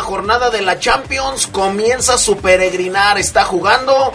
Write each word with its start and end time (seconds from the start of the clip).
Jornada 0.00 0.50
de 0.50 0.62
la 0.62 0.78
Champions 0.78 1.46
comienza 1.46 2.18
su 2.18 2.36
peregrinar. 2.36 3.18
Está 3.18 3.44
jugando 3.44 4.12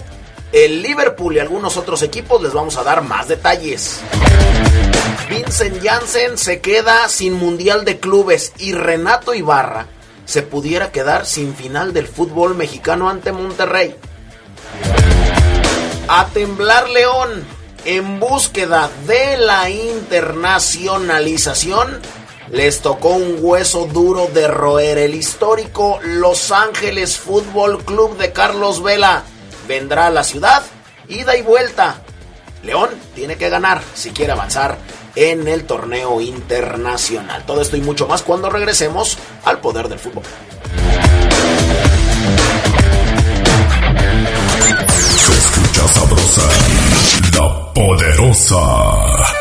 el 0.52 0.82
Liverpool 0.82 1.36
y 1.36 1.40
algunos 1.40 1.78
otros 1.78 2.02
equipos. 2.02 2.42
Les 2.42 2.54
vamos 2.54 2.78
a 2.78 2.84
dar 2.84 3.02
más 3.02 3.28
detalles. 3.28 4.00
Vincent 5.30 5.84
Janssen 5.84 6.38
se 6.38 6.62
queda 6.62 7.08
sin 7.08 7.34
Mundial 7.34 7.86
de 7.86 8.00
Clubes 8.00 8.54
y 8.58 8.74
Renato 8.74 9.34
Ibarra 9.34 9.88
se 10.26 10.42
pudiera 10.44 10.92
quedar 10.92 11.26
sin 11.26 11.56
final 11.56 11.94
del 11.94 12.08
fútbol 12.08 12.56
mexicano 12.56 13.10
ante 13.10 13.34
Monterrey. 13.34 13.96
A 16.08 16.28
temblar 16.28 16.90
León 16.90 17.44
en 17.84 18.20
búsqueda 18.20 18.92
de 19.08 19.38
la 19.38 19.68
internacionalización 19.70 22.00
les 22.52 22.82
tocó 22.82 23.10
un 23.10 23.38
hueso 23.40 23.86
duro 23.86 24.28
de 24.34 24.48
roer. 24.48 24.98
El 24.98 25.16
histórico 25.16 26.00
Los 26.04 26.52
Ángeles 26.52 27.18
Fútbol 27.18 27.84
Club 27.84 28.18
de 28.18 28.32
Carlos 28.32 28.84
Vela 28.84 29.24
vendrá 29.68 30.08
a 30.08 30.12
la 30.12 30.24
ciudad, 30.24 30.64
ida 31.08 31.36
y 31.36 31.42
vuelta. 31.42 32.02
León 32.64 32.90
tiene 33.16 33.38
que 33.38 33.50
ganar 33.50 33.82
si 33.96 34.12
quiere 34.12 34.34
avanzar 34.34 34.78
en 35.16 35.48
el 35.48 35.66
torneo 35.66 36.22
internacional. 36.22 37.44
Todo 37.46 37.62
esto 37.62 37.78
y 37.78 37.82
mucho 37.82 38.08
más 38.08 38.22
cuando 38.22 38.50
regresemos 38.50 39.18
al 39.46 39.60
poder 39.60 39.88
del 39.88 40.00
fútbol. 40.00 40.24
Se 45.18 45.34
escucha 45.34 45.88
sabrosa, 45.88 46.50
la 47.34 47.74
poderosa. 47.74 49.41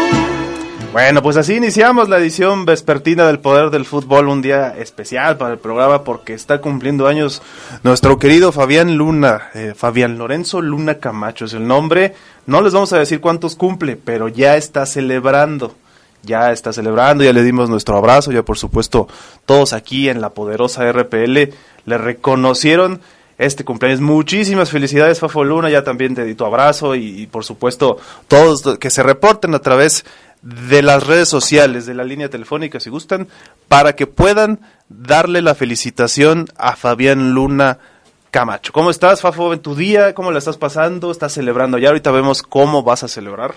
Bueno, 0.91 1.23
pues 1.23 1.37
así 1.37 1.53
iniciamos 1.53 2.09
la 2.09 2.17
edición 2.17 2.65
vespertina 2.65 3.25
del 3.25 3.39
Poder 3.39 3.69
del 3.69 3.85
Fútbol, 3.85 4.27
un 4.27 4.41
día 4.41 4.75
especial 4.77 5.37
para 5.37 5.53
el 5.53 5.57
programa 5.57 6.03
porque 6.03 6.33
está 6.33 6.59
cumpliendo 6.59 7.07
años 7.07 7.41
nuestro 7.81 8.19
querido 8.19 8.51
Fabián 8.51 8.97
Luna, 8.97 9.51
eh, 9.53 9.73
Fabián 9.73 10.17
Lorenzo 10.17 10.59
Luna 10.59 10.95
Camacho 10.95 11.45
es 11.45 11.53
el 11.53 11.65
nombre. 11.65 12.13
No 12.45 12.61
les 12.61 12.73
vamos 12.73 12.91
a 12.91 12.99
decir 12.99 13.21
cuántos 13.21 13.55
cumple, 13.55 13.95
pero 13.95 14.27
ya 14.27 14.57
está 14.57 14.85
celebrando, 14.85 15.75
ya 16.23 16.51
está 16.51 16.73
celebrando, 16.73 17.23
ya 17.23 17.31
le 17.31 17.43
dimos 17.43 17.69
nuestro 17.69 17.95
abrazo, 17.95 18.33
ya 18.33 18.43
por 18.43 18.57
supuesto 18.57 19.07
todos 19.45 19.71
aquí 19.71 20.09
en 20.09 20.19
la 20.19 20.31
poderosa 20.31 20.91
RPL 20.91 21.53
le 21.85 21.97
reconocieron 21.97 22.99
este 23.37 23.63
cumpleaños. 23.63 24.01
Muchísimas 24.01 24.69
felicidades, 24.69 25.19
Fafo 25.19 25.43
Luna. 25.43 25.69
Ya 25.69 25.83
también 25.83 26.13
te 26.13 26.25
di 26.25 26.35
tu 26.35 26.45
abrazo 26.45 26.95
y, 26.95 27.21
y, 27.21 27.27
por 27.27 27.43
supuesto, 27.43 27.97
todos 28.27 28.77
que 28.77 28.91
se 28.91 29.01
reporten 29.01 29.55
a 29.55 29.59
través 29.59 30.05
de 30.41 30.81
las 30.81 31.05
redes 31.05 31.29
sociales, 31.29 31.85
de 31.85 31.93
la 31.93 32.03
línea 32.03 32.29
telefónica, 32.29 32.79
si 32.79 32.89
gustan, 32.89 33.27
para 33.67 33.95
que 33.95 34.07
puedan 34.07 34.59
darle 34.89 35.41
la 35.41 35.55
felicitación 35.55 36.47
a 36.57 36.75
Fabián 36.75 37.33
Luna 37.33 37.79
Camacho. 38.31 38.73
¿Cómo 38.73 38.89
estás, 38.89 39.21
Fafo, 39.21 39.53
en 39.53 39.59
tu 39.59 39.75
día? 39.75 40.13
¿Cómo 40.15 40.31
la 40.31 40.39
estás 40.39 40.57
pasando? 40.57 41.11
¿Estás 41.11 41.33
celebrando 41.33 41.77
ya? 41.77 41.89
Ahorita 41.89 42.11
vemos 42.11 42.41
cómo 42.41 42.81
vas 42.83 43.03
a 43.03 43.07
celebrar. 43.07 43.53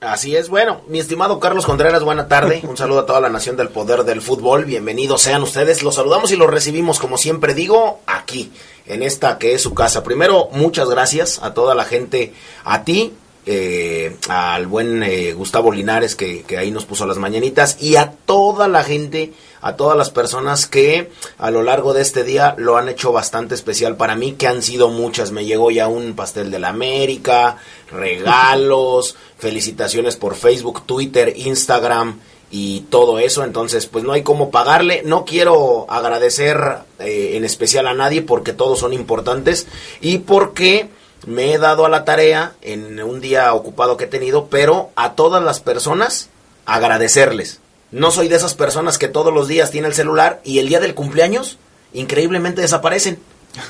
Así 0.00 0.36
es, 0.36 0.50
bueno, 0.50 0.82
mi 0.88 0.98
estimado 0.98 1.40
Carlos 1.40 1.64
Contreras, 1.64 2.02
buena 2.02 2.28
tarde. 2.28 2.60
Un 2.68 2.76
saludo 2.76 3.00
a 3.00 3.06
toda 3.06 3.22
la 3.22 3.30
nación 3.30 3.56
del 3.56 3.70
poder 3.70 4.04
del 4.04 4.20
fútbol. 4.20 4.66
Bienvenidos 4.66 5.22
sean 5.22 5.42
ustedes. 5.42 5.82
Los 5.82 5.94
saludamos 5.94 6.30
y 6.30 6.36
los 6.36 6.50
recibimos, 6.50 6.98
como 6.98 7.16
siempre 7.16 7.54
digo, 7.54 8.00
aquí, 8.06 8.52
en 8.84 9.02
esta 9.02 9.38
que 9.38 9.54
es 9.54 9.62
su 9.62 9.72
casa. 9.72 10.04
Primero, 10.04 10.48
muchas 10.52 10.90
gracias 10.90 11.40
a 11.42 11.54
toda 11.54 11.74
la 11.74 11.84
gente, 11.84 12.34
a 12.64 12.84
ti, 12.84 13.14
eh, 13.46 14.16
al 14.28 14.66
buen 14.66 15.02
eh, 15.02 15.34
Gustavo 15.34 15.70
Linares 15.70 16.14
que, 16.14 16.44
ahí 16.58 16.70
nos 16.70 16.86
puso 16.86 17.06
las 17.06 17.18
mañanitas 17.18 17.76
y 17.78 17.96
a 17.96 18.12
toda 18.12 18.68
la 18.68 18.82
gente, 18.82 19.34
a 19.60 19.76
todas 19.76 19.98
las 19.98 20.10
personas 20.10 20.66
que 20.66 21.10
a 21.36 21.50
lo 21.50 21.62
largo 21.62 21.92
de 21.92 22.00
este 22.00 22.24
día 22.24 22.54
lo 22.56 22.78
han 22.78 22.88
hecho 22.88 23.12
bastante 23.12 23.54
especial 23.54 23.96
para 23.96 24.16
mí, 24.16 24.32
que 24.32 24.48
han 24.48 24.62
sido 24.62 24.88
muchas. 24.88 25.30
Me 25.30 25.44
llegó 25.44 25.70
ya 25.70 25.88
un 25.88 26.14
pastel 26.14 26.50
de 26.50 26.58
la 26.58 26.70
América, 26.70 27.58
regalos, 27.92 29.16
felicitaciones 29.38 30.16
por 30.16 30.36
Facebook, 30.36 30.86
Twitter, 30.86 31.34
Instagram 31.36 32.18
y 32.50 32.80
todo 32.88 33.18
eso. 33.18 33.44
Entonces, 33.44 33.86
pues 33.86 34.04
no 34.04 34.12
hay 34.12 34.22
cómo 34.22 34.50
pagarle. 34.50 35.02
No 35.04 35.26
quiero 35.26 35.84
agradecer 35.90 36.78
eh, 36.98 37.32
en 37.34 37.44
especial 37.44 37.88
a 37.88 37.94
nadie 37.94 38.22
porque 38.22 38.54
todos 38.54 38.78
son 38.78 38.94
importantes 38.94 39.66
y 40.00 40.18
porque 40.18 40.88
me 41.26 41.52
he 41.52 41.58
dado 41.58 41.84
a 41.84 41.88
la 41.88 42.04
tarea 42.04 42.54
en 42.62 43.02
un 43.02 43.20
día 43.20 43.52
ocupado 43.54 43.96
que 43.96 44.04
he 44.04 44.08
tenido, 44.08 44.46
pero 44.46 44.90
a 44.96 45.14
todas 45.14 45.42
las 45.42 45.60
personas 45.60 46.28
agradecerles. 46.66 47.60
No 47.90 48.10
soy 48.10 48.28
de 48.28 48.36
esas 48.36 48.54
personas 48.54 48.98
que 48.98 49.08
todos 49.08 49.32
los 49.32 49.48
días 49.48 49.70
tiene 49.70 49.88
el 49.88 49.94
celular 49.94 50.40
y 50.44 50.58
el 50.58 50.68
día 50.68 50.80
del 50.80 50.94
cumpleaños 50.94 51.58
increíblemente 51.92 52.60
desaparecen. 52.60 53.18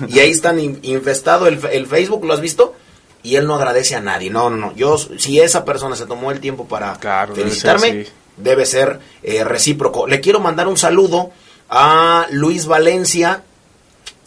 Y 0.09 0.19
ahí 0.21 0.31
están 0.31 0.59
infestado 0.59 1.47
el, 1.47 1.61
el, 1.71 1.87
Facebook, 1.87 2.25
¿lo 2.25 2.33
has 2.33 2.41
visto? 2.41 2.75
Y 3.23 3.37
él 3.37 3.47
no 3.47 3.55
agradece 3.55 3.95
a 3.95 4.01
nadie. 4.01 4.31
No, 4.31 4.49
no, 4.49 4.57
no. 4.57 4.75
Yo, 4.75 4.97
si 4.97 5.41
esa 5.41 5.67
persona 5.67 5.95
se 5.95 6.07
tomó 6.07 6.31
el 6.31 6.41
tiempo 6.41 6.67
para 6.67 6.95
claro, 6.97 7.35
felicitarme, 7.35 7.89
debe 7.89 8.05
ser, 8.05 8.13
debe 8.39 8.67
ser 8.67 9.01
eh, 9.23 9.45
recíproco. 9.45 10.07
Le 10.07 10.21
quiero 10.21 10.41
mandar 10.41 10.69
un 10.69 10.79
saludo 10.79 11.33
a 11.69 12.27
Luis 12.31 12.65
Valencia 12.67 13.43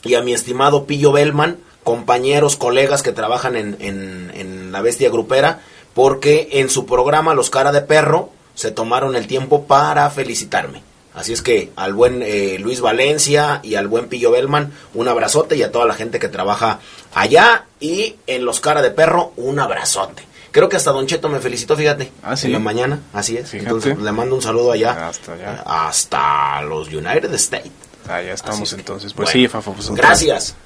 y 0.03 0.13
a 0.13 0.21
mi 0.21 0.33
estimado 0.33 0.85
Pillo 0.85 1.11
Bellman 1.11 1.57
compañeros, 1.87 2.57
colegas 2.57 3.01
que 3.01 3.13
trabajan 3.13 3.55
en, 3.55 3.77
en, 3.79 4.29
en, 4.35 4.73
la 4.73 4.81
bestia 4.81 5.09
grupera, 5.09 5.61
porque 5.93 6.49
en 6.51 6.69
su 6.69 6.85
programa 6.85 7.33
Los 7.33 7.49
Cara 7.49 7.71
de 7.71 7.79
Perro 7.79 8.29
se 8.55 8.71
tomaron 8.71 9.15
el 9.15 9.25
tiempo 9.25 9.67
para 9.67 10.09
felicitarme. 10.09 10.83
Así 11.15 11.31
es 11.31 11.41
que 11.41 11.71
al 11.77 11.93
buen 11.93 12.23
eh, 12.23 12.57
Luis 12.59 12.81
Valencia 12.81 13.61
y 13.63 13.75
al 13.75 13.87
buen 13.87 14.09
Pillo 14.09 14.31
Bellman, 14.31 14.73
un 14.95 15.07
abrazote 15.07 15.55
y 15.55 15.63
a 15.63 15.71
toda 15.71 15.85
la 15.85 15.93
gente 15.93 16.19
que 16.19 16.27
trabaja 16.27 16.81
allá 17.13 17.67
y 17.79 18.17
en 18.27 18.43
Los 18.43 18.59
Cara 18.59 18.81
de 18.81 18.91
Perro, 18.91 19.31
un 19.37 19.57
abrazote. 19.57 20.23
Creo 20.51 20.67
que 20.67 20.75
hasta 20.75 20.91
Don 20.91 21.07
Cheto 21.07 21.29
me 21.29 21.39
felicitó, 21.39 21.77
fíjate. 21.77 22.11
Ah, 22.21 22.35
sí. 22.35 22.47
En 22.47 22.51
la 22.51 22.59
mañana, 22.59 22.99
así 23.13 23.37
es. 23.37 23.49
Fíjate. 23.49 23.69
Entonces 23.69 23.97
le 23.97 24.11
mando 24.11 24.35
un 24.35 24.41
saludo 24.41 24.73
allá. 24.73 25.07
Hasta 25.07 25.31
allá. 25.31 25.63
Hasta 25.65 26.61
los 26.63 26.89
United 26.89 27.33
States. 27.35 27.71
Ah, 28.09 28.21
ya 28.21 28.33
estamos 28.33 28.73
que, 28.73 28.75
entonces. 28.75 29.13
Pues 29.13 29.27
bueno, 29.27 29.39
sí, 29.39 29.47
Fafo. 29.47 29.71
Pues, 29.71 29.89
Gracias. 29.91 30.57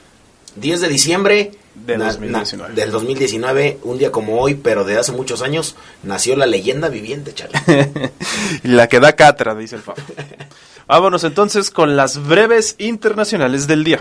10 0.55 0.81
de 0.81 0.87
diciembre 0.89 1.51
Del 1.75 1.99
na- 1.99 2.05
2019. 2.07 2.69
na- 2.69 2.75
del 2.75 2.91
2019, 2.91 3.79
un 3.83 3.97
día 3.97 4.11
como 4.11 4.39
hoy, 4.41 4.55
pero 4.55 4.83
de 4.83 4.97
hace 4.97 5.11
muchos 5.11 5.41
años, 5.41 5.75
nació 6.03 6.35
la 6.35 6.45
leyenda 6.45 6.89
viviente, 6.89 7.33
Charlie. 7.33 8.11
la 8.63 8.87
que 8.87 8.99
da 8.99 9.13
cátedra, 9.13 9.55
dice 9.55 9.75
el 9.77 9.81
Fafo. 9.81 10.01
Vámonos 10.87 11.23
entonces 11.23 11.71
con 11.71 11.95
las 11.95 12.21
breves 12.27 12.75
internacionales 12.77 13.65
del 13.67 13.83
día. 13.85 13.99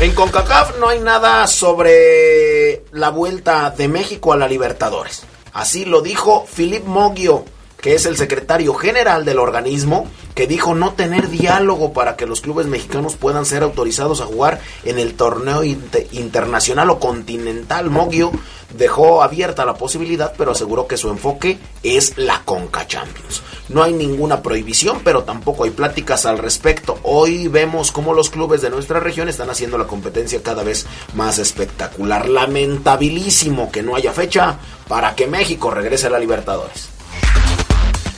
en 0.00 0.12
CONCACAF 0.12 0.78
no 0.78 0.88
hay 0.88 1.00
nada 1.00 1.46
sobre 1.46 2.82
la 2.92 3.08
vuelta 3.10 3.70
de 3.70 3.88
México 3.88 4.32
a 4.32 4.36
la 4.36 4.48
Libertadores. 4.48 5.22
Así 5.54 5.84
lo 5.84 6.02
dijo 6.02 6.46
Philip 6.54 6.84
Moggio, 6.84 7.44
que 7.84 7.94
es 7.94 8.06
el 8.06 8.16
secretario 8.16 8.72
general 8.72 9.26
del 9.26 9.38
organismo, 9.38 10.08
que 10.34 10.46
dijo 10.46 10.74
no 10.74 10.94
tener 10.94 11.28
diálogo 11.28 11.92
para 11.92 12.16
que 12.16 12.24
los 12.24 12.40
clubes 12.40 12.66
mexicanos 12.66 13.14
puedan 13.14 13.44
ser 13.44 13.62
autorizados 13.62 14.22
a 14.22 14.24
jugar 14.24 14.58
en 14.86 14.98
el 14.98 15.12
torneo 15.12 15.62
internacional 15.62 16.88
o 16.88 16.98
continental. 16.98 17.90
Mogio 17.90 18.32
dejó 18.74 19.22
abierta 19.22 19.66
la 19.66 19.74
posibilidad, 19.74 20.32
pero 20.38 20.52
aseguró 20.52 20.86
que 20.86 20.96
su 20.96 21.10
enfoque 21.10 21.58
es 21.82 22.16
la 22.16 22.40
Conca 22.46 22.86
Champions. 22.86 23.42
No 23.68 23.82
hay 23.82 23.92
ninguna 23.92 24.40
prohibición, 24.40 25.02
pero 25.04 25.24
tampoco 25.24 25.64
hay 25.64 25.70
pláticas 25.70 26.24
al 26.24 26.38
respecto. 26.38 26.98
Hoy 27.02 27.48
vemos 27.48 27.92
cómo 27.92 28.14
los 28.14 28.30
clubes 28.30 28.62
de 28.62 28.70
nuestra 28.70 28.98
región 28.98 29.28
están 29.28 29.50
haciendo 29.50 29.76
la 29.76 29.86
competencia 29.86 30.42
cada 30.42 30.62
vez 30.62 30.86
más 31.12 31.38
espectacular. 31.38 32.30
Lamentabilísimo 32.30 33.70
que 33.70 33.82
no 33.82 33.94
haya 33.94 34.14
fecha 34.14 34.56
para 34.88 35.14
que 35.14 35.26
México 35.26 35.70
regrese 35.70 36.06
a 36.06 36.10
la 36.10 36.18
Libertadores. 36.18 36.93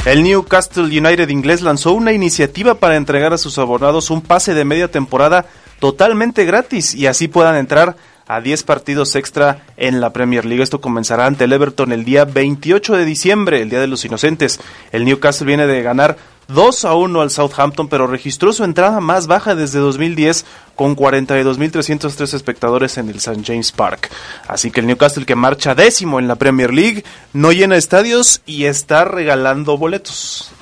El 0.07 0.23
Newcastle 0.23 0.85
United 0.85 1.31
inglés 1.31 1.63
lanzó 1.63 1.93
una 1.93 2.13
iniciativa 2.13 2.77
para 2.77 2.95
entregar 2.95 3.33
a 3.33 3.39
sus 3.39 3.59
abonados 3.59 4.09
un 4.09 4.23
pase 4.23 4.55
de 4.55 4.65
media 4.65 4.89
temporada 4.89 5.47
totalmente 5.81 6.45
gratis 6.45 6.95
y 6.95 7.09
así 7.09 7.27
puedan 7.27 7.57
entrar 7.57 7.97
a 8.29 8.41
10 8.41 8.63
partidos 8.63 9.17
extra 9.17 9.65
en 9.77 10.01
la 10.01 10.13
Premier 10.13 10.45
League. 10.45 10.63
Esto 10.63 10.81
comenzará 10.81 11.27
ante 11.27 11.43
el 11.43 11.53
Everton 11.53 11.91
el 11.91 12.05
día 12.05 12.25
28 12.25 12.95
de 12.95 13.05
diciembre, 13.05 13.61
el 13.61 13.69
Día 13.69 13.81
de 13.81 13.89
los 13.89 14.05
Inocentes. 14.05 14.61
El 14.93 15.05
Newcastle 15.05 15.49
viene 15.49 15.67
de 15.67 15.83
ganar 15.83 16.17
2 16.49 16.85
a 16.85 16.95
1 16.95 17.21
al 17.21 17.31
Southampton, 17.31 17.89
pero 17.89 18.07
registró 18.07 18.53
su 18.53 18.65
entrada 18.65 19.01
más 19.01 19.27
baja 19.27 19.55
desde 19.55 19.79
2010 19.81 20.45
con 20.75 20.97
42.303 20.97 22.35
espectadores 22.35 22.99
en 22.99 23.09
el 23.09 23.17
St. 23.17 23.43
James 23.45 23.73
Park. 23.73 24.11
Así 24.47 24.71
que 24.71 24.81
el 24.81 24.87
Newcastle 24.87 25.27
que 25.27 25.35
marcha 25.35 25.75
décimo 25.75 26.19
en 26.19 26.29
la 26.29 26.37
Premier 26.37 26.73
League 26.73 27.05
no 27.33 27.53
llena 27.53 27.77
estadios 27.77 28.43
y 28.47 28.67
está 28.67 29.05
regalando 29.05 29.77
boletos. 29.77 30.53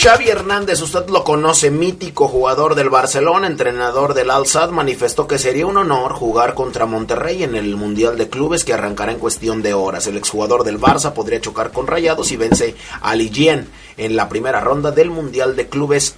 Xavi 0.00 0.28
Hernández, 0.28 0.80
usted 0.80 1.08
lo 1.08 1.24
conoce, 1.24 1.72
mítico 1.72 2.28
jugador 2.28 2.76
del 2.76 2.88
Barcelona, 2.88 3.48
entrenador 3.48 4.14
del 4.14 4.30
Al 4.30 4.46
Sadd, 4.46 4.70
manifestó 4.70 5.26
que 5.26 5.40
sería 5.40 5.66
un 5.66 5.76
honor 5.76 6.12
jugar 6.12 6.54
contra 6.54 6.86
Monterrey 6.86 7.42
en 7.42 7.56
el 7.56 7.74
Mundial 7.74 8.16
de 8.16 8.28
Clubes 8.28 8.64
que 8.64 8.72
arrancará 8.72 9.10
en 9.10 9.18
cuestión 9.18 9.60
de 9.60 9.74
horas. 9.74 10.06
El 10.06 10.16
exjugador 10.16 10.62
del 10.62 10.78
Barça 10.78 11.14
podría 11.14 11.40
chocar 11.40 11.72
con 11.72 11.88
Rayados 11.88 12.30
y 12.30 12.36
vence 12.36 12.76
a 13.00 13.16
Ligien 13.16 13.66
en 13.98 14.16
la 14.16 14.28
primera 14.28 14.60
ronda 14.60 14.90
del 14.90 15.10
Mundial 15.10 15.56
de 15.56 15.68
Clubes 15.68 16.14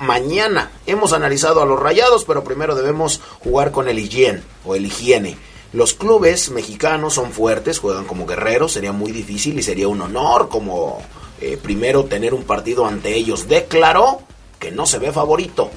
mañana. 0.00 0.70
Hemos 0.86 1.12
analizado 1.12 1.60
a 1.60 1.66
los 1.66 1.78
Rayados, 1.78 2.24
pero 2.24 2.44
primero 2.44 2.74
debemos 2.74 3.20
jugar 3.40 3.72
con 3.72 3.88
el 3.88 3.96
Ligien 3.96 4.42
o 4.64 4.74
el 4.74 4.86
Higiene. 4.86 5.36
Los 5.72 5.92
clubes 5.92 6.50
mexicanos 6.50 7.14
son 7.14 7.30
fuertes, 7.30 7.78
juegan 7.78 8.06
como 8.06 8.24
guerreros, 8.24 8.72
sería 8.72 8.92
muy 8.92 9.12
difícil 9.12 9.58
y 9.58 9.62
sería 9.62 9.88
un 9.88 10.00
honor 10.00 10.48
como 10.48 11.02
eh, 11.42 11.58
primero 11.62 12.04
tener 12.04 12.32
un 12.32 12.44
partido 12.44 12.86
ante 12.86 13.14
ellos. 13.14 13.48
Declaró 13.48 14.22
que 14.58 14.70
no 14.70 14.86
se 14.86 14.98
ve 14.98 15.12
favorito. 15.12 15.70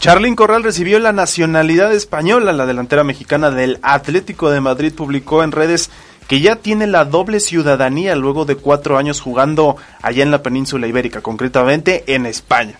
Charlín 0.00 0.36
Corral 0.36 0.62
recibió 0.62 0.98
la 1.00 1.12
nacionalidad 1.12 1.92
española. 1.92 2.52
La 2.52 2.66
delantera 2.66 3.04
mexicana 3.04 3.50
del 3.50 3.80
Atlético 3.82 4.48
de 4.48 4.60
Madrid 4.60 4.92
publicó 4.94 5.42
en 5.42 5.52
redes 5.52 5.90
que 6.28 6.40
ya 6.40 6.56
tiene 6.56 6.86
la 6.86 7.04
doble 7.06 7.40
ciudadanía 7.40 8.14
luego 8.14 8.44
de 8.44 8.54
cuatro 8.54 8.98
años 8.98 9.20
jugando 9.20 9.76
allá 10.02 10.22
en 10.22 10.30
la 10.30 10.42
península 10.42 10.86
ibérica, 10.86 11.22
concretamente 11.22 12.04
en 12.06 12.26
España. 12.26 12.74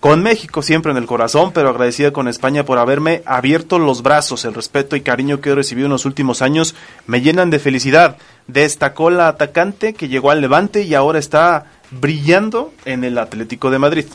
Con 0.00 0.22
México 0.22 0.62
siempre 0.62 0.92
en 0.92 0.98
el 0.98 1.06
corazón, 1.06 1.52
pero 1.52 1.68
agradecida 1.68 2.10
con 2.10 2.28
España 2.28 2.64
por 2.64 2.78
haberme 2.78 3.22
abierto 3.26 3.78
los 3.78 4.02
brazos. 4.02 4.44
El 4.46 4.54
respeto 4.54 4.96
y 4.96 5.02
cariño 5.02 5.40
que 5.40 5.50
he 5.50 5.54
recibido 5.54 5.86
en 5.86 5.92
los 5.92 6.06
últimos 6.06 6.40
años 6.40 6.74
me 7.06 7.20
llenan 7.20 7.50
de 7.50 7.58
felicidad. 7.58 8.16
Destacó 8.46 9.10
la 9.10 9.28
atacante 9.28 9.92
que 9.92 10.08
llegó 10.08 10.30
al 10.30 10.40
Levante 10.40 10.82
y 10.82 10.94
ahora 10.94 11.18
está 11.18 11.66
brillando 11.90 12.72
en 12.86 13.04
el 13.04 13.18
Atlético 13.18 13.70
de 13.70 13.78
Madrid. 13.78 14.06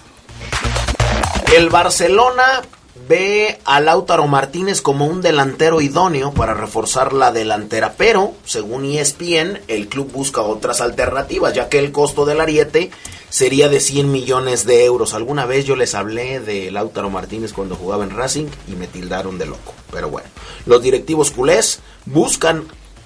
El 1.56 1.70
Barcelona 1.70 2.64
ve 3.08 3.60
a 3.66 3.80
Lautaro 3.80 4.28
Martínez 4.28 4.82
como 4.82 5.06
un 5.06 5.22
delantero 5.22 5.82
idóneo 5.82 6.32
para 6.32 6.54
reforzar 6.54 7.14
la 7.14 7.32
delantera, 7.32 7.94
pero 7.98 8.34
según 8.46 8.86
ESPN, 8.86 9.60
el 9.68 9.88
club 9.88 10.12
busca 10.12 10.42
otras 10.42 10.82
alternativas, 10.82 11.54
ya 11.54 11.70
que 11.70 11.80
el 11.80 11.92
costo 11.92 12.26
del 12.26 12.42
ariete 12.42 12.92
sería 13.30 13.70
de 13.70 13.80
100 13.80 14.12
millones 14.12 14.66
de 14.66 14.86
euros. 14.86 15.14
Alguna 15.14 15.46
vez 15.46 15.66
yo 15.66 15.76
les 15.76 15.94
hablé 15.94 16.40
de 16.40 16.72
Lautaro 16.72 17.10
Martínez 17.10 17.54
cuando 17.54 17.76
jugaba 17.76 18.04
en 18.04 18.16
Racing 18.16 18.48
y 18.68 18.76
me 18.76 18.88
tildaron 18.88 19.38
de 19.38 19.46
loco. 19.46 19.74
Pero 19.92 20.10
bueno, 20.10 20.28
los 20.66 20.82
directivos 20.82 21.32
culés 21.32 21.82
buscan 22.06 22.66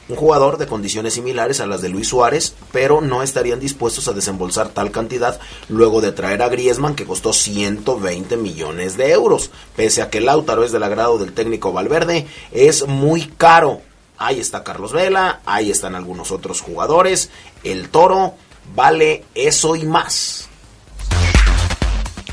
un 0.10 0.16
jugador 0.16 0.58
de 0.58 0.66
condiciones 0.68 1.14
similares 1.14 1.60
a 1.60 1.68
las 1.68 1.82
de 1.82 1.90
Luis 1.90 2.10
Suárez, 2.10 2.56
pero 2.72 3.00
no 3.00 3.22
estarían 3.22 3.60
dispuestos 3.60 4.08
a 4.08 4.14
desembolsar 4.14 4.70
tal 4.70 4.92
cantidad 4.92 5.40
luego 5.70 6.02
de 6.02 6.12
traer 6.12 6.42
a 6.42 6.50
Griezmann 6.50 6.96
que 6.96 7.06
costó 7.06 7.32
120 7.32 8.36
millones 8.36 8.98
de 8.98 9.12
euros. 9.12 9.52
Pese 9.76 10.02
a 10.02 10.10
que 10.10 10.20
Lautaro 10.20 10.64
es 10.64 10.72
del 10.72 10.84
agrado 10.84 11.20
del 11.20 11.34
técnico 11.34 11.72
Valverde, 11.72 12.28
es 12.52 12.88
muy 12.88 13.28
caro. 13.38 13.82
Ahí 14.18 14.40
está 14.40 14.64
Carlos 14.64 14.92
Vela, 14.92 15.42
ahí 15.46 15.70
están 15.70 15.96
algunos 15.96 16.32
otros 16.32 16.60
jugadores. 16.60 17.30
El 17.64 17.90
Toro 17.90 18.34
vale 18.76 19.24
eso 19.36 19.76
y 19.76 19.86
más. 19.86 20.50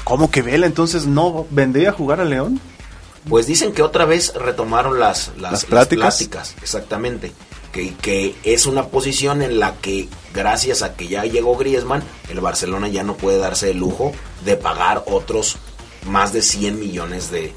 ¿Cómo 0.02 0.30
que 0.30 0.40
Vela 0.40 0.66
entonces 0.66 1.06
no 1.06 1.46
vendría 1.50 1.90
a 1.90 1.92
jugar 1.92 2.20
a 2.20 2.24
León? 2.24 2.58
Pues 3.28 3.46
dicen 3.46 3.72
que 3.72 3.82
otra 3.82 4.04
vez 4.04 4.32
retomaron 4.34 5.00
las, 5.00 5.32
las, 5.36 5.64
pláticas? 5.64 6.54
exactamente. 6.62 7.32
Que, 7.76 7.94
que, 7.94 8.34
es 8.42 8.64
una 8.64 8.86
posición 8.86 9.42
en 9.42 9.60
la 9.60 9.74
que, 9.76 10.08
gracias 10.32 10.82
a 10.82 10.96
que 10.96 11.08
ya 11.08 11.26
llegó 11.26 11.58
Griezmann, 11.58 12.02
el 12.30 12.40
Barcelona 12.40 12.88
ya 12.88 13.02
no 13.02 13.18
puede 13.18 13.36
darse 13.36 13.72
el 13.72 13.76
lujo 13.76 14.12
de 14.46 14.56
pagar 14.56 15.04
otros 15.06 15.58
más 16.06 16.32
de 16.32 16.40
100 16.40 16.80
millones 16.80 17.30
de, 17.30 17.52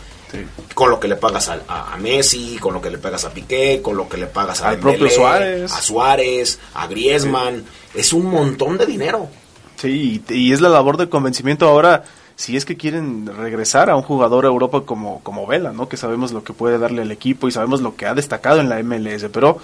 con 0.74 0.90
lo 0.90 1.00
que 1.00 1.08
le 1.08 1.16
pagas 1.16 1.50
a, 1.50 1.96
Messi, 2.00 2.58
con 2.60 2.74
lo 2.74 2.82
que 2.82 2.90
le 2.90 2.98
pagas 2.98 3.24
a 3.24 3.32
Piqué, 3.32 3.82
con 3.82 3.96
lo 3.96 4.10
que 4.10 4.18
le 4.18 4.28
pagas 4.28 4.62
a 4.62 4.70
al 4.70 4.80
propio 4.80 5.10
Suárez, 5.10 5.72
a 5.72 5.82
Suárez, 5.82 6.60
a 6.74 6.88
Griezmann, 6.88 7.64
es 7.94 8.12
un 8.14 8.26
montón 8.26 8.78
de 8.78 8.86
dinero. 8.86 9.30
Sí, 9.78 10.22
y, 10.30 10.52
es 10.52 10.60
la 10.60 10.70
labor 10.70 10.98
de 10.98 11.08
convencimiento. 11.08 11.68
Ahora 11.68 12.04
si 12.36 12.56
es 12.56 12.64
que 12.64 12.78
quieren 12.78 13.26
regresar 13.26 13.90
a 13.90 13.96
un 13.98 14.02
jugador 14.02 14.46
a 14.46 14.48
Europa 14.48 14.82
como, 14.86 15.22
como 15.24 15.46
Vela, 15.46 15.74
¿no? 15.74 15.90
Que 15.90 15.98
sabemos 15.98 16.32
lo 16.32 16.42
que 16.44 16.54
puede 16.54 16.78
darle 16.78 17.02
al 17.02 17.12
equipo 17.12 17.48
y 17.50 17.52
sabemos 17.52 17.82
lo 17.82 17.98
que 17.98 18.06
ha 18.06 18.14
destacado 18.14 18.62
en 18.62 18.70
la 18.70 18.82
MLS, 18.82 19.26
pero 19.32 19.58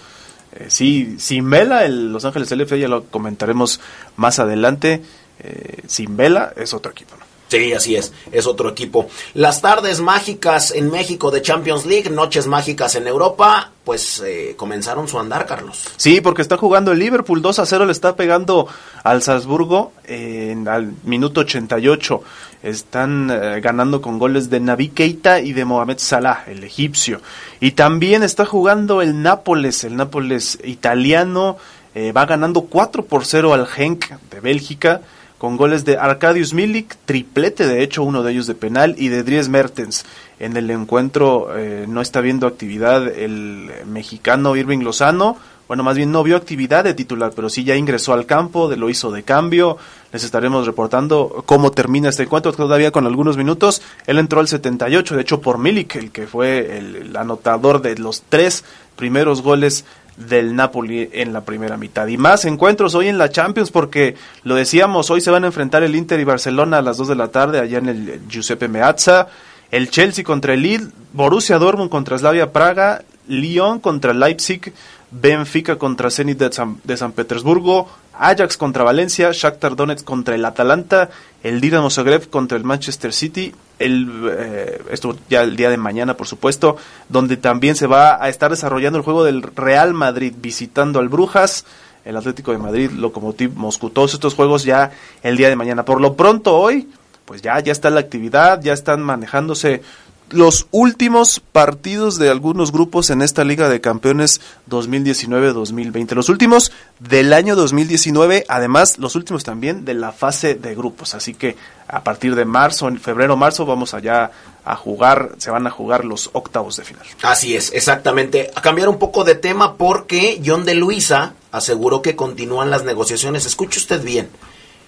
eh, 0.56 0.66
sí, 0.70 1.16
sin 1.20 1.50
Vela, 1.50 1.86
el 1.86 2.12
Los 2.12 2.26
Ángeles 2.26 2.52
LF 2.52 2.74
ya 2.74 2.88
lo 2.88 3.06
comentaremos 3.06 3.80
más 4.16 4.40
adelante, 4.40 5.02
eh, 5.40 5.82
sin 5.88 6.16
Vela 6.16 6.54
es 6.56 6.74
otro 6.74 6.92
equipo, 6.92 7.16
¿no? 7.20 7.35
Sí, 7.48 7.74
así 7.74 7.96
es, 7.96 8.12
es 8.32 8.48
otro 8.48 8.70
equipo. 8.70 9.08
Las 9.34 9.62
tardes 9.62 10.02
mágicas 10.02 10.72
en 10.72 10.90
México 10.90 11.30
de 11.30 11.42
Champions 11.42 11.86
League, 11.86 12.10
noches 12.10 12.48
mágicas 12.48 12.96
en 12.96 13.08
Europa, 13.08 13.72
pues 13.84 14.22
eh, 14.26 14.56
comenzaron 14.58 15.08
su 15.08 15.20
andar, 15.20 15.46
Carlos. 15.46 15.88
Sí, 15.96 16.22
porque 16.22 16.42
está 16.42 16.58
jugando 16.58 16.92
el 16.92 17.00
Liverpool 17.00 17.44
2 17.44 17.60
a 17.60 17.66
0, 17.66 17.86
le 17.86 17.92
está 17.92 18.16
pegando 18.16 18.68
al 19.04 19.22
Salzburgo 19.22 19.94
en, 20.06 20.68
al 20.68 20.94
minuto 21.04 21.42
88. 21.42 22.24
Están 22.64 23.30
eh, 23.30 23.62
ganando 23.62 24.02
con 24.02 24.18
goles 24.18 24.50
de 24.50 24.60
Navi 24.60 24.90
Keita 24.90 25.40
y 25.40 25.54
de 25.54 25.66
Mohamed 25.66 26.00
Salah, 26.00 26.46
el 26.48 26.64
egipcio. 26.64 27.22
Y 27.60 27.72
también 27.72 28.24
está 28.24 28.46
jugando 28.46 29.04
el 29.04 29.22
Nápoles, 29.22 29.84
el 29.84 29.96
Nápoles 29.96 30.58
italiano, 30.64 31.58
eh, 31.94 32.12
va 32.12 32.26
ganando 32.26 32.62
4 32.62 33.06
por 33.06 33.24
0 33.24 33.54
al 33.54 33.68
Genk 33.68 34.20
de 34.32 34.40
Bélgica 34.40 35.02
con 35.46 35.58
goles 35.58 35.86
de 35.86 36.00
Arkadius 36.00 36.56
Milik, 36.56 36.98
triplete 37.06 37.68
de 37.68 37.84
hecho, 37.84 38.02
uno 38.02 38.24
de 38.24 38.32
ellos 38.32 38.48
de 38.48 38.56
penal, 38.56 38.96
y 38.98 39.10
de 39.10 39.22
Dries 39.22 39.48
Mertens. 39.48 40.04
En 40.40 40.58
el 40.58 40.72
encuentro 40.72 41.56
eh, 41.56 41.86
no 41.88 42.02
está 42.02 42.20
viendo 42.20 42.48
actividad 42.48 43.08
el 43.08 43.70
mexicano 43.86 44.56
Irving 44.56 44.80
Lozano, 44.80 45.38
bueno, 45.68 45.84
más 45.84 45.98
bien 45.98 46.12
no 46.12 46.24
vio 46.24 46.36
actividad 46.36 46.84
de 46.84 46.96
titular, 46.96 47.32
pero 47.36 47.50
sí 47.50 47.64
ya 47.64 47.76
ingresó 47.76 48.14
al 48.14 48.26
campo, 48.26 48.70
de 48.70 48.78
lo 48.78 48.90
hizo 48.90 49.12
de 49.12 49.22
cambio. 49.22 49.78
Les 50.12 50.24
estaremos 50.24 50.66
reportando 50.66 51.44
cómo 51.46 51.72
termina 51.72 52.10
este 52.10 52.24
encuentro 52.24 52.52
todavía 52.54 52.92
con 52.92 53.06
algunos 53.06 53.36
minutos. 53.36 53.82
Él 54.06 54.20
entró 54.20 54.40
al 54.40 54.48
78, 54.48 55.16
de 55.16 55.22
hecho 55.22 55.42
por 55.42 55.58
Milik, 55.58 55.96
el 55.96 56.12
que 56.12 56.28
fue 56.28 56.78
el 56.78 57.16
anotador 57.18 57.82
de 57.82 57.98
los 57.98 58.24
tres 58.30 58.64
primeros 58.96 59.42
goles 59.42 59.86
del 60.18 60.56
Napoli 60.56 61.10
en 61.12 61.34
la 61.34 61.42
primera 61.42 61.78
mitad. 61.78 62.08
Y 62.08 62.18
más 62.18 62.46
encuentros 62.46 62.96
hoy 62.96 63.08
en 63.08 63.18
la 63.18 63.30
Champions 63.30 63.72
porque 63.72 64.16
lo 64.44 64.56
decíamos, 64.56 65.10
hoy 65.10 65.22
se 65.22 65.32
van 65.32 65.44
a 65.44 65.48
enfrentar 65.48 65.84
el 65.84 65.96
Inter 65.96 66.20
y 66.20 66.24
Barcelona 66.24 66.78
a 66.78 66.82
las 66.82 66.98
2 66.98 67.10
de 67.10 67.16
la 67.16 67.30
tarde 67.30 67.60
allá 67.60 67.78
en 67.78 67.90
el 67.90 68.22
Giuseppe 68.30 68.68
Meazza, 68.68 69.28
el 69.72 69.90
Chelsea 69.90 70.24
contra 70.24 70.54
el 70.54 70.62
Lille, 70.62 70.88
Borussia 71.14 71.58
Dortmund 71.58 71.90
contra 71.90 72.18
Slavia 72.18 72.52
Praga, 72.52 73.04
Lyon 73.28 73.80
contra 73.80 74.14
Leipzig, 74.14 74.74
Benfica 75.22 75.78
contra 75.78 76.12
Zenit 76.12 76.40
de 76.40 76.98
San, 76.98 77.12
Petersburgo, 77.14 77.88
Ajax 78.14 78.58
contra 78.58 78.84
Valencia, 78.84 79.32
Shakhtar 79.32 79.76
Donetsk 79.76 80.04
contra 80.04 80.36
el 80.36 80.44
Atalanta, 80.44 81.10
el 81.42 81.62
Dinamo 81.62 81.90
Zagreb 81.90 82.30
contra 82.30 82.58
el 82.58 82.66
Manchester 82.66 83.14
City, 83.14 83.54
el, 83.80 84.30
eh, 84.30 84.82
esto 84.92 85.18
ya 85.30 85.44
el 85.44 85.56
día 85.56 85.70
de 85.70 85.78
mañana 85.78 86.16
por 86.16 86.28
supuesto, 86.28 86.76
donde 87.08 87.38
también 87.38 87.76
se 87.76 87.88
va 87.88 88.22
a 88.22 88.28
estar 88.30 88.52
desarrollando 88.52 88.98
el 88.98 89.06
juego 89.06 89.24
del 89.24 89.42
Real 89.42 89.94
Madrid 89.94 90.34
visitando 90.38 91.00
al 91.00 91.08
Brujas, 91.08 91.66
el 92.04 92.18
Atlético 92.18 92.52
de 92.52 92.58
Madrid, 92.58 92.92
Lokomotiv 92.92 93.56
Moscú. 93.56 93.90
Todos 93.90 94.14
estos 94.14 94.36
juegos 94.36 94.64
ya 94.64 94.92
el 95.24 95.38
día 95.38 95.50
de 95.50 95.56
mañana. 95.56 95.86
Por 95.86 96.02
lo 96.02 96.16
pronto 96.16 96.56
hoy, 96.58 96.90
pues 97.26 97.42
ya, 97.42 97.60
ya 97.60 97.72
está 97.72 97.90
la 97.90 98.00
actividad, 98.00 98.62
ya 98.62 98.74
están 98.74 99.02
manejándose 99.02 99.82
los 100.30 100.68
últimos 100.72 101.40
partidos 101.40 102.18
de 102.18 102.30
algunos 102.30 102.72
grupos 102.72 103.10
en 103.10 103.22
esta 103.22 103.44
Liga 103.44 103.70
de 103.70 103.82
Campeones 103.82 104.42
2019-2020. 104.70 106.14
Los 106.14 106.30
últimos 106.30 106.72
del 107.00 107.32
año 107.34 107.56
2019, 107.56 108.46
además 108.48 108.98
los 108.98 109.16
últimos 109.16 109.44
también 109.44 109.86
de 109.86 109.94
la 109.94 110.12
fase 110.12 110.56
de 110.56 110.76
grupos. 110.76 111.14
Así 111.14 111.34
que 111.34 111.56
a 111.88 112.04
partir 112.04 112.36
de 112.36 112.46
marzo, 112.46 112.88
en 112.88 113.00
febrero-marzo, 113.00 113.66
vamos 113.66 113.94
allá 113.94 114.32
a 114.64 114.76
jugar, 114.76 115.34
se 115.38 115.52
van 115.52 115.68
a 115.68 115.72
jugar 115.72 116.06
los 116.06 116.32
octavos 116.34 116.78
de 116.78 116.84
final. 116.84 117.06
Así 117.22 117.56
es, 117.56 117.72
exactamente. 117.74 118.50
A 118.56 118.62
cambiar 118.62 118.90
un 118.90 118.98
poco 118.98 119.24
de 119.24 119.36
tema 119.36 119.76
porque 119.76 120.42
John 120.44 120.66
de 120.66 120.74
Luisa 120.74 121.34
aseguró 121.52 122.02
que 122.02 122.16
continúan 122.16 122.72
las 122.72 122.84
negociaciones. 122.84 123.46
Escuche 123.46 123.80
usted 123.80 124.04
bien. 124.04 124.30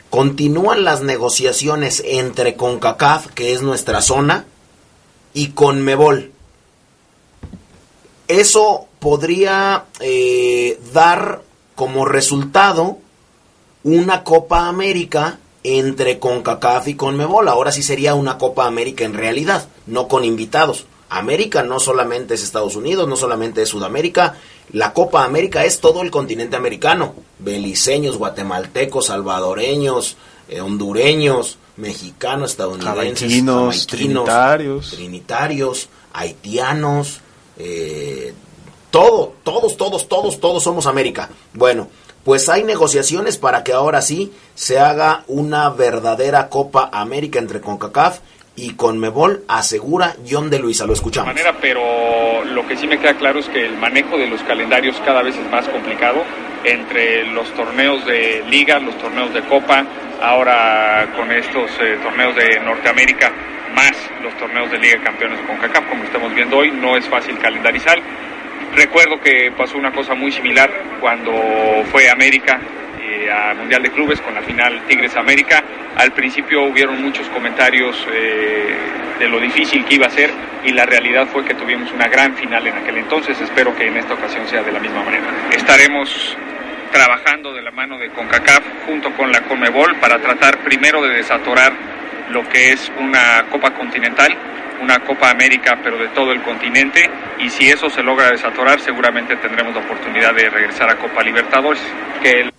Continúan 0.10 0.84
las 0.84 1.02
negociaciones 1.04 2.02
entre 2.06 2.56
CONCACAF, 2.56 3.28
que 3.28 3.54
es 3.54 3.62
nuestra 3.62 4.02
zona, 4.02 4.46
y 5.38 5.50
Conmebol. 5.50 6.32
Eso 8.28 8.88
podría 8.98 9.86
eh, 10.00 10.80
dar 10.92 11.44
como 11.76 12.06
resultado 12.06 12.98
una 13.84 14.24
Copa 14.24 14.68
América 14.68 15.38
entre 15.62 16.18
CONCACAF 16.18 16.88
y 16.88 16.96
CONMEBOL. 16.96 17.48
Ahora 17.50 17.72
sí 17.72 17.84
sería 17.84 18.16
una 18.16 18.40
Copa 18.40 18.66
América 18.66 19.06
en 19.06 19.14
realidad, 19.14 19.68
no 19.86 20.08
con 20.08 20.26
invitados. 20.26 20.86
América 21.08 21.62
no 21.62 21.80
solamente 21.80 22.34
es 22.34 22.42
Estados 22.42 22.76
Unidos, 22.76 23.08
no 23.08 23.16
solamente 23.16 23.62
es 23.62 23.70
Sudamérica. 23.70 24.38
La 24.72 24.92
Copa 24.94 25.24
América 25.24 25.66
es 25.66 25.80
todo 25.80 26.02
el 26.02 26.10
continente 26.10 26.56
americano. 26.56 27.14
Beliceños, 27.38 28.18
guatemaltecos, 28.18 29.06
salvadoreños, 29.06 30.18
eh, 30.50 30.62
hondureños, 30.62 31.60
mexicanos, 31.78 32.52
estadounidenses, 32.52 33.88
trinitarios. 33.88 34.92
trinitarios, 34.92 35.90
haitianos, 36.14 37.22
eh, 37.58 38.34
todo, 38.92 39.34
todos, 39.44 39.78
todos, 39.78 40.08
todos, 40.08 40.40
todos 40.40 40.64
somos 40.64 40.88
América. 40.88 41.30
Bueno, 41.54 41.88
pues 42.24 42.50
hay 42.50 42.64
negociaciones 42.64 43.38
para 43.38 43.64
que 43.64 43.74
ahora 43.74 44.02
sí 44.02 44.34
se 44.56 44.80
haga 44.80 45.24
una 45.28 45.70
verdadera 45.70 46.50
Copa 46.50 46.90
América 46.92 47.40
entre 47.40 47.62
CONCACAF 47.62 48.20
y 48.56 48.72
CONMEBOL, 48.72 49.44
asegura 49.48 50.16
John 50.30 50.50
de 50.50 50.60
Luisa. 50.60 50.86
Lo 50.86 50.94
escuchamos. 50.94 51.28
manera, 51.28 51.56
pero 51.62 52.44
lo 52.44 52.68
que 52.68 52.76
sí 52.76 52.88
me 52.88 53.00
queda 53.00 53.16
claro 53.16 53.40
es 53.40 53.48
que 53.48 53.66
el 53.66 53.78
manejo 53.78 54.18
de 54.18 54.28
los 54.28 54.42
calendarios 54.42 54.96
cada 55.06 55.22
vez 55.22 55.36
es 55.38 55.52
más 55.52 55.68
complicado 55.70 56.24
entre 56.64 57.24
los 57.28 57.48
torneos 57.54 58.04
de 58.06 58.44
liga, 58.50 58.80
los 58.80 58.98
torneos 58.98 59.34
de 59.34 59.42
copa, 59.44 59.86
ahora 60.22 61.08
con 61.16 61.32
estos 61.32 61.72
eh, 61.80 61.98
torneos 62.02 62.36
de 62.36 62.60
Norteamérica, 62.60 63.32
más 63.74 63.94
los 64.22 64.36
torneos 64.38 64.72
de 64.72 64.80
Liga 64.80 64.98
de 64.98 65.04
Campeones 65.04 65.40
con 65.42 65.58
CACAF, 65.58 65.88
como 65.88 66.04
estamos 66.04 66.34
viendo 66.34 66.58
hoy, 66.58 66.72
no 66.72 66.98
es 66.98 67.08
fácil 67.08 67.38
calendarizar. 67.38 68.00
Recuerdo 68.76 69.20
que 69.20 69.52
pasó 69.56 69.78
una 69.78 69.92
cosa 69.92 70.14
muy 70.14 70.32
similar 70.32 70.70
cuando 71.00 71.32
fue 71.92 72.10
América 72.10 72.60
eh, 73.02 73.32
a 73.32 73.54
Mundial 73.54 73.82
de 73.82 73.92
Clubes 73.92 74.20
con 74.22 74.34
la 74.34 74.42
final 74.42 74.82
Tigres 74.88 75.16
América. 75.16 75.64
Al 75.96 76.12
principio 76.12 76.64
hubieron 76.64 77.02
muchos 77.02 77.28
comentarios 77.30 78.06
eh, 78.12 78.76
de 79.20 79.30
lo 79.30 79.40
difícil 79.40 79.86
que 79.86 79.96
iba 79.96 80.08
a 80.08 80.10
ser 80.10 80.30
y 80.64 80.72
la 80.72 80.86
realidad 80.86 81.28
fue 81.28 81.46
que 81.46 81.54
tuvimos 81.54 81.92
una 81.92 82.08
gran 82.08 82.36
final 82.36 82.68
en 82.68 82.76
aquel 82.76 82.98
entonces. 82.98 83.40
Espero 83.40 83.76
que 83.76 83.88
en 83.88 83.98
esta 83.98 84.14
ocasión 84.14 84.48
sea 84.48 84.62
de 84.64 84.72
la 84.72 84.80
misma 84.80 85.04
manera. 85.04 85.26
Estaremos 85.56 86.38
trabajando 86.92 87.54
de 87.54 87.62
la 87.62 87.72
mano 87.72 87.98
de 87.98 88.10
CONCACAF 88.10 88.64
junto 88.86 89.16
con 89.16 89.32
la 89.32 89.42
CONMEBOL 89.42 90.00
para 90.00 90.20
tratar 90.20 90.64
primero 90.64 91.02
de 91.02 91.16
desatorar 91.16 91.74
lo 92.30 92.48
que 92.50 92.72
es 92.72 92.92
una 93.00 93.46
Copa 93.50 93.74
Continental, 93.74 94.36
una 94.82 95.00
Copa 95.00 95.32
América, 95.32 95.80
pero 95.84 95.98
de 95.98 96.10
todo 96.10 96.32
el 96.32 96.42
continente, 96.44 97.10
y 97.40 97.50
si 97.50 97.70
eso 97.70 97.90
se 97.90 98.04
logra 98.04 98.32
desatorar, 98.32 98.80
seguramente 98.80 99.36
tendremos 99.38 99.74
la 99.74 99.82
oportunidad 99.82 100.34
de 100.34 100.50
regresar 100.50 100.90
a 100.90 100.98
Copa 100.98 101.24
Libertadores. 101.24 101.82
Que 102.22 102.50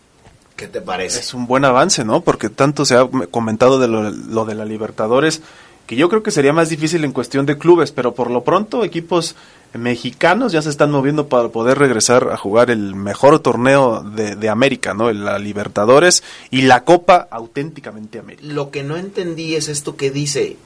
¿Qué 0.56 0.66
te 0.66 0.80
parece? 0.80 1.20
Es 1.20 1.34
un 1.34 1.46
buen 1.46 1.64
avance, 1.64 2.04
¿no? 2.04 2.22
Porque 2.22 2.48
tanto 2.48 2.84
se 2.84 2.96
ha 2.96 3.06
comentado 3.30 3.78
de 3.78 3.86
lo, 3.86 4.10
lo 4.10 4.44
de 4.44 4.56
la 4.56 4.64
Libertadores, 4.64 5.40
que 5.86 5.94
yo 5.94 6.08
creo 6.08 6.22
que 6.22 6.32
sería 6.32 6.52
más 6.52 6.68
difícil 6.68 7.04
en 7.04 7.12
cuestión 7.12 7.46
de 7.46 7.58
clubes, 7.58 7.92
pero 7.92 8.12
por 8.12 8.30
lo 8.30 8.42
pronto 8.42 8.84
equipos 8.84 9.36
mexicanos 9.74 10.52
ya 10.52 10.62
se 10.62 10.70
están 10.70 10.90
moviendo 10.90 11.28
para 11.28 11.48
poder 11.48 11.78
regresar 11.78 12.30
a 12.32 12.36
jugar 12.36 12.70
el 12.70 12.94
mejor 12.94 13.38
torneo 13.40 14.02
de, 14.02 14.36
de, 14.36 14.48
América, 14.48 14.94
¿no? 14.94 15.12
La 15.12 15.38
Libertadores 15.38 16.22
y 16.50 16.62
la 16.62 16.84
Copa 16.84 17.28
auténticamente 17.30 18.18
América. 18.18 18.46
Lo 18.46 18.70
que 18.70 18.82
no 18.82 18.96
entendí 18.96 19.54
es 19.54 19.68
esto 19.68 19.96
que 19.96 20.10
dice, 20.10 20.56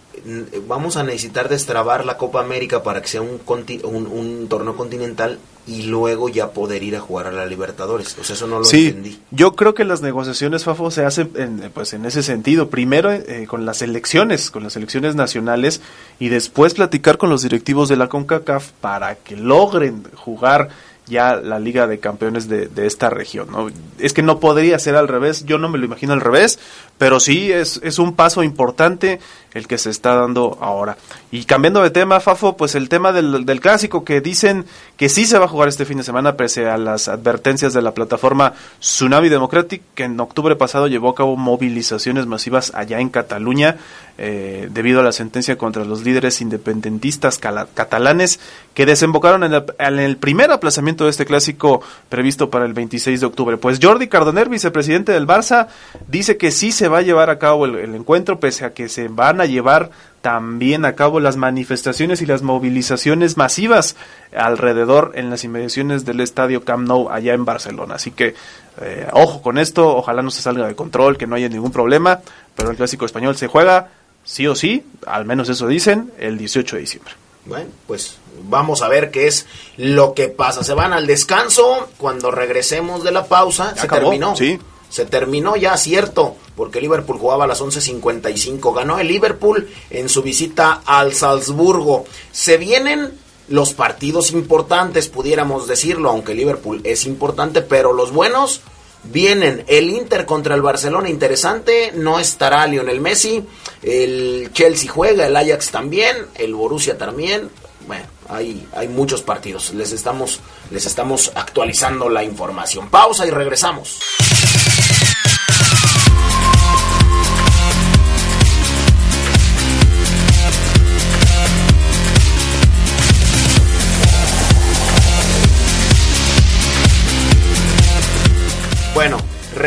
vamos 0.66 0.96
a 0.96 1.02
necesitar 1.04 1.48
destrabar 1.48 2.04
la 2.04 2.16
Copa 2.16 2.40
América 2.40 2.82
para 2.82 3.00
que 3.02 3.08
sea 3.08 3.22
un, 3.22 3.40
un, 3.46 4.06
un 4.06 4.48
torneo 4.48 4.76
continental 4.76 5.38
y 5.66 5.84
luego 5.84 6.28
ya 6.28 6.50
poder 6.50 6.82
ir 6.82 6.96
a 6.96 7.00
jugar 7.00 7.28
a 7.28 7.32
la 7.32 7.46
Libertadores. 7.46 8.16
O 8.20 8.24
sea, 8.24 8.34
eso 8.34 8.46
no 8.46 8.58
lo 8.58 8.64
sí, 8.64 8.88
entendí. 8.88 9.20
Yo 9.30 9.54
creo 9.54 9.74
que 9.74 9.84
las 9.84 10.02
negociaciones, 10.02 10.64
Fafo, 10.64 10.90
se 10.90 11.04
hacen 11.04 11.30
en, 11.36 11.70
pues, 11.72 11.92
en 11.92 12.04
ese 12.04 12.22
sentido. 12.22 12.68
Primero 12.68 13.12
eh, 13.12 13.46
con 13.48 13.64
las 13.64 13.82
elecciones, 13.82 14.50
con 14.50 14.64
las 14.64 14.76
elecciones 14.76 15.14
nacionales, 15.14 15.80
y 16.18 16.28
después 16.28 16.74
platicar 16.74 17.16
con 17.16 17.30
los 17.30 17.42
directivos 17.42 17.88
de 17.88 17.96
la 17.96 18.08
CONCACAF 18.08 18.72
para 18.80 19.14
que 19.14 19.36
logren 19.36 20.04
jugar 20.16 20.70
ya 21.06 21.36
la 21.36 21.58
Liga 21.58 21.86
de 21.86 21.98
Campeones 21.98 22.48
de, 22.48 22.68
de, 22.68 22.86
esta 22.86 23.10
región. 23.10 23.48
¿no? 23.50 23.70
Es 23.98 24.12
que 24.12 24.22
no 24.22 24.38
podría 24.38 24.78
ser 24.78 24.94
al 24.94 25.08
revés, 25.08 25.44
yo 25.44 25.58
no 25.58 25.68
me 25.68 25.78
lo 25.78 25.84
imagino 25.84 26.12
al 26.12 26.20
revés, 26.20 26.58
pero 26.98 27.20
sí 27.20 27.50
es, 27.50 27.80
es 27.82 27.98
un 27.98 28.14
paso 28.14 28.42
importante 28.42 29.20
el 29.52 29.66
que 29.66 29.78
se 29.78 29.90
está 29.90 30.14
dando 30.14 30.56
ahora. 30.60 30.96
Y 31.30 31.44
cambiando 31.44 31.82
de 31.82 31.90
tema, 31.90 32.20
Fafo, 32.20 32.56
pues 32.56 32.74
el 32.74 32.88
tema 32.88 33.12
del, 33.12 33.44
del, 33.44 33.60
clásico 33.60 34.04
que 34.04 34.20
dicen 34.20 34.64
que 34.96 35.08
sí 35.08 35.26
se 35.26 35.38
va 35.38 35.46
a 35.46 35.48
jugar 35.48 35.68
este 35.68 35.84
fin 35.84 35.98
de 35.98 36.04
semana 36.04 36.36
pese 36.36 36.68
a 36.68 36.78
las 36.78 37.08
advertencias 37.08 37.74
de 37.74 37.82
la 37.82 37.92
plataforma 37.92 38.54
Tsunami 38.80 39.28
Democratic, 39.28 39.82
que 39.94 40.04
en 40.04 40.18
octubre 40.20 40.56
pasado 40.56 40.86
llevó 40.86 41.10
a 41.10 41.14
cabo 41.14 41.36
movilizaciones 41.36 42.26
masivas 42.26 42.72
allá 42.74 43.00
en 43.00 43.10
Cataluña 43.10 43.76
eh, 44.18 44.68
debido 44.70 45.00
a 45.00 45.02
la 45.02 45.12
sentencia 45.12 45.56
contra 45.56 45.84
los 45.84 46.04
líderes 46.04 46.40
independentistas 46.40 47.38
catalanes 47.38 48.40
que 48.74 48.86
desembocaron 48.86 49.44
en 49.44 49.54
el, 49.54 49.64
en 49.78 49.98
el 49.98 50.16
primer 50.16 50.50
aplazamiento 50.50 51.04
de 51.04 51.10
este 51.10 51.24
clásico 51.24 51.82
previsto 52.08 52.50
para 52.50 52.64
el 52.64 52.72
26 52.72 53.20
de 53.20 53.26
octubre. 53.26 53.56
Pues 53.56 53.78
Jordi 53.82 54.08
Cardoner, 54.08 54.48
vicepresidente 54.48 55.12
del 55.12 55.26
Barça, 55.26 55.68
dice 56.08 56.36
que 56.36 56.50
sí 56.50 56.72
se 56.72 56.88
va 56.88 56.98
a 56.98 57.02
llevar 57.02 57.30
a 57.30 57.38
cabo 57.38 57.64
el, 57.64 57.76
el 57.76 57.94
encuentro 57.94 58.38
pese 58.40 58.64
a 58.64 58.72
que 58.72 58.88
se 58.88 59.08
van 59.08 59.40
a 59.40 59.46
llevar 59.46 59.90
también 60.22 60.84
a 60.84 60.94
cabo 60.94 61.18
las 61.18 61.36
manifestaciones 61.36 62.22
y 62.22 62.26
las 62.26 62.42
movilizaciones 62.42 63.36
masivas 63.36 63.96
alrededor 64.34 65.12
en 65.16 65.30
las 65.30 65.44
inmediaciones 65.44 66.04
del 66.04 66.20
estadio 66.20 66.64
Camp 66.64 66.86
Nou 66.86 67.10
allá 67.10 67.34
en 67.34 67.44
Barcelona. 67.44 67.96
Así 67.96 68.12
que 68.12 68.34
eh, 68.80 69.08
ojo 69.12 69.42
con 69.42 69.58
esto, 69.58 69.94
ojalá 69.96 70.22
no 70.22 70.30
se 70.30 70.40
salga 70.40 70.66
de 70.66 70.76
control, 70.76 71.18
que 71.18 71.26
no 71.26 71.34
haya 71.34 71.48
ningún 71.48 71.72
problema, 71.72 72.20
pero 72.54 72.70
el 72.70 72.76
clásico 72.76 73.04
español 73.04 73.36
se 73.36 73.48
juega 73.48 73.90
sí 74.24 74.46
o 74.46 74.54
sí, 74.54 74.84
al 75.06 75.24
menos 75.24 75.48
eso 75.48 75.66
dicen, 75.66 76.12
el 76.18 76.38
18 76.38 76.76
de 76.76 76.80
diciembre. 76.82 77.14
Bueno, 77.44 77.70
pues 77.88 78.16
vamos 78.44 78.82
a 78.82 78.88
ver 78.88 79.10
qué 79.10 79.26
es 79.26 79.46
lo 79.76 80.14
que 80.14 80.28
pasa. 80.28 80.62
Se 80.62 80.74
van 80.74 80.92
al 80.92 81.06
descanso, 81.06 81.88
cuando 81.98 82.30
regresemos 82.30 83.02
de 83.02 83.10
la 83.12 83.26
pausa, 83.26 83.72
Ya 83.74 83.80
se 83.80 83.86
acabó, 83.86 84.02
terminó. 84.10 84.36
sí. 84.36 84.58
Se 84.88 85.06
terminó 85.06 85.56
ya, 85.56 85.74
cierto, 85.78 86.36
porque 86.54 86.82
Liverpool 86.82 87.16
jugaba 87.18 87.44
a 87.44 87.46
las 87.46 87.62
11.55. 87.62 88.74
Ganó 88.74 88.98
el 88.98 89.08
Liverpool 89.08 89.66
en 89.88 90.10
su 90.10 90.20
visita 90.22 90.82
al 90.84 91.14
Salzburgo. 91.14 92.04
Se 92.30 92.58
vienen 92.58 93.10
los 93.48 93.72
partidos 93.72 94.32
importantes, 94.32 95.08
pudiéramos 95.08 95.66
decirlo, 95.66 96.10
aunque 96.10 96.34
Liverpool 96.34 96.82
es 96.84 97.06
importante, 97.06 97.62
pero 97.62 97.94
los 97.94 98.12
buenos 98.12 98.60
vienen. 99.04 99.64
El 99.66 99.90
Inter 99.90 100.26
contra 100.26 100.54
el 100.54 100.62
Barcelona, 100.62 101.08
interesante. 101.08 101.92
No 101.94 102.18
estará 102.18 102.66
Lionel 102.66 103.00
Messi. 103.00 103.44
El 103.82 104.50
Chelsea 104.52 104.90
juega, 104.90 105.26
el 105.26 105.36
Ajax 105.36 105.70
también, 105.70 106.16
el 106.36 106.54
Borussia 106.54 106.96
también. 106.96 107.50
Bueno, 107.86 108.04
hay, 108.28 108.66
hay 108.74 108.88
muchos 108.88 109.22
partidos. 109.22 109.74
Les 109.74 109.92
estamos, 109.92 110.40
les 110.70 110.86
estamos 110.86 111.32
actualizando 111.34 112.08
la 112.08 112.22
información. 112.22 112.88
Pausa 112.90 113.26
y 113.26 113.30
regresamos. 113.30 114.00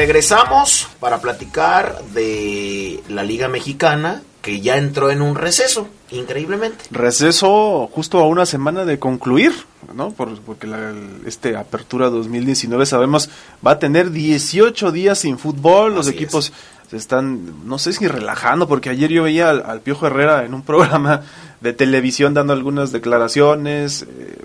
Regresamos 0.06 0.88
para 1.00 1.18
platicar 1.20 2.00
de 2.14 3.02
la 3.10 3.24
Liga 3.24 3.48
Mexicana 3.48 4.22
que 4.44 4.62
ya 4.62 4.78
entró 4.78 5.10
en 5.10 5.24
un 5.24 5.34
receso, 5.34 5.88
increíblemente. 6.12 6.86
Receso 6.92 7.90
justo 7.92 8.20
a 8.20 8.28
una 8.28 8.46
semana 8.46 8.86
de 8.86 9.00
concluir, 9.00 9.52
¿no? 9.96 10.12
Por- 10.12 10.40
porque 10.42 10.68
la 10.68 10.94
este 11.26 11.58
Apertura 11.58 12.12
2019 12.12 12.86
sabemos 12.86 13.32
va 13.66 13.72
a 13.72 13.80
tener 13.80 14.12
18 14.12 14.92
días 14.92 15.18
sin 15.18 15.40
fútbol, 15.40 15.96
los 15.96 16.08
equipos 16.08 16.54
se 16.88 16.98
están, 16.98 17.68
no 17.68 17.80
sé 17.80 17.92
si 17.94 18.08
relajando, 18.08 18.68
porque 18.68 18.92
ayer 18.92 19.10
yo 19.10 19.24
veía 19.24 19.50
al, 19.50 19.64
al 19.66 19.82
Piojo 19.82 20.06
Herrera 20.06 20.46
en 20.46 20.54
un 20.54 20.62
programa 20.62 21.24
de 21.62 21.74
televisión 21.74 22.36
dando 22.36 22.54
algunas 22.54 22.92
declaraciones, 22.92 24.04
eh, 24.04 24.38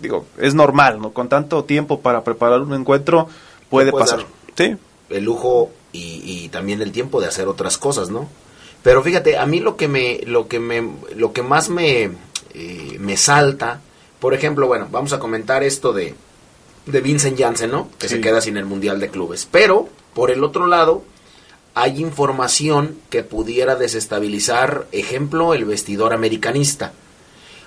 digo, 0.00 0.24
es 0.38 0.54
normal, 0.54 0.98
¿no? 1.02 1.10
Con 1.12 1.28
tanto 1.28 1.64
tiempo 1.64 2.00
para 2.00 2.24
preparar 2.24 2.62
un 2.62 2.72
encuentro 2.72 3.28
puede 3.68 3.92
pasar. 3.92 4.20
dar. 4.20 4.26
Sí, 4.56 4.76
el 5.10 5.24
lujo 5.24 5.70
y, 5.92 6.22
y 6.24 6.48
también 6.48 6.82
el 6.82 6.92
tiempo 6.92 7.20
de 7.20 7.28
hacer 7.28 7.48
otras 7.48 7.78
cosas, 7.78 8.10
¿no? 8.10 8.28
Pero 8.82 9.02
fíjate, 9.02 9.36
a 9.36 9.46
mí 9.46 9.58
lo 9.60 9.76
que 9.76 9.88
me, 9.88 10.20
lo 10.26 10.46
que 10.46 10.60
me, 10.60 10.88
lo 11.16 11.32
que 11.32 11.42
más 11.42 11.70
me, 11.70 12.10
eh, 12.54 12.96
me 13.00 13.16
salta, 13.16 13.80
por 14.20 14.32
ejemplo, 14.32 14.66
bueno, 14.66 14.86
vamos 14.90 15.12
a 15.12 15.18
comentar 15.18 15.62
esto 15.62 15.92
de, 15.92 16.14
de 16.86 17.00
Vincent 17.00 17.38
Janssen, 17.38 17.70
¿no? 17.70 17.88
Que 17.98 18.08
se 18.08 18.20
queda 18.20 18.40
sin 18.40 18.56
el 18.56 18.64
Mundial 18.64 19.00
de 19.00 19.08
Clubes. 19.08 19.48
Pero, 19.50 19.88
por 20.14 20.30
el 20.30 20.44
otro 20.44 20.66
lado, 20.66 21.02
hay 21.74 22.00
información 22.00 22.96
que 23.10 23.22
pudiera 23.24 23.74
desestabilizar, 23.74 24.86
ejemplo, 24.92 25.52
el 25.52 25.64
vestidor 25.64 26.12
americanista. 26.12 26.92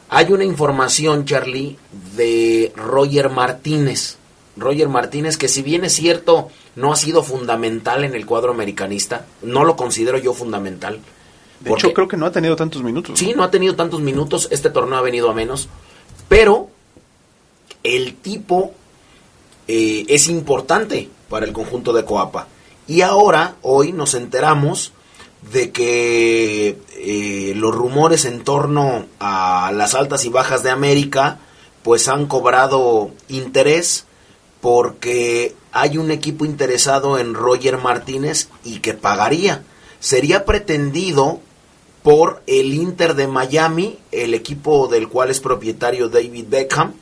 Hay 0.07 0.31
una 0.31 0.45
información, 0.45 1.25
Charlie, 1.25 1.77
de 2.15 2.71
Roger 2.75 3.29
Martínez. 3.29 4.18
Roger 4.59 4.89
Martínez, 4.89 5.37
que 5.37 5.47
si 5.47 5.61
bien 5.61 5.83
es 5.85 5.93
cierto, 5.93 6.49
no 6.75 6.91
ha 6.91 6.95
sido 6.95 7.23
fundamental 7.23 8.03
en 8.03 8.15
el 8.15 8.25
cuadro 8.25 8.51
americanista, 8.51 9.25
no 9.41 9.63
lo 9.65 9.75
considero 9.75 10.17
yo 10.17 10.33
fundamental. 10.33 10.99
de 11.59 11.69
porque- 11.69 11.87
hecho 11.87 11.93
creo 11.93 12.07
que 12.07 12.15
no 12.17 12.25
ha 12.25 12.31
tenido 12.31 12.55
tantos 12.55 12.83
minutos. 12.83 13.19
Sí, 13.19 13.33
no 13.35 13.43
ha 13.43 13.51
tenido 13.51 13.75
tantos 13.75 13.99
minutos, 14.01 14.47
este 14.51 14.69
torneo 14.69 14.97
ha 14.97 15.01
venido 15.01 15.29
a 15.29 15.33
menos, 15.33 15.67
pero 16.29 16.69
el 17.83 18.15
tipo 18.15 18.73
eh, 19.67 20.05
es 20.07 20.27
importante 20.29 21.09
para 21.29 21.45
el 21.45 21.53
conjunto 21.53 21.93
de 21.93 22.05
Coapa. 22.05 22.47
Y 22.87 23.01
ahora, 23.01 23.55
hoy 23.61 23.91
nos 23.93 24.13
enteramos 24.15 24.93
de 25.51 25.71
que 25.71 26.77
eh, 26.97 27.53
los 27.55 27.73
rumores 27.75 28.25
en 28.25 28.43
torno 28.43 29.05
a 29.19 29.71
las 29.73 29.93
altas 29.95 30.25
y 30.25 30.29
bajas 30.29 30.63
de 30.63 30.69
América 30.71 31.39
pues 31.83 32.07
han 32.07 32.25
cobrado 32.25 33.11
interés 33.29 34.05
porque 34.61 35.55
hay 35.71 35.97
un 35.97 36.11
equipo 36.11 36.45
interesado 36.45 37.17
en 37.17 37.33
Roger 37.33 37.77
Martínez 37.77 38.49
y 38.63 38.79
que 38.79 38.93
pagaría. 38.93 39.63
Sería 39.99 40.45
pretendido 40.45 41.39
por 42.03 42.41
el 42.47 42.73
Inter 42.73 43.15
de 43.15 43.27
Miami, 43.27 43.97
el 44.11 44.33
equipo 44.33 44.87
del 44.87 45.09
cual 45.09 45.29
es 45.29 45.39
propietario 45.39 46.09
David 46.09 46.45
Beckham. 46.49 46.93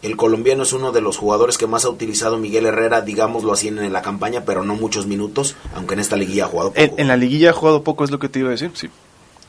El 0.00 0.16
colombiano 0.16 0.62
es 0.62 0.72
uno 0.72 0.92
de 0.92 1.00
los 1.00 1.16
jugadores 1.16 1.58
que 1.58 1.66
más 1.66 1.84
ha 1.84 1.90
utilizado 1.90 2.38
Miguel 2.38 2.66
Herrera, 2.66 3.00
digámoslo 3.00 3.52
así, 3.52 3.68
en 3.68 3.92
la 3.92 4.02
campaña, 4.02 4.44
pero 4.44 4.64
no 4.64 4.76
muchos 4.76 5.06
minutos, 5.06 5.56
aunque 5.74 5.94
en 5.94 6.00
esta 6.00 6.16
liguilla 6.16 6.44
ha 6.44 6.48
jugado 6.48 6.70
poco. 6.70 6.80
En, 6.80 7.00
en 7.00 7.08
la 7.08 7.16
liguilla 7.16 7.50
ha 7.50 7.52
jugado 7.52 7.82
poco, 7.82 8.04
es 8.04 8.10
lo 8.10 8.20
que 8.20 8.28
te 8.28 8.38
iba 8.38 8.48
a 8.48 8.52
decir, 8.52 8.70
sí. 8.74 8.88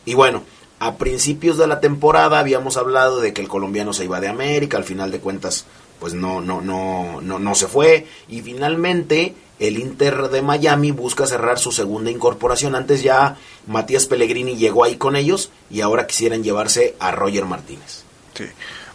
Y 0.06 0.16
bueno, 0.16 0.42
a 0.80 0.96
principios 0.96 1.58
de 1.58 1.68
la 1.68 1.80
temporada 1.80 2.40
habíamos 2.40 2.78
hablado 2.78 3.20
de 3.20 3.32
que 3.32 3.42
el 3.42 3.48
colombiano 3.48 3.94
se 3.94 4.06
iba 4.06 4.20
de 4.20 4.28
América, 4.28 4.78
al 4.78 4.86
final 4.86 5.12
de 5.12 5.20
cuentas 5.20 5.66
pues 6.00 6.14
no 6.14 6.42
no 6.42 6.62
no 6.62 7.22
no 7.22 7.40
no 7.40 7.56
se 7.56 7.68
fue 7.68 8.08
y 8.28 8.42
finalmente 8.42 9.36
el 9.60 9.78
Inter 9.78 10.30
de 10.30 10.42
Miami 10.42 10.92
busca 10.92 11.28
cerrar 11.28 11.60
su 11.60 11.72
segunda 11.72 12.10
incorporación. 12.10 12.76
Antes 12.76 13.04
ya 13.04 13.38
Matías 13.68 14.06
Pellegrini 14.06 14.56
llegó 14.56 14.86
ahí 14.86 14.96
con 14.96 15.16
ellos 15.16 15.52
y 15.70 15.82
ahora 15.82 16.08
quisieran 16.08 16.44
llevarse 16.44 16.96
a 17.00 17.12
Roger 17.12 17.46
Martínez. 17.46 18.04
Sí. 18.34 18.46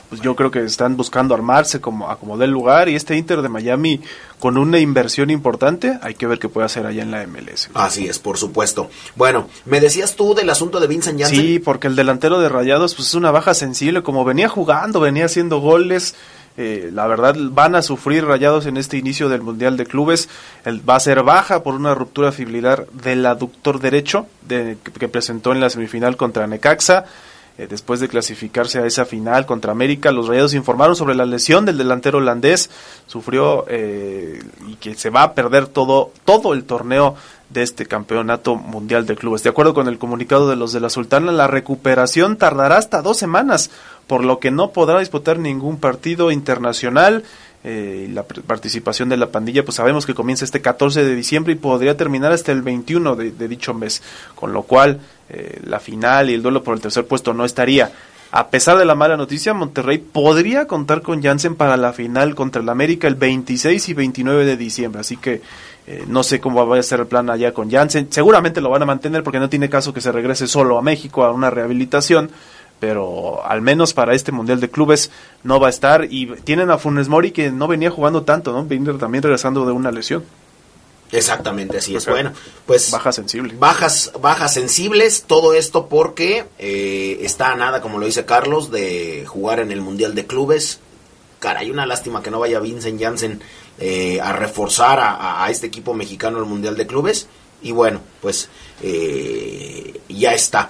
Pues 0.08 0.20
yo 0.20 0.36
creo 0.36 0.50
que 0.50 0.62
están 0.62 0.96
buscando 0.96 1.34
armarse 1.34 1.80
como 1.80 2.10
a 2.10 2.18
como 2.18 2.38
del 2.38 2.50
lugar 2.50 2.88
y 2.88 2.94
este 2.94 3.16
Inter 3.16 3.42
de 3.42 3.48
Miami 3.48 4.00
con 4.38 4.58
una 4.58 4.78
inversión 4.78 5.30
importante, 5.30 5.98
hay 6.02 6.14
que 6.14 6.26
ver 6.26 6.38
qué 6.38 6.48
puede 6.48 6.66
hacer 6.66 6.86
allá 6.86 7.02
en 7.02 7.10
la 7.10 7.26
MLS. 7.26 7.70
Así 7.74 8.06
es, 8.06 8.18
por 8.18 8.36
supuesto. 8.36 8.90
Bueno, 9.16 9.48
me 9.64 9.80
decías 9.80 10.16
tú 10.16 10.34
del 10.34 10.50
asunto 10.50 10.80
de 10.80 10.86
Vincent 10.86 11.18
Janssen. 11.18 11.40
Sí, 11.40 11.58
porque 11.58 11.86
el 11.86 11.96
delantero 11.96 12.38
de 12.38 12.48
Rayados 12.48 12.94
pues 12.94 13.08
es 13.08 13.14
una 13.14 13.30
baja 13.30 13.54
sensible, 13.54 14.02
como 14.02 14.24
venía 14.24 14.48
jugando, 14.48 15.00
venía 15.00 15.24
haciendo 15.24 15.60
goles, 15.60 16.14
eh, 16.56 16.90
la 16.92 17.08
verdad 17.08 17.34
van 17.50 17.74
a 17.74 17.82
sufrir 17.82 18.24
Rayados 18.24 18.66
en 18.66 18.76
este 18.76 18.96
inicio 18.96 19.28
del 19.28 19.42
Mundial 19.42 19.76
de 19.76 19.86
Clubes, 19.86 20.28
el, 20.64 20.88
va 20.88 20.94
a 20.94 21.00
ser 21.00 21.24
baja 21.24 21.64
por 21.64 21.74
una 21.74 21.94
ruptura 21.94 22.30
fibrilar 22.30 22.86
del 22.92 23.26
aductor 23.26 23.80
derecho 23.80 24.26
de, 24.42 24.76
que, 25.00 25.08
presentó 25.08 25.50
en 25.50 25.60
la 25.60 25.70
semifinal 25.70 26.16
contra 26.16 26.46
Necaxa. 26.46 27.06
Eh, 27.56 27.68
después 27.68 28.00
de 28.00 28.08
clasificarse 28.08 28.80
a 28.80 28.86
esa 28.86 29.04
final 29.04 29.46
contra 29.46 29.70
América, 29.70 30.10
los 30.10 30.26
Rayados 30.26 30.54
informaron 30.54 30.96
sobre 30.96 31.14
la 31.14 31.24
lesión 31.24 31.64
del 31.64 31.78
delantero 31.78 32.18
holandés, 32.18 32.68
sufrió 33.06 33.64
eh, 33.68 34.42
y 34.66 34.74
que 34.76 34.94
se 34.94 35.10
va 35.10 35.22
a 35.22 35.34
perder 35.34 35.68
todo, 35.68 36.10
todo 36.24 36.52
el 36.52 36.64
torneo 36.64 37.16
de 37.50 37.62
este 37.62 37.86
campeonato 37.86 38.56
mundial 38.56 39.06
de 39.06 39.14
clubes. 39.16 39.44
De 39.44 39.50
acuerdo 39.50 39.72
con 39.72 39.86
el 39.86 39.98
comunicado 39.98 40.50
de 40.50 40.56
los 40.56 40.72
de 40.72 40.80
la 40.80 40.90
Sultana, 40.90 41.30
la 41.30 41.46
recuperación 41.46 42.36
tardará 42.36 42.76
hasta 42.76 43.00
dos 43.00 43.16
semanas, 43.16 43.70
por 44.06 44.24
lo 44.24 44.38
que 44.38 44.50
no 44.50 44.70
podrá 44.70 44.98
disputar 44.98 45.38
ningún 45.38 45.78
partido 45.78 46.30
internacional. 46.30 47.24
Eh, 47.66 48.10
la 48.12 48.24
participación 48.24 49.08
de 49.08 49.16
la 49.16 49.30
pandilla, 49.30 49.64
pues 49.64 49.76
sabemos 49.76 50.04
que 50.04 50.14
comienza 50.14 50.44
este 50.44 50.60
14 50.60 51.02
de 51.02 51.14
diciembre 51.14 51.54
y 51.54 51.56
podría 51.56 51.96
terminar 51.96 52.30
hasta 52.30 52.52
el 52.52 52.60
21 52.60 53.16
de, 53.16 53.48
dicho 53.48 53.72
mes, 53.72 54.02
con 54.34 54.52
lo 54.52 54.64
cual 54.64 55.00
eh, 55.30 55.60
la 55.64 55.80
final 55.80 56.28
y 56.28 56.34
el 56.34 56.42
duelo 56.42 56.62
por 56.62 56.74
el 56.74 56.82
tercer 56.82 57.06
puesto 57.06 57.32
no 57.32 57.46
estaría. 57.46 57.90
A 58.36 58.48
pesar 58.48 58.76
de 58.76 58.84
la 58.84 58.96
mala 58.96 59.16
noticia, 59.16 59.54
Monterrey 59.54 59.98
podría 59.98 60.66
contar 60.66 61.02
con 61.02 61.22
Jansen 61.22 61.54
para 61.54 61.76
la 61.76 61.92
final 61.92 62.34
contra 62.34 62.60
el 62.60 62.68
América 62.68 63.06
el 63.06 63.14
26 63.14 63.88
y 63.88 63.94
29 63.94 64.44
de 64.44 64.56
diciembre. 64.56 65.00
Así 65.00 65.16
que 65.16 65.40
eh, 65.86 66.04
no 66.08 66.24
sé 66.24 66.40
cómo 66.40 66.66
va 66.66 66.76
a 66.76 66.82
ser 66.82 66.98
el 66.98 67.06
plan 67.06 67.30
allá 67.30 67.54
con 67.54 67.70
Jansen. 67.70 68.08
Seguramente 68.10 68.60
lo 68.60 68.70
van 68.70 68.82
a 68.82 68.86
mantener 68.86 69.22
porque 69.22 69.38
no 69.38 69.48
tiene 69.48 69.70
caso 69.70 69.94
que 69.94 70.00
se 70.00 70.10
regrese 70.10 70.48
solo 70.48 70.76
a 70.76 70.82
México 70.82 71.24
a 71.24 71.30
una 71.30 71.48
rehabilitación. 71.48 72.28
Pero 72.84 73.42
al 73.46 73.62
menos 73.62 73.94
para 73.94 74.14
este 74.14 74.30
Mundial 74.30 74.60
de 74.60 74.68
Clubes 74.68 75.10
no 75.42 75.58
va 75.58 75.68
a 75.68 75.70
estar. 75.70 76.06
Y 76.10 76.26
tienen 76.44 76.70
a 76.70 76.76
Funes 76.76 77.08
Mori 77.08 77.30
que 77.30 77.50
no 77.50 77.66
venía 77.66 77.90
jugando 77.90 78.24
tanto, 78.24 78.52
¿no? 78.52 78.64
Viene 78.64 78.92
también 78.94 79.22
regresando 79.22 79.64
de 79.64 79.72
una 79.72 79.90
lesión. 79.90 80.22
Exactamente, 81.10 81.78
así 81.78 81.96
es. 81.96 82.04
Bueno, 82.06 82.32
pues 82.66 82.90
Baja 82.90 83.10
sensible. 83.12 83.54
bajas 83.58 84.12
bajas 84.20 84.52
sensibles, 84.52 85.22
todo 85.26 85.54
esto 85.54 85.86
porque 85.86 86.44
eh, 86.58 87.18
está 87.22 87.52
a 87.52 87.56
nada, 87.56 87.80
como 87.80 87.98
lo 87.98 88.04
dice 88.04 88.26
Carlos, 88.26 88.70
de 88.70 89.24
jugar 89.26 89.60
en 89.60 89.70
el 89.72 89.80
Mundial 89.80 90.14
de 90.14 90.26
Clubes. 90.26 90.80
Caray, 91.38 91.70
una 91.70 91.86
lástima 91.86 92.22
que 92.22 92.30
no 92.30 92.40
vaya 92.40 92.60
Vincent 92.60 93.00
Janssen 93.00 93.40
eh, 93.78 94.20
a 94.20 94.32
reforzar 94.34 94.98
a, 95.00 95.12
a- 95.14 95.44
a 95.46 95.50
este 95.50 95.66
equipo 95.68 95.94
mexicano 95.94 96.38
el 96.38 96.44
Mundial 96.44 96.76
de 96.76 96.86
Clubes. 96.86 97.28
Y 97.62 97.70
bueno, 97.72 98.00
pues 98.20 98.50
eh, 98.82 100.00
ya 100.10 100.34
está. 100.34 100.68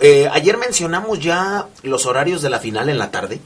Eh, 0.00 0.28
ayer 0.30 0.56
mencionamos 0.56 1.18
ya 1.18 1.68
los 1.82 2.06
horarios 2.06 2.42
de 2.42 2.50
la 2.50 2.60
final 2.60 2.88
en 2.88 2.98
la 2.98 3.10
tarde, 3.10 3.40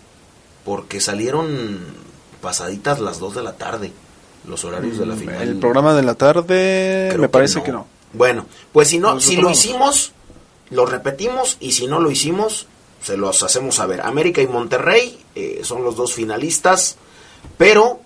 porque 0.65 1.01
salieron 1.01 1.81
pasaditas 2.41 3.01
las 3.01 3.19
2 3.19 3.37
de 3.37 3.43
la 3.43 3.53
tarde, 3.55 3.93
los 4.47 4.65
horarios 4.65 4.99
de 4.99 5.07
la 5.07 5.17
final. 5.17 5.37
Mm, 5.37 5.43
El 5.43 5.59
programa 5.59 5.95
de 5.95 6.03
la 6.03 6.15
tarde 6.15 7.07
Creo 7.11 7.23
me 7.23 7.29
parece 7.29 7.63
que 7.63 7.73
no. 7.73 7.87
Bueno, 8.13 8.47
pues 8.73 8.89
si 8.89 8.99
no, 8.99 9.19
si 9.21 9.37
lo 9.37 9.51
hicimos, 9.51 10.13
lo 10.71 10.85
repetimos 10.85 11.57
y 11.61 11.73
si 11.73 11.87
no 11.87 12.01
lo 12.01 12.11
hicimos, 12.11 12.67
se 13.03 13.17
los 13.17 13.43
hacemos 13.43 13.77
saber. 13.77 14.03
América 14.03 14.43
y 14.43 14.47
Monterrey 14.47 15.19
eh, 15.35 15.61
son 15.63 15.83
los 15.83 15.97
dos 15.97 16.13
finalistas, 16.13 16.97
pero 17.57 18.01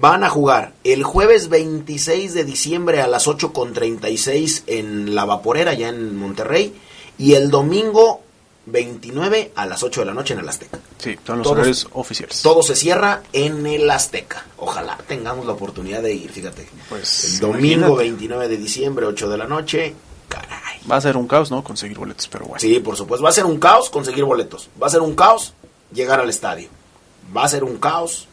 van 0.00 0.24
a 0.24 0.30
jugar 0.30 0.72
el 0.84 1.02
jueves 1.02 1.48
26 1.48 2.32
de 2.32 2.44
diciembre 2.44 3.02
a 3.02 3.06
las 3.06 3.26
8.36 3.26 4.62
en 4.66 5.14
la 5.14 5.24
Vaporera, 5.24 5.74
ya 5.74 5.88
en 5.88 6.16
Monterrey, 6.16 6.74
y 7.20 7.34
el 7.34 7.50
domingo 7.50 8.22
29 8.64 9.52
a 9.54 9.66
las 9.66 9.82
8 9.82 10.00
de 10.00 10.06
la 10.06 10.14
noche 10.14 10.32
en 10.32 10.40
el 10.40 10.48
Azteca. 10.48 10.78
Sí, 10.96 11.18
son 11.26 11.38
los 11.38 11.46
horarios 11.46 11.86
oficiales. 11.92 12.40
Todo 12.40 12.62
se 12.62 12.74
cierra 12.74 13.22
en 13.34 13.66
el 13.66 13.90
Azteca. 13.90 14.46
Ojalá 14.56 14.96
tengamos 15.06 15.44
la 15.44 15.52
oportunidad 15.52 16.02
de 16.02 16.14
ir, 16.14 16.30
fíjate. 16.30 16.66
Pues, 16.88 17.34
el 17.34 17.40
domingo 17.40 17.86
imagínate. 17.86 18.02
29 18.04 18.48
de 18.48 18.56
diciembre, 18.56 19.06
8 19.06 19.28
de 19.28 19.38
la 19.38 19.46
noche. 19.46 19.94
Caray. 20.28 20.80
Va 20.90 20.96
a 20.96 21.00
ser 21.02 21.18
un 21.18 21.26
caos, 21.26 21.50
¿no? 21.50 21.62
Conseguir 21.62 21.98
boletos, 21.98 22.26
pero 22.28 22.46
bueno. 22.46 22.58
Sí, 22.58 22.80
por 22.80 22.96
supuesto. 22.96 23.22
Va 23.22 23.28
a 23.28 23.34
ser 23.34 23.44
un 23.44 23.58
caos 23.58 23.90
conseguir 23.90 24.24
boletos. 24.24 24.70
Va 24.82 24.86
a 24.86 24.90
ser 24.90 25.02
un 25.02 25.14
caos 25.14 25.52
llegar 25.92 26.20
al 26.20 26.30
estadio. 26.30 26.70
Va 27.36 27.44
a 27.44 27.48
ser 27.48 27.64
un 27.64 27.76
caos 27.76 28.28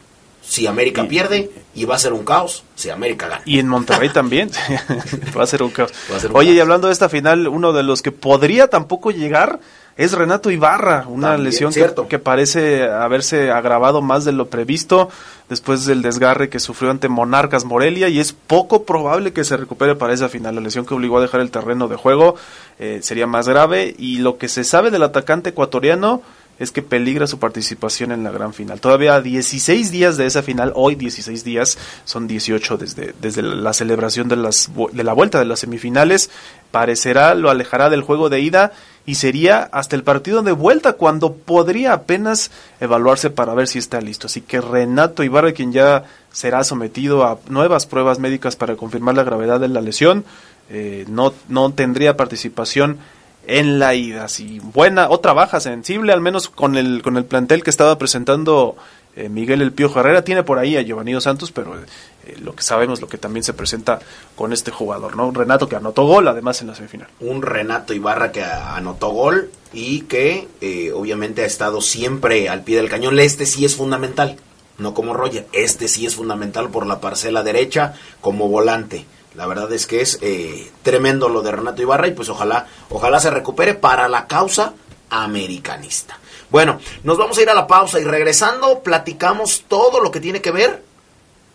si 0.48 0.66
América 0.66 1.04
Y- 1.04 1.08
pierde 1.08 1.50
y 1.74 1.84
va 1.84 1.94
a 1.96 1.98
ser 1.98 2.12
un 2.12 2.24
caos 2.24 2.64
si 2.74 2.90
América 2.90 3.28
gana. 3.28 3.42
Y 3.44 3.58
en 3.58 3.68
Monterrey 3.68 4.08
también. 4.08 4.50
Va 5.36 5.42
a 5.42 5.46
ser 5.46 5.62
un 5.62 5.70
caos. 5.70 5.92
Ser 6.18 6.30
un 6.30 6.36
Oye, 6.36 6.48
caos. 6.48 6.56
y 6.56 6.60
hablando 6.60 6.86
de 6.88 6.92
esta 6.92 7.08
final, 7.08 7.46
uno 7.48 7.72
de 7.72 7.82
los 7.82 8.02
que 8.02 8.10
podría 8.12 8.68
tampoco 8.68 9.10
llegar 9.10 9.60
es 9.96 10.12
Renato 10.12 10.50
Ibarra, 10.52 11.06
una 11.08 11.36
lesión 11.36 11.72
que, 11.72 11.92
que, 12.08 12.18
parece 12.20 12.84
haberse 12.84 13.50
agravado 13.50 14.00
más 14.00 14.24
de 14.24 14.30
lo 14.30 14.46
previsto 14.48 15.08
después 15.48 15.86
del 15.86 16.02
desgarre 16.02 16.48
que 16.48 16.60
sufrió 16.60 16.92
ante 16.92 17.08
Monarcas 17.08 17.64
Morelia 17.64 18.08
y 18.08 18.20
es 18.20 18.32
poco 18.32 18.84
probable 18.84 19.32
que 19.32 19.42
se 19.42 19.56
recupere 19.56 19.96
para 19.96 20.12
esa 20.12 20.28
final. 20.28 20.54
La 20.54 20.60
lesión 20.60 20.86
que 20.86 20.94
obligó 20.94 21.18
a 21.18 21.22
dejar 21.22 21.40
el 21.40 21.50
terreno 21.50 21.88
de 21.88 21.96
juego 21.96 22.36
eh, 22.78 23.00
sería 23.02 23.26
más 23.26 23.48
grave 23.48 23.92
y 23.98 24.18
lo 24.18 24.38
que 24.38 24.48
se 24.48 24.62
sabe 24.62 24.92
del 24.92 25.02
atacante 25.02 25.50
ecuatoriano 25.50 26.22
es 26.58 26.72
que 26.72 26.82
peligra 26.82 27.26
su 27.26 27.38
participación 27.38 28.12
en 28.12 28.24
la 28.24 28.30
gran 28.30 28.52
final. 28.52 28.80
Todavía 28.80 29.20
16 29.20 29.90
días 29.90 30.16
de 30.16 30.26
esa 30.26 30.42
final, 30.42 30.72
hoy 30.74 30.94
16 30.94 31.44
días, 31.44 31.78
son 32.04 32.26
18 32.26 32.76
desde, 32.76 33.14
desde 33.20 33.42
la 33.42 33.72
celebración 33.72 34.28
de, 34.28 34.36
las, 34.36 34.70
de 34.92 35.04
la 35.04 35.12
vuelta 35.12 35.38
de 35.38 35.44
las 35.44 35.60
semifinales, 35.60 36.30
parecerá, 36.70 37.34
lo 37.34 37.50
alejará 37.50 37.90
del 37.90 38.02
juego 38.02 38.28
de 38.28 38.40
ida 38.40 38.72
y 39.06 39.14
sería 39.14 39.62
hasta 39.72 39.96
el 39.96 40.02
partido 40.04 40.42
de 40.42 40.52
vuelta 40.52 40.92
cuando 40.92 41.32
podría 41.32 41.94
apenas 41.94 42.50
evaluarse 42.80 43.30
para 43.30 43.54
ver 43.54 43.66
si 43.66 43.78
está 43.78 44.00
listo. 44.00 44.26
Así 44.26 44.42
que 44.42 44.60
Renato 44.60 45.22
Ibarra, 45.22 45.52
quien 45.52 45.72
ya 45.72 46.04
será 46.30 46.62
sometido 46.62 47.24
a 47.24 47.38
nuevas 47.48 47.86
pruebas 47.86 48.18
médicas 48.18 48.56
para 48.56 48.76
confirmar 48.76 49.14
la 49.14 49.24
gravedad 49.24 49.60
de 49.60 49.68
la 49.68 49.80
lesión, 49.80 50.24
eh, 50.68 51.06
no, 51.08 51.32
no 51.48 51.72
tendría 51.72 52.18
participación 52.18 52.98
en 53.48 53.78
la 53.78 53.94
ida. 53.94 54.28
Sí, 54.28 54.60
buena, 54.62 55.08
otra 55.08 55.32
baja 55.32 55.58
sensible, 55.58 56.12
al 56.12 56.20
menos 56.20 56.48
con 56.48 56.76
el, 56.76 57.02
con 57.02 57.16
el 57.16 57.24
plantel 57.24 57.64
que 57.64 57.70
estaba 57.70 57.98
presentando 57.98 58.76
eh, 59.16 59.28
Miguel 59.28 59.62
El 59.62 59.72
Pío 59.72 59.90
Herrera. 59.92 60.22
Tiene 60.22 60.44
por 60.44 60.58
ahí 60.58 60.76
a 60.76 60.82
Giovanni 60.82 61.18
Santos, 61.20 61.50
pero 61.50 61.74
eh, 61.74 62.36
lo 62.40 62.54
que 62.54 62.62
sabemos, 62.62 63.00
lo 63.00 63.08
que 63.08 63.16
también 63.16 63.42
se 63.42 63.54
presenta 63.54 63.98
con 64.36 64.52
este 64.52 64.70
jugador, 64.70 65.16
¿no? 65.16 65.26
Un 65.26 65.34
Renato 65.34 65.68
que 65.68 65.76
anotó 65.76 66.04
gol, 66.04 66.28
además, 66.28 66.60
en 66.60 66.68
la 66.68 66.74
semifinal. 66.74 67.08
Un 67.20 67.42
Renato 67.42 67.94
Ibarra 67.94 68.30
que 68.30 68.44
anotó 68.44 69.08
gol 69.08 69.50
y 69.72 70.02
que 70.02 70.46
eh, 70.60 70.92
obviamente 70.92 71.42
ha 71.42 71.46
estado 71.46 71.80
siempre 71.80 72.48
al 72.50 72.62
pie 72.62 72.76
del 72.76 72.90
cañón. 72.90 73.18
Este 73.18 73.46
sí 73.46 73.64
es 73.64 73.74
fundamental, 73.74 74.36
no 74.76 74.92
como 74.92 75.14
Roger. 75.14 75.46
Este 75.52 75.88
sí 75.88 76.04
es 76.04 76.14
fundamental 76.14 76.68
por 76.68 76.86
la 76.86 77.00
parcela 77.00 77.42
derecha 77.42 77.94
como 78.20 78.48
volante 78.48 79.06
la 79.38 79.46
verdad 79.46 79.72
es 79.72 79.86
que 79.86 80.00
es 80.00 80.18
eh, 80.20 80.68
tremendo 80.82 81.28
lo 81.28 81.42
de 81.42 81.52
Renato 81.52 81.80
Ibarra 81.80 82.08
y 82.08 82.10
pues 82.10 82.28
ojalá, 82.28 82.66
ojalá 82.90 83.20
se 83.20 83.30
recupere 83.30 83.74
para 83.74 84.08
la 84.08 84.26
causa 84.26 84.74
americanista. 85.10 86.18
Bueno, 86.50 86.80
nos 87.04 87.18
vamos 87.18 87.38
a 87.38 87.42
ir 87.42 87.48
a 87.48 87.54
la 87.54 87.68
pausa 87.68 88.00
y 88.00 88.04
regresando 88.04 88.80
platicamos 88.80 89.64
todo 89.68 90.00
lo 90.00 90.10
que 90.10 90.18
tiene 90.18 90.42
que 90.42 90.50
ver 90.50 90.82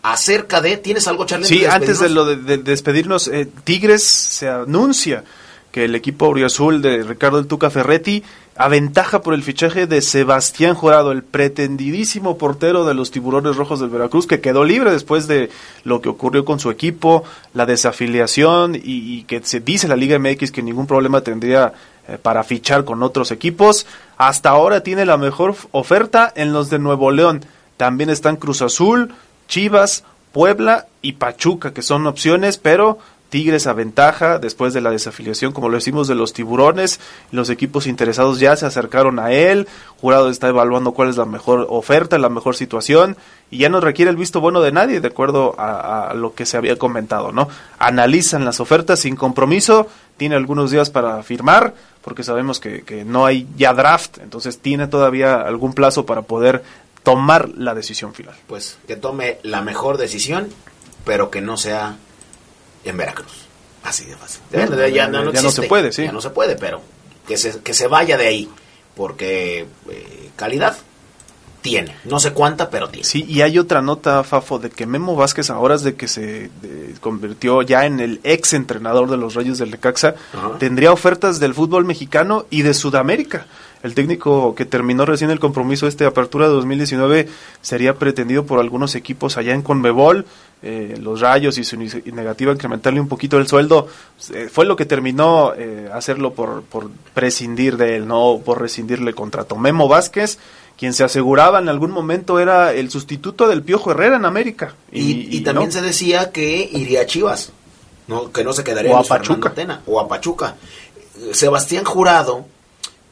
acerca 0.02 0.62
de... 0.62 0.78
¿Tienes 0.78 1.10
algo, 1.10 1.26
Charlie? 1.26 1.46
Sí, 1.46 1.66
antes 1.66 2.00
de 2.00 2.08
lo 2.08 2.24
de, 2.24 2.58
despedirnos, 2.58 3.28
eh, 3.28 3.50
Tigres 3.66 4.04
se 4.04 4.48
anuncia 4.48 5.26
que 5.70 5.84
el 5.84 5.94
equipo 5.94 6.28
Auriazul 6.28 6.82
de 6.82 7.04
Ricardo 7.04 7.38
El 7.38 7.48
Tuca 7.48 7.70
Ferretti 7.70 8.24
aventaja 8.56 9.22
por 9.22 9.34
el 9.34 9.44
fichaje 9.44 9.88
de 9.88 10.02
Sebastián 10.02 10.76
Jurado, 10.76 11.12
el 11.12 11.24
pretendidísimo 11.24 12.38
portero 12.38 12.86
de 12.86 12.94
los 12.94 13.12
Tiburones 13.12 13.56
Rojos 13.56 13.80
del 13.80 13.90
Veracruz, 13.90 14.28
que 14.28 14.42
quedó 14.42 14.64
libre 14.64 14.92
después 14.92 15.28
de 15.28 15.50
lo 15.84 16.02
que 16.02 16.10
ocurrió 16.10 16.46
con 16.46 16.60
su 16.60 16.70
equipo, 16.70 17.24
la 17.54 17.66
desafiliación 17.66 18.76
y, 18.76 19.24
que 19.24 19.42
se 19.44 19.60
dice 19.60 19.88
la 19.88 19.96
Liga 19.96 20.20
MX 20.20 20.52
que 20.52 20.62
ningún 20.62 20.88
problema 20.88 21.22
tendría 21.22 21.74
eh, 22.08 22.18
para 22.22 22.44
fichar 22.44 22.86
con 22.86 23.02
otros 23.02 23.32
equipos. 23.32 23.88
Hasta 24.18 24.50
ahora 24.50 24.82
tiene 24.82 25.06
la 25.06 25.18
mejor 25.18 25.56
oferta 25.72 26.32
en 26.36 26.54
los 26.54 26.70
de 26.70 26.80
Nuevo 26.80 27.12
León. 27.12 27.44
También 27.78 28.10
están 28.10 28.36
Cruz 28.36 28.62
Azul, 28.62 29.14
Chivas, 29.48 30.04
Puebla 30.32 30.88
y 31.02 31.14
Pachuca, 31.14 31.74
que 31.74 31.82
son 31.82 32.08
opciones, 32.08 32.58
pero 32.58 33.00
Tigres 33.34 33.66
aventaja 33.66 34.38
después 34.38 34.76
de 34.76 34.82
la 34.82 34.92
desafiliación, 34.92 35.54
como 35.54 35.68
lo 35.68 35.78
decimos, 35.78 36.08
de 36.08 36.14
los 36.14 36.34
tiburones. 36.34 37.00
Los 37.32 37.50
equipos 37.50 37.88
interesados 37.88 38.40
ya 38.40 38.56
se 38.56 38.68
acercaron 38.68 39.18
a 39.18 39.32
él. 39.32 39.68
Jurado 40.00 40.30
está 40.30 40.50
evaluando 40.50 40.92
cuál 40.92 41.10
es 41.10 41.18
la 41.18 41.26
mejor 41.26 41.66
oferta, 41.68 42.20
la 42.20 42.30
mejor 42.30 42.56
situación. 42.56 43.18
Y 43.50 43.58
ya 43.58 43.70
no 43.70 43.80
requiere 43.80 44.12
el 44.12 44.18
visto 44.18 44.40
bueno 44.40 44.62
de 44.62 44.72
nadie, 44.72 45.02
de 45.02 45.08
acuerdo 45.08 45.56
a, 45.58 46.14
lo 46.14 46.36
que 46.36 46.46
se 46.46 46.58
había 46.58 46.78
comentado, 46.78 47.32
¿no? 47.32 47.50
Analizan 47.80 48.46
las 48.46 48.60
ofertas 48.60 49.00
sin 49.00 49.16
compromiso. 49.16 49.88
Tiene 50.16 50.36
algunos 50.36 50.70
días 50.70 50.92
para 50.92 51.24
firmar, 51.24 51.74
porque 52.04 52.24
sabemos 52.24 52.60
que, 52.60 52.84
que 52.84 53.04
no 53.04 53.26
hay 53.26 53.48
ya 53.58 53.74
draft. 53.74 54.20
Entonces 54.20 54.60
tiene 54.60 54.86
todavía 54.86 55.42
algún 55.42 55.74
plazo 55.74 56.06
para 56.06 56.22
poder 56.22 56.62
tomar 57.02 57.50
la 57.50 57.74
decisión 57.74 58.14
final. 58.14 58.36
Pues 58.46 58.78
que 58.88 58.96
tome 58.96 59.40
la 59.42 59.64
mejor 59.64 59.98
decisión, 59.98 60.50
pero 61.04 61.32
que 61.32 61.42
no 61.42 61.58
sea 61.58 61.98
en 62.84 62.98
Veracruz. 62.98 63.48
Así 63.84 64.06
de 64.06 64.16
fácil. 64.16 64.42
Ya, 64.52 65.08
no, 65.08 65.52
se 65.52 65.64
puede, 65.64 65.92
sí. 65.92 66.04
Ya 66.04 66.12
no 66.12 66.22
se 66.22 66.30
puede, 66.30 66.56
pero 66.56 66.82
que 67.28 67.38
se, 67.38 67.60
que 67.60 67.74
se 67.74 67.88
vaya 67.88 68.18
de 68.18 68.28
ahí. 68.28 68.50
Porque 68.96 69.66
eh, 69.90 70.30
calidad 70.36 70.78
tiene. 71.64 71.96
No 72.06 72.20
sé 72.20 72.34
cuánta, 72.34 72.70
pero 72.70 72.90
tiene. 72.90 73.06
Sí, 73.06 73.26
y 73.28 73.42
hay 73.42 73.58
otra 73.58 73.82
nota, 73.82 74.24
Fafo, 74.24 74.60
de 74.60 74.70
que 74.70 74.86
Memo 74.86 75.16
Vázquez, 75.16 75.50
ahora 75.50 75.78
de 75.78 75.96
que 75.96 76.08
se 76.08 76.52
convirtió 77.02 77.62
ya 77.64 77.86
en 77.86 78.00
el 78.00 78.20
ex 78.24 78.54
entrenador 78.54 79.10
de 79.10 79.18
los 79.18 79.34
Reyes 79.34 79.58
del 79.58 79.72
Lecaxa, 79.72 80.16
tendría 80.60 80.92
ofertas 80.92 81.40
del 81.40 81.56
fútbol 81.56 81.86
mexicano 81.86 82.46
y 82.52 82.62
de 82.62 82.74
Sudamérica. 82.74 83.48
El 83.82 83.96
técnico 83.96 84.56
que 84.56 84.66
terminó 84.66 85.06
recién 85.06 85.30
el 85.30 85.40
compromiso 85.40 85.88
este 85.88 86.06
apertura 86.06 86.48
de 86.48 86.54
2019 86.54 87.28
sería 87.62 87.96
pretendido 87.96 88.46
por 88.46 88.60
algunos 88.60 88.96
equipos 88.96 89.38
allá 89.38 89.54
en 89.54 89.62
Conmebol. 89.62 90.26
Eh, 90.66 90.98
los 91.02 91.20
rayos 91.20 91.58
y 91.58 91.66
su 91.66 91.76
negativa 91.78 92.52
a 92.52 92.56
incrementarle 92.56 93.02
un 93.02 93.10
poquito 93.10 93.38
el 93.38 93.48
sueldo 93.48 93.90
eh, 94.34 94.48
fue 94.50 94.66
lo 94.66 94.78
que 94.78 94.86
terminó 94.86 95.54
eh, 95.54 95.90
hacerlo 95.94 96.34
por, 96.34 96.64
por 96.64 96.90
prescindir 97.14 97.76
de 97.76 97.98
él, 97.98 98.08
no 98.08 98.40
por 98.46 98.62
rescindirle 98.62 99.10
el 99.10 99.16
contrato. 99.16 99.58
Memo 99.58 99.90
Vázquez 99.90 100.40
quien 100.78 100.94
se 100.94 101.04
aseguraba 101.04 101.60
en 101.60 101.70
algún 101.70 101.92
momento 101.92 102.40
era 102.40 102.74
el 102.74 102.90
sustituto 102.90 103.48
del 103.48 103.62
Piojo 103.62 103.92
Herrera 103.92 104.16
en 104.16 104.26
América. 104.26 104.74
Y, 104.92 105.42
también 105.42 105.72
se 105.72 105.82
decía 105.82 106.32
que 106.32 106.70
iría 106.72 107.02
a 107.02 107.06
Chivas, 107.06 107.52
no, 108.08 108.32
que 108.32 108.44
no 108.44 108.54
se 108.54 108.64
quedaría 108.64 108.94
o 108.94 108.98
a 108.98 109.04
Pachuca. 109.04 109.54
o 109.86 110.00
a 110.00 110.08
Pachuca. 110.08 110.56
Sebastián 111.32 111.84
Jurado 111.84 112.46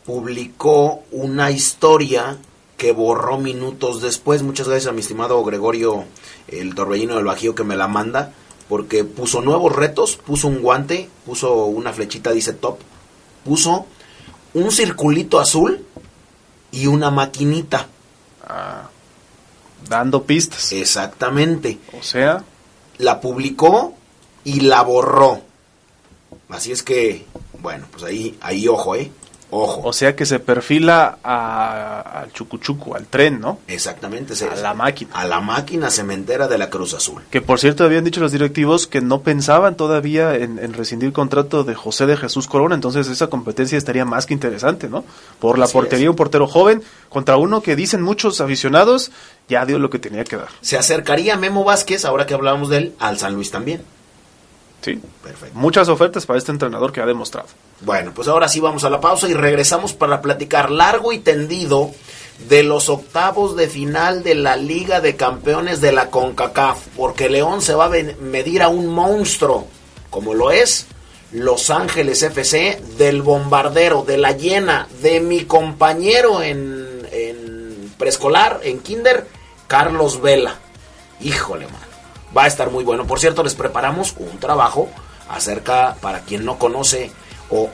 publicó 0.05 1.03
una 1.11 1.51
historia 1.51 2.37
que 2.81 2.93
borró 2.93 3.37
minutos 3.37 4.01
después. 4.01 4.41
Muchas 4.41 4.67
gracias 4.67 4.89
a 4.89 4.91
mi 4.91 5.01
estimado 5.01 5.43
Gregorio, 5.43 6.05
el 6.47 6.73
torbellino 6.73 7.15
del 7.15 7.25
Bajío, 7.25 7.53
que 7.53 7.63
me 7.63 7.77
la 7.77 7.87
manda, 7.87 8.33
porque 8.67 9.03
puso 9.03 9.39
nuevos 9.39 9.75
retos, 9.75 10.15
puso 10.17 10.47
un 10.47 10.63
guante, 10.63 11.07
puso 11.23 11.65
una 11.65 11.93
flechita, 11.93 12.31
dice 12.31 12.53
top, 12.53 12.79
puso 13.45 13.85
un 14.55 14.71
circulito 14.71 15.39
azul 15.39 15.85
y 16.71 16.87
una 16.87 17.11
maquinita. 17.11 17.85
Ah, 18.47 18.89
dando 19.87 20.23
pistas. 20.23 20.71
Exactamente. 20.71 21.77
O 21.99 22.01
sea. 22.01 22.43
La 22.97 23.21
publicó 23.21 23.93
y 24.43 24.61
la 24.61 24.81
borró. 24.81 25.41
Así 26.49 26.71
es 26.71 26.81
que, 26.81 27.27
bueno, 27.61 27.85
pues 27.91 28.03
ahí, 28.05 28.37
ahí 28.41 28.67
ojo, 28.67 28.95
¿eh? 28.95 29.11
Ojo. 29.51 29.81
O 29.83 29.93
sea 29.93 30.15
que 30.15 30.25
se 30.25 30.39
perfila 30.39 31.19
al 31.21 32.31
chucuchuco, 32.31 32.95
al 32.95 33.05
tren, 33.05 33.39
¿no? 33.39 33.59
Exactamente. 33.67 34.33
a 34.45 34.55
la 34.55 34.73
máquina. 34.73 35.11
A 35.13 35.25
la 35.25 35.41
máquina 35.41 35.91
cementera 35.91 36.47
de 36.47 36.57
la 36.57 36.69
Cruz 36.69 36.93
Azul. 36.93 37.21
Que 37.29 37.41
por 37.41 37.59
cierto 37.59 37.83
habían 37.83 38.05
dicho 38.05 38.21
los 38.21 38.31
directivos 38.31 38.87
que 38.87 39.01
no 39.01 39.21
pensaban 39.21 39.75
todavía 39.75 40.35
en, 40.35 40.73
rescindir 40.73 41.11
contrato 41.11 41.63
de 41.65 41.75
José 41.75 42.05
de 42.05 42.15
Jesús 42.15 42.47
Corona, 42.47 42.75
entonces 42.75 43.07
esa 43.09 43.27
competencia 43.27 43.77
estaría 43.77 44.05
más 44.05 44.25
que 44.25 44.33
interesante, 44.33 44.87
¿no? 44.87 45.03
Por 45.39 45.59
la 45.59 45.67
portería, 45.67 46.09
un 46.09 46.15
portero 46.15 46.47
joven 46.47 46.81
contra 47.09 47.35
uno 47.35 47.61
que 47.61 47.75
dicen 47.75 48.01
muchos 48.01 48.39
aficionados 48.39 49.11
ya 49.49 49.65
dio 49.65 49.79
lo 49.79 49.89
que 49.89 49.99
tenía 49.99 50.23
que 50.23 50.37
dar. 50.37 50.47
Se 50.61 50.77
acercaría 50.77 51.35
Memo 51.35 51.65
Vázquez, 51.65 52.05
ahora 52.05 52.25
que 52.25 52.33
hablábamos 52.33 52.69
de 52.69 52.77
él, 52.77 52.93
al 52.99 53.17
San 53.17 53.33
Luis 53.33 53.51
también. 53.51 53.81
Sí, 54.81 54.99
perfecto. 55.23 55.57
Muchas 55.57 55.89
ofertas 55.89 56.25
para 56.25 56.39
este 56.39 56.51
entrenador 56.51 56.91
que 56.91 57.01
ha 57.01 57.05
demostrado. 57.05 57.47
Bueno, 57.81 58.11
pues 58.15 58.27
ahora 58.27 58.47
sí 58.47 58.59
vamos 58.59 58.83
a 58.83 58.89
la 58.89 58.99
pausa 58.99 59.29
y 59.29 59.33
regresamos 59.33 59.93
para 59.93 60.21
platicar 60.21 60.71
largo 60.71 61.13
y 61.13 61.19
tendido 61.19 61.91
de 62.49 62.63
los 62.63 62.89
octavos 62.89 63.55
de 63.55 63.67
final 63.67 64.23
de 64.23 64.33
la 64.33 64.55
Liga 64.55 64.99
de 64.99 65.15
Campeones 65.15 65.81
de 65.81 65.91
la 65.91 66.09
CONCACAF, 66.09 66.79
porque 66.97 67.29
León 67.29 67.61
se 67.61 67.75
va 67.75 67.85
a 67.85 67.89
medir 67.89 68.63
a 68.63 68.69
un 68.69 68.87
monstruo, 68.87 69.67
como 70.09 70.33
lo 70.33 70.49
es 70.49 70.87
Los 71.31 71.69
Ángeles 71.69 72.23
FC, 72.23 72.81
del 72.97 73.21
bombardero, 73.21 74.03
de 74.03 74.17
la 74.17 74.31
llena, 74.31 74.87
de 75.03 75.19
mi 75.19 75.45
compañero 75.45 76.41
en, 76.41 77.07
en 77.11 77.93
preescolar, 77.99 78.61
en 78.63 78.79
kinder, 78.79 79.27
Carlos 79.67 80.19
Vela. 80.19 80.55
Híjole, 81.19 81.67
man 81.67 81.80
va 82.35 82.43
a 82.43 82.47
estar 82.47 82.69
muy 82.71 82.83
bueno. 82.83 83.05
Por 83.05 83.19
cierto, 83.19 83.43
les 83.43 83.55
preparamos 83.55 84.15
un 84.17 84.39
trabajo 84.39 84.89
acerca, 85.29 85.95
para 86.01 86.21
quien 86.21 86.45
no 86.45 86.57
conoce, 86.59 87.11
o, 87.49 87.69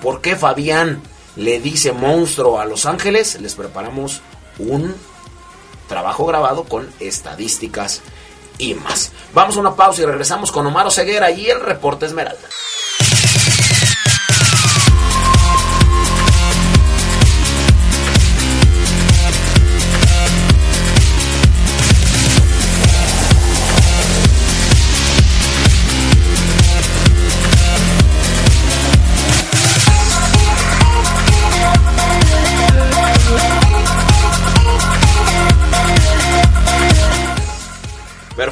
por 0.00 0.20
qué 0.20 0.36
Fabián 0.36 1.02
le 1.36 1.60
dice 1.60 1.92
monstruo 1.92 2.60
a 2.60 2.64
Los 2.64 2.86
Ángeles, 2.86 3.40
les 3.40 3.54
preparamos 3.54 4.20
un 4.58 4.94
trabajo 5.88 6.26
grabado 6.26 6.64
con 6.64 6.88
estadísticas 7.00 8.02
y 8.58 8.74
más. 8.74 9.12
Vamos 9.32 9.56
a 9.56 9.60
una 9.60 9.74
pausa 9.74 10.02
y 10.02 10.06
regresamos 10.06 10.52
con 10.52 10.66
Omar 10.66 10.90
Ceguera 10.90 11.30
y 11.30 11.48
el 11.48 11.60
reporte 11.60 12.06
Esmeralda. 12.06 12.48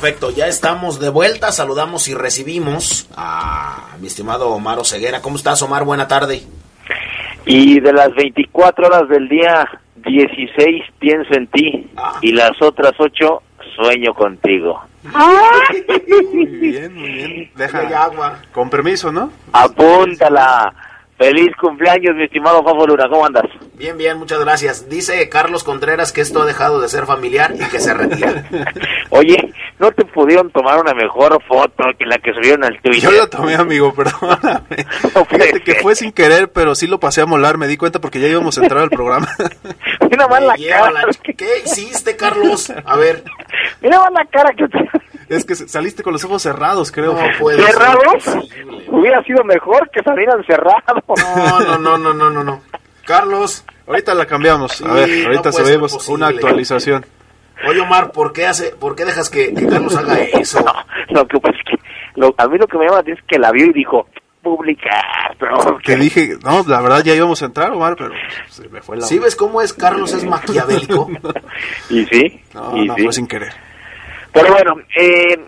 Perfecto, 0.00 0.30
ya 0.30 0.46
estamos 0.46 1.00
de 1.00 1.08
vuelta. 1.08 1.50
Saludamos 1.50 2.06
y 2.06 2.14
recibimos 2.14 3.10
a 3.16 3.96
mi 4.00 4.06
estimado 4.06 4.50
Omar 4.50 4.78
Ceguera. 4.84 5.20
¿Cómo 5.22 5.34
estás, 5.34 5.60
Omar? 5.60 5.84
Buena 5.84 6.06
tarde. 6.06 6.42
Y 7.46 7.80
de 7.80 7.92
las 7.92 8.14
24 8.14 8.86
horas 8.86 9.08
del 9.08 9.28
día, 9.28 9.68
16 9.96 10.84
pienso 11.00 11.34
en 11.34 11.48
ti. 11.48 11.90
Ah. 11.96 12.16
Y 12.22 12.30
las 12.30 12.52
otras 12.62 12.92
8 12.96 13.42
sueño 13.74 14.14
contigo. 14.14 14.80
Muy 15.02 16.46
bien, 16.46 16.94
muy 16.94 17.12
bien. 17.12 17.50
Deja. 17.56 18.04
Agua. 18.04 18.38
Con 18.52 18.70
permiso, 18.70 19.10
¿no? 19.10 19.32
Apúntala. 19.52 20.72
Feliz 21.18 21.50
cumpleaños, 21.60 22.14
mi 22.14 22.24
estimado 22.24 22.62
Fafo 22.62 22.86
Luna. 22.86 23.08
¿Cómo 23.10 23.26
andas? 23.26 23.42
Bien, 23.74 23.98
bien, 23.98 24.16
muchas 24.18 24.38
gracias. 24.38 24.88
Dice 24.88 25.28
Carlos 25.28 25.64
Contreras 25.64 26.12
que 26.12 26.20
esto 26.20 26.42
ha 26.42 26.46
dejado 26.46 26.80
de 26.80 26.88
ser 26.88 27.06
familiar 27.06 27.52
y 27.56 27.64
que 27.68 27.80
se 27.80 27.92
retira. 27.92 28.44
Oye, 29.10 29.52
¿no 29.80 29.90
te 29.90 30.04
pudieron 30.04 30.50
tomar 30.52 30.78
una 30.80 30.94
mejor 30.94 31.42
foto 31.48 31.84
que 31.98 32.06
la 32.06 32.18
que 32.18 32.32
subieron 32.32 32.62
al 32.62 32.80
Twitter? 32.80 33.00
Yo 33.00 33.10
lo 33.10 33.28
tomé, 33.28 33.56
amigo, 33.56 33.92
perdóname. 33.96 34.64
Fíjate 35.28 35.60
que 35.64 35.74
fue 35.82 35.96
sin 35.96 36.12
querer, 36.12 36.52
pero 36.52 36.76
sí 36.76 36.86
lo 36.86 37.00
pasé 37.00 37.20
a 37.22 37.26
molar. 37.26 37.58
Me 37.58 37.66
di 37.66 37.76
cuenta 37.76 38.00
porque 38.00 38.20
ya 38.20 38.28
íbamos 38.28 38.56
a 38.56 38.62
entrar 38.62 38.82
al 38.84 38.90
programa. 38.90 39.28
Mira 40.08 40.28
más 40.28 40.40
la 40.42 40.54
cara. 40.56 40.90
la- 40.92 41.08
¿Qué 41.36 41.48
hiciste, 41.64 42.14
Carlos? 42.16 42.70
A 42.84 42.96
ver. 42.96 43.24
Mira 43.80 43.98
más 43.98 44.12
la 44.12 44.24
cara 44.30 44.52
que. 44.56 44.66
Es 45.28 45.44
que 45.44 45.54
saliste 45.56 46.02
con 46.02 46.12
los 46.12 46.24
ojos 46.24 46.40
cerrados, 46.42 46.90
creo. 46.92 47.12
No 47.14 47.66
¿Cerrados? 47.66 48.24
Hubiera 48.98 49.22
sido 49.24 49.44
mejor 49.44 49.88
que 49.90 50.02
salieran 50.02 50.42
cerrados. 50.44 51.02
No, 51.06 51.60
no, 51.60 51.78
no, 51.78 51.98
no, 51.98 52.14
no, 52.14 52.30
no, 52.30 52.44
no. 52.44 52.62
Carlos, 53.06 53.64
Ahorita 53.86 54.14
la 54.14 54.26
cambiamos. 54.26 54.72
Sí, 54.72 54.84
A 54.86 54.92
ver, 54.92 55.26
ahorita 55.26 55.50
subimos 55.52 56.08
una 56.08 56.26
actualización. 56.28 57.06
oye 57.66 57.80
Omar, 57.80 58.12
¿por 58.12 58.32
qué 58.34 58.46
hace, 58.46 58.70
por 58.76 58.94
qué 58.94 59.04
dejas 59.06 59.30
que, 59.30 59.54
que 59.54 59.66
Carlos 59.66 59.96
haga 59.96 60.18
eso? 60.18 60.60
No, 60.62 60.74
lo 61.20 61.26
que 61.26 61.40
pasa 61.40 61.56
es 61.56 61.64
que 61.64 62.20
lo- 62.20 62.34
a 62.36 62.46
mí 62.48 62.58
lo 62.58 62.66
que 62.66 62.76
me 62.76 62.84
llama 62.84 62.96
la 62.96 63.00
atención 63.00 63.18
es 63.24 63.24
que 63.26 63.38
la 63.38 63.50
vio 63.50 63.64
y 63.66 63.72
dijo, 63.72 64.06
publicar, 64.42 65.34
pero 65.38 65.78
Que 65.78 65.96
dije, 65.96 66.36
no, 66.44 66.62
la 66.66 66.80
verdad 66.82 67.02
ya 67.02 67.14
íbamos 67.14 67.40
a 67.42 67.46
entrar, 67.46 67.70
Omar, 67.72 67.94
pero 67.96 68.10
se 68.48 68.68
me 68.68 68.80
fue 68.82 68.96
la 68.98 69.06
¿Sí 69.06 69.18
ves 69.18 69.34
cómo 69.36 69.62
es 69.62 69.72
Carlos 69.72 70.12
es 70.12 70.24
maquiavélico? 70.24 71.08
Y 71.90 72.04
sí, 72.06 72.42
No, 72.54 72.76
y 72.76 72.86
no, 72.88 72.94
sí. 72.94 73.02
fue 73.04 73.12
sin 73.14 73.26
querer. 73.26 73.52
Pero 74.32 74.52
bueno, 74.52 74.76
eh, 74.94 75.46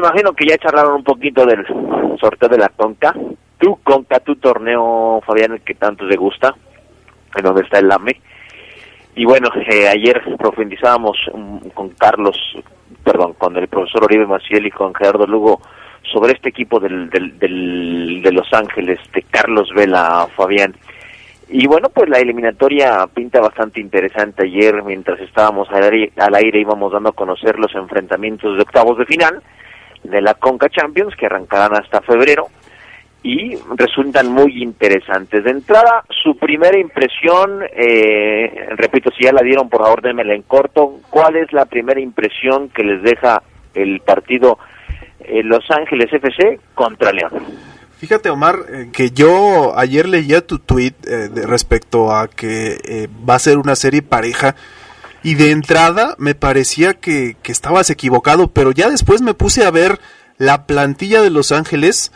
me 0.00 0.06
imagino 0.06 0.32
que 0.34 0.46
ya 0.46 0.58
charlaron 0.58 0.96
un 0.96 1.04
poquito 1.04 1.44
del 1.46 1.64
sorteo 2.20 2.48
de 2.48 2.58
la 2.58 2.68
Conca. 2.68 3.14
Tu 3.58 3.76
Conca, 3.82 4.20
tu 4.20 4.36
torneo, 4.36 5.22
Fabián, 5.26 5.52
el 5.52 5.60
que 5.62 5.74
tanto 5.74 6.06
te 6.06 6.16
gusta, 6.16 6.54
en 7.34 7.42
donde 7.44 7.62
está 7.62 7.78
el 7.78 7.90
AME. 7.90 8.20
Y 9.14 9.24
bueno, 9.24 9.48
eh, 9.54 9.88
ayer 9.88 10.22
profundizábamos 10.38 11.16
mm, 11.32 11.68
con 11.68 11.88
Carlos, 11.90 12.36
perdón, 13.02 13.32
con 13.34 13.56
el 13.56 13.68
profesor 13.68 14.04
Oribe 14.04 14.26
Maciel 14.26 14.66
y 14.66 14.70
con 14.70 14.94
Gerardo 14.94 15.26
Lugo 15.26 15.62
sobre 16.12 16.32
este 16.34 16.50
equipo 16.50 16.78
del, 16.78 17.08
del, 17.08 17.38
del- 17.38 18.20
de 18.22 18.32
Los 18.32 18.52
Ángeles, 18.52 18.98
de 19.14 19.22
Carlos 19.22 19.70
Vela, 19.74 20.28
Fabián. 20.36 20.74
Y 21.48 21.66
bueno, 21.66 21.88
pues 21.88 22.10
la 22.10 22.18
eliminatoria 22.18 23.06
pinta 23.06 23.40
bastante 23.40 23.80
interesante. 23.80 24.44
Ayer, 24.44 24.82
mientras 24.82 25.18
estábamos 25.20 25.70
al 25.70 25.84
aire, 25.84 26.12
al 26.18 26.34
aire, 26.34 26.60
íbamos 26.60 26.92
dando 26.92 27.08
a 27.08 27.12
conocer 27.12 27.58
los 27.58 27.74
enfrentamientos 27.74 28.56
de 28.56 28.62
octavos 28.62 28.98
de 28.98 29.06
final 29.06 29.42
de 30.10 30.20
la 30.20 30.34
Conca 30.34 30.68
Champions, 30.68 31.14
que 31.16 31.26
arrancarán 31.26 31.74
hasta 31.74 32.00
febrero, 32.02 32.48
y 33.22 33.56
resultan 33.76 34.28
muy 34.28 34.62
interesantes. 34.62 35.42
De 35.42 35.50
entrada, 35.50 36.04
su 36.22 36.36
primera 36.36 36.78
impresión, 36.78 37.60
eh, 37.72 38.68
repito, 38.76 39.10
si 39.16 39.24
ya 39.24 39.32
la 39.32 39.42
dieron, 39.42 39.68
por 39.68 39.82
favor, 39.82 40.00
démela 40.02 40.34
en 40.34 40.42
corto. 40.42 41.00
¿Cuál 41.10 41.36
es 41.36 41.52
la 41.52 41.64
primera 41.64 42.00
impresión 42.00 42.68
que 42.68 42.84
les 42.84 43.02
deja 43.02 43.42
el 43.74 44.00
partido 44.00 44.58
eh, 45.20 45.42
Los 45.42 45.68
Ángeles 45.70 46.12
FC 46.12 46.60
contra 46.74 47.10
León? 47.12 47.32
Fíjate, 47.98 48.28
Omar, 48.30 48.56
eh, 48.70 48.90
que 48.92 49.10
yo 49.10 49.72
ayer 49.76 50.06
leía 50.06 50.46
tu 50.46 50.58
tweet 50.60 50.92
eh, 51.08 51.28
de- 51.32 51.46
respecto 51.46 52.12
a 52.14 52.28
que 52.28 52.76
eh, 52.84 53.08
va 53.28 53.34
a 53.36 53.38
ser 53.40 53.58
una 53.58 53.74
serie 53.74 54.02
pareja. 54.02 54.54
Y 55.22 55.34
de 55.34 55.50
entrada 55.50 56.14
me 56.18 56.34
parecía 56.34 56.94
que, 56.94 57.36
que 57.42 57.52
estabas 57.52 57.90
equivocado, 57.90 58.48
pero 58.48 58.70
ya 58.70 58.88
después 58.88 59.22
me 59.22 59.34
puse 59.34 59.64
a 59.64 59.70
ver 59.70 60.00
la 60.38 60.66
plantilla 60.66 61.22
de 61.22 61.30
Los 61.30 61.52
Ángeles 61.52 62.12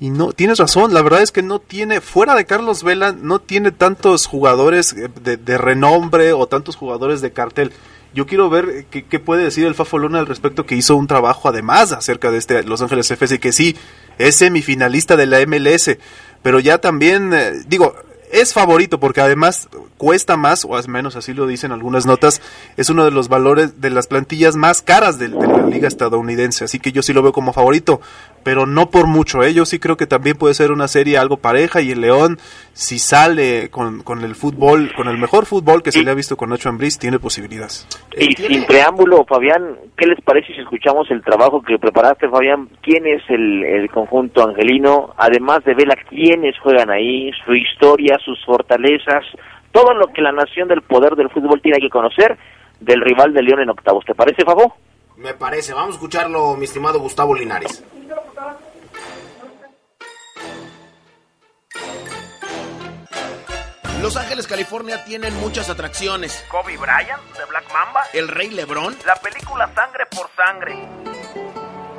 y 0.00 0.10
no, 0.10 0.32
tienes 0.32 0.58
razón, 0.58 0.92
la 0.92 1.02
verdad 1.02 1.22
es 1.22 1.32
que 1.32 1.42
no 1.42 1.60
tiene, 1.60 2.00
fuera 2.00 2.34
de 2.34 2.44
Carlos 2.44 2.82
Vela, 2.82 3.12
no 3.12 3.38
tiene 3.38 3.70
tantos 3.70 4.26
jugadores 4.26 4.92
eh, 4.92 5.08
de, 5.22 5.36
de 5.36 5.56
renombre 5.56 6.32
o 6.32 6.46
tantos 6.46 6.76
jugadores 6.76 7.20
de 7.20 7.32
cartel. 7.32 7.72
Yo 8.12 8.26
quiero 8.26 8.50
ver 8.50 8.68
eh, 8.68 8.86
qué, 8.90 9.04
qué 9.04 9.18
puede 9.18 9.44
decir 9.44 9.66
el 9.66 9.74
Fafo 9.74 9.98
Luna 9.98 10.18
al 10.18 10.26
respecto, 10.26 10.66
que 10.66 10.74
hizo 10.74 10.96
un 10.96 11.06
trabajo 11.06 11.48
además 11.48 11.92
acerca 11.92 12.30
de 12.30 12.38
este 12.38 12.64
Los 12.64 12.82
Ángeles 12.82 13.10
FC, 13.10 13.38
que 13.38 13.52
sí, 13.52 13.76
es 14.18 14.34
semifinalista 14.36 15.16
de 15.16 15.26
la 15.26 15.38
MLS, 15.46 15.96
pero 16.42 16.60
ya 16.60 16.78
también, 16.78 17.32
eh, 17.32 17.52
digo, 17.66 17.94
es 18.34 18.52
favorito 18.52 18.98
porque 19.00 19.20
además 19.20 19.68
cuesta 19.96 20.36
más, 20.36 20.64
o 20.64 20.76
al 20.76 20.88
menos 20.88 21.16
así 21.16 21.32
lo 21.34 21.46
dicen 21.46 21.72
algunas 21.72 22.04
notas, 22.06 22.42
es 22.76 22.90
uno 22.90 23.04
de 23.04 23.10
los 23.10 23.28
valores 23.28 23.80
de 23.80 23.90
las 23.90 24.06
plantillas 24.06 24.56
más 24.56 24.82
caras 24.82 25.18
de, 25.18 25.28
de 25.28 25.46
la 25.46 25.66
liga 25.66 25.88
estadounidense, 25.88 26.64
así 26.64 26.78
que 26.78 26.92
yo 26.92 27.02
sí 27.02 27.12
lo 27.12 27.22
veo 27.22 27.32
como 27.32 27.52
favorito, 27.52 28.00
pero 28.42 28.66
no 28.66 28.90
por 28.90 29.06
mucho, 29.06 29.42
¿eh? 29.42 29.54
yo 29.54 29.64
sí 29.64 29.78
creo 29.78 29.96
que 29.96 30.06
también 30.06 30.36
puede 30.36 30.52
ser 30.54 30.70
una 30.72 30.88
serie 30.88 31.16
algo 31.16 31.38
pareja 31.38 31.80
y 31.80 31.92
el 31.92 32.00
León, 32.02 32.38
si 32.74 32.98
sale 32.98 33.70
con, 33.70 34.02
con 34.02 34.22
el 34.24 34.34
fútbol, 34.34 34.92
con 34.94 35.08
el 35.08 35.16
mejor 35.16 35.46
fútbol 35.46 35.82
que 35.82 35.92
se 35.92 36.02
le 36.02 36.10
ha 36.10 36.14
visto 36.14 36.36
con 36.36 36.50
Nacho 36.50 36.68
Ambriz, 36.68 36.98
tiene 36.98 37.18
posibilidades. 37.18 37.86
Y 38.16 38.32
Eh, 38.32 38.34
tiene- 38.34 38.54
sin 38.56 38.64
preámbulo, 38.66 39.24
Fabián, 39.26 39.76
¿qué 39.96 40.06
les 40.06 40.20
parece 40.22 40.52
si 40.54 40.60
escuchamos 40.60 41.10
el 41.10 41.22
trabajo 41.22 41.62
que 41.62 41.78
preparaste, 41.78 42.28
Fabián? 42.28 42.68
¿Quién 42.82 43.06
es 43.06 43.22
el, 43.28 43.64
el 43.64 43.88
conjunto 43.90 44.42
angelino? 44.46 45.14
Además 45.16 45.64
de 45.64 45.74
Vela, 45.74 45.94
¿quiénes 46.10 46.58
juegan 46.58 46.90
ahí? 46.90 47.30
Su 47.46 47.54
historia, 47.54 48.18
sus 48.24 48.44
fortalezas, 48.44 49.24
todo 49.72 49.94
lo 49.94 50.06
que 50.08 50.22
la 50.22 50.32
nación 50.32 50.68
del 50.68 50.82
poder 50.82 51.14
del 51.16 51.30
fútbol 51.30 51.60
tiene 51.60 51.78
que 51.80 51.90
conocer 51.90 52.38
del 52.80 53.00
rival 53.00 53.32
de 53.32 53.42
León 53.42 53.60
en 53.60 53.70
octavos. 53.70 54.04
¿Te 54.04 54.14
parece, 54.14 54.44
Fabo? 54.44 54.74
Me 55.16 55.34
parece. 55.34 55.72
Vamos 55.74 55.90
a 55.90 55.94
escucharlo, 55.94 56.54
mi 56.56 56.64
estimado 56.64 56.98
Gustavo 57.00 57.34
Linares. 57.34 57.84
Los 64.04 64.18
Ángeles, 64.18 64.46
California 64.46 65.02
tienen 65.04 65.34
muchas 65.40 65.70
atracciones. 65.70 66.44
Kobe 66.50 66.76
Bryant 66.76 67.22
de 67.38 67.44
Black 67.46 67.64
Mamba, 67.72 68.02
El 68.12 68.28
Rey 68.28 68.50
Lebrón, 68.50 68.94
la 69.06 69.14
película 69.14 69.70
Sangre 69.74 70.04
por 70.14 70.28
Sangre, 70.36 70.76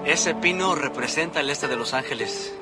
Ese 0.05 0.35
pino 0.35 0.75
representa 0.75 1.39
el 1.39 1.49
este 1.49 1.67
de 1.67 1.75
Los 1.75 1.95
Ángeles. 1.95 2.55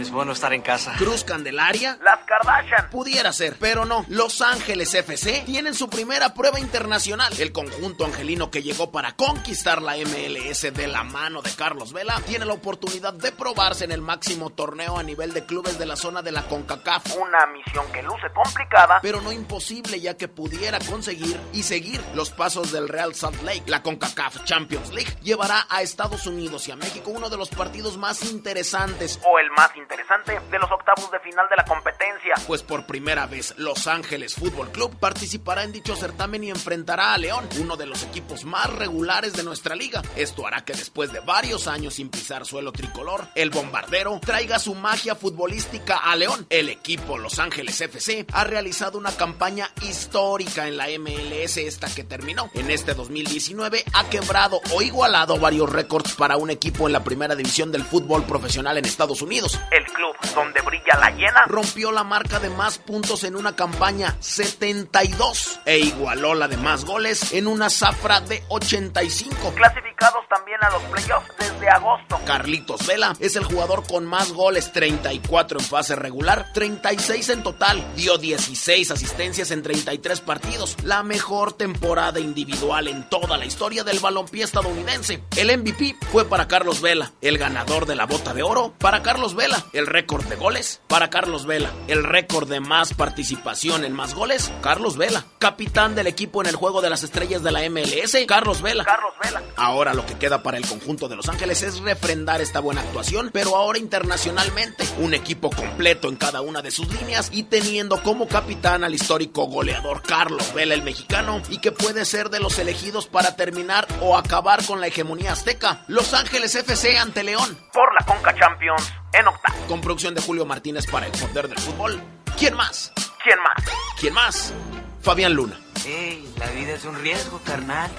Es 0.00 0.10
bueno 0.10 0.32
estar 0.32 0.52
en 0.52 0.62
casa. 0.62 0.94
Cruz 0.98 1.24
Candelaria. 1.24 1.98
las 2.02 2.20
Kardashian, 2.26 2.90
Pudiera 2.90 3.32
ser, 3.32 3.56
pero 3.58 3.84
no. 3.84 4.04
Los 4.08 4.40
Ángeles 4.42 4.94
FC 4.94 5.42
tienen 5.46 5.74
su 5.74 5.88
primera 5.88 6.34
prueba 6.34 6.60
internacional. 6.60 7.32
El 7.38 7.52
conjunto 7.52 8.04
angelino 8.04 8.50
que 8.50 8.62
llegó 8.62 8.90
para 8.90 9.12
conquistar 9.16 9.82
la 9.82 9.96
MLS 9.96 10.72
de 10.72 10.86
la 10.86 11.02
mano 11.04 11.42
de 11.42 11.50
Carlos 11.54 11.92
Vela 11.92 12.20
tiene 12.26 12.44
la 12.44 12.52
oportunidad 12.52 13.14
de 13.14 13.32
probarse 13.32 13.84
en 13.84 13.92
el 13.92 14.00
máximo 14.02 14.50
torneo 14.50 14.98
a 14.98 15.02
nivel 15.02 15.32
de 15.32 15.44
clubes 15.46 15.78
de 15.78 15.86
la 15.86 15.96
zona 15.96 16.22
de 16.22 16.32
la 16.32 16.42
CONCACAF. 16.42 17.16
una 17.16 17.46
misión 17.46 17.86
que 17.92 18.02
luce 18.02 18.28
complicada, 18.34 19.00
pero 19.02 19.20
no 19.20 19.32
imposible 19.32 20.00
ya 20.00 20.16
que 20.16 20.28
pudiera 20.28 20.78
conseguir 20.80 21.38
y 21.52 21.62
seguir 21.62 22.00
los 22.14 22.30
pasos 22.30 22.72
del 22.72 22.88
Real 22.88 23.14
Salt 23.14 23.42
Lake. 23.42 23.64
La 23.66 23.82
CONCACAF 23.82 24.44
Champions 24.44 24.92
League 24.92 25.16
llevará 25.22 25.66
a 25.68 25.82
Estados 25.82 26.26
Unidos 26.26 26.68
y 26.68 26.72
a 26.72 26.76
México 26.76 27.10
uno 27.10 27.30
de 27.30 27.36
los 27.36 27.48
partidos 27.48 27.96
más 27.96 28.24
interesantes. 28.24 29.18
o 29.24 29.38
el 29.38 29.50
más 29.52 29.75
interesante 29.76 30.40
de 30.50 30.58
los 30.58 30.70
octavos 30.70 31.10
de 31.10 31.20
final 31.20 31.46
de 31.48 31.56
la 31.56 31.64
competencia. 31.64 32.34
Pues 32.46 32.62
por 32.62 32.86
primera 32.86 33.26
vez 33.26 33.54
Los 33.58 33.86
Ángeles 33.86 34.34
Fútbol 34.34 34.70
Club 34.70 34.98
participará 34.98 35.64
en 35.64 35.72
dicho 35.72 35.96
certamen 35.96 36.44
y 36.44 36.50
enfrentará 36.50 37.14
a 37.14 37.18
León, 37.18 37.48
uno 37.60 37.76
de 37.76 37.86
los 37.86 38.02
equipos 38.04 38.44
más 38.44 38.72
regulares 38.72 39.34
de 39.34 39.42
nuestra 39.42 39.74
liga. 39.74 40.02
Esto 40.16 40.46
hará 40.46 40.64
que 40.64 40.72
después 40.72 41.12
de 41.12 41.20
varios 41.20 41.66
años 41.66 41.94
sin 41.94 42.08
pisar 42.08 42.44
suelo 42.46 42.72
tricolor, 42.72 43.26
el 43.34 43.50
bombardero 43.50 44.18
traiga 44.20 44.58
su 44.58 44.74
magia 44.74 45.14
futbolística 45.14 45.96
a 45.98 46.16
León. 46.16 46.46
El 46.50 46.68
equipo 46.68 47.18
Los 47.18 47.38
Ángeles 47.38 47.80
FC 47.80 48.26
ha 48.32 48.44
realizado 48.44 48.98
una 48.98 49.12
campaña 49.12 49.70
histórica 49.82 50.68
en 50.68 50.76
la 50.76 50.86
MLS 50.98 51.56
esta 51.58 51.92
que 51.94 52.04
terminó. 52.04 52.50
En 52.54 52.70
este 52.70 52.94
2019 52.94 53.84
ha 53.92 54.08
quebrado 54.08 54.60
o 54.72 54.82
igualado 54.82 55.38
varios 55.38 55.70
récords 55.70 56.14
para 56.14 56.36
un 56.36 56.50
equipo 56.50 56.86
en 56.86 56.92
la 56.92 57.04
primera 57.04 57.34
división 57.34 57.72
del 57.72 57.84
fútbol 57.84 58.24
profesional 58.24 58.78
en 58.78 58.84
Estados 58.84 59.22
Unidos. 59.22 59.58
El 59.70 59.84
club 59.84 60.14
donde 60.34 60.60
brilla 60.60 60.96
la 61.00 61.10
llena, 61.10 61.44
rompió 61.46 61.90
la 61.90 62.04
marca 62.04 62.38
de 62.38 62.50
más 62.50 62.78
puntos 62.78 63.24
en 63.24 63.34
una 63.34 63.56
campaña 63.56 64.16
72 64.20 65.60
e 65.64 65.78
igualó 65.78 66.34
la 66.34 66.46
de 66.46 66.56
más 66.56 66.84
goles 66.84 67.32
en 67.32 67.46
una 67.46 67.68
zafra 67.68 68.20
de 68.20 68.42
85. 68.48 69.54
clasificados 69.54 70.28
también 70.28 70.62
a 70.62 70.70
los 70.70 70.82
playoffs 70.84 71.28
desde 71.38 71.68
agosto. 71.68 72.20
Carlitos 72.26 72.86
Vela 72.86 73.14
es 73.18 73.36
el 73.36 73.44
jugador 73.44 73.86
con 73.86 74.04
más 74.04 74.32
goles, 74.32 74.72
34 74.72 75.58
en 75.58 75.64
fase 75.64 75.96
regular, 75.96 76.52
36 76.52 77.28
en 77.30 77.42
total, 77.42 77.84
dio 77.96 78.18
16 78.18 78.90
asistencias 78.90 79.50
en 79.50 79.62
33 79.62 80.20
partidos, 80.20 80.76
la 80.84 81.02
mejor 81.02 81.52
temporada 81.52 82.20
individual 82.20 82.88
en 82.88 83.08
toda 83.08 83.36
la 83.36 83.46
historia 83.46 83.84
del 83.84 84.00
balompié 84.00 84.44
estadounidense. 84.44 85.22
El 85.36 85.56
MVP 85.58 85.96
fue 86.12 86.24
para 86.24 86.46
Carlos 86.46 86.80
Vela, 86.80 87.12
el 87.20 87.38
ganador 87.38 87.86
de 87.86 87.96
la 87.96 88.06
bota 88.06 88.34
de 88.34 88.42
oro 88.42 88.74
para 88.78 89.02
Carlos 89.02 89.34
Vela, 89.34 89.45
el 89.72 89.86
récord 89.86 90.24
de 90.24 90.36
goles 90.36 90.80
para 90.88 91.08
Carlos 91.08 91.46
Vela, 91.46 91.70
el 91.88 92.02
récord 92.02 92.48
de 92.48 92.60
más 92.60 92.94
participación 92.94 93.84
en 93.84 93.92
más 93.92 94.14
goles, 94.14 94.52
Carlos 94.60 94.96
Vela, 94.96 95.24
capitán 95.38 95.94
del 95.94 96.08
equipo 96.08 96.42
en 96.42 96.48
el 96.48 96.56
juego 96.56 96.82
de 96.82 96.90
las 96.90 97.04
estrellas 97.04 97.42
de 97.42 97.52
la 97.52 97.60
MLS, 97.68 98.16
Carlos 98.26 98.60
Vela. 98.60 98.84
Carlos 98.84 99.12
Vela. 99.22 99.42
Ahora 99.56 99.94
lo 99.94 100.04
que 100.04 100.18
queda 100.18 100.42
para 100.42 100.56
el 100.56 100.66
conjunto 100.66 101.08
de 101.08 101.16
Los 101.16 101.28
Ángeles 101.28 101.62
es 101.62 101.78
refrendar 101.80 102.40
esta 102.40 102.60
buena 102.60 102.80
actuación, 102.80 103.30
pero 103.32 103.56
ahora 103.56 103.78
internacionalmente. 103.78 104.84
Un 104.98 105.14
equipo 105.14 105.50
completo 105.50 106.08
en 106.08 106.16
cada 106.16 106.40
una 106.40 106.62
de 106.62 106.70
sus 106.70 106.92
líneas 106.92 107.30
y 107.32 107.44
teniendo 107.44 108.02
como 108.02 108.26
capitán 108.26 108.82
al 108.84 108.94
histórico 108.94 109.46
goleador 109.46 110.02
Carlos 110.02 110.52
Vela, 110.54 110.74
el 110.74 110.82
mexicano, 110.82 111.40
y 111.50 111.58
que 111.58 111.72
puede 111.72 112.04
ser 112.04 112.30
de 112.30 112.40
los 112.40 112.58
elegidos 112.58 113.06
para 113.06 113.36
terminar 113.36 113.86
o 114.00 114.16
acabar 114.16 114.64
con 114.64 114.80
la 114.80 114.88
hegemonía 114.88 115.32
azteca. 115.32 115.84
Los 115.86 116.14
Ángeles 116.14 116.54
FC 116.54 116.98
ante 116.98 117.22
León. 117.22 117.56
Por 117.72 117.94
la 117.94 118.04
Conca 118.04 118.34
Champions 118.34 118.92
en 119.18 119.28
octavo. 119.28 119.58
Con 119.68 119.80
producción 119.80 120.14
de 120.14 120.20
Julio 120.20 120.44
Martínez 120.46 120.86
para 120.86 121.06
el 121.06 121.12
poder 121.12 121.48
del 121.48 121.58
fútbol. 121.58 122.00
¿Quién 122.38 122.54
más? 122.54 122.92
¿Quién 123.22 123.38
más? 123.38 123.64
¿Quién 123.98 124.14
más? 124.14 124.52
Fabián 125.00 125.32
Luna. 125.32 125.58
Ey, 125.86 126.32
la 126.38 126.46
vida 126.50 126.72
es 126.74 126.84
un 126.84 126.96
riesgo, 127.00 127.40
carnal. 127.44 127.90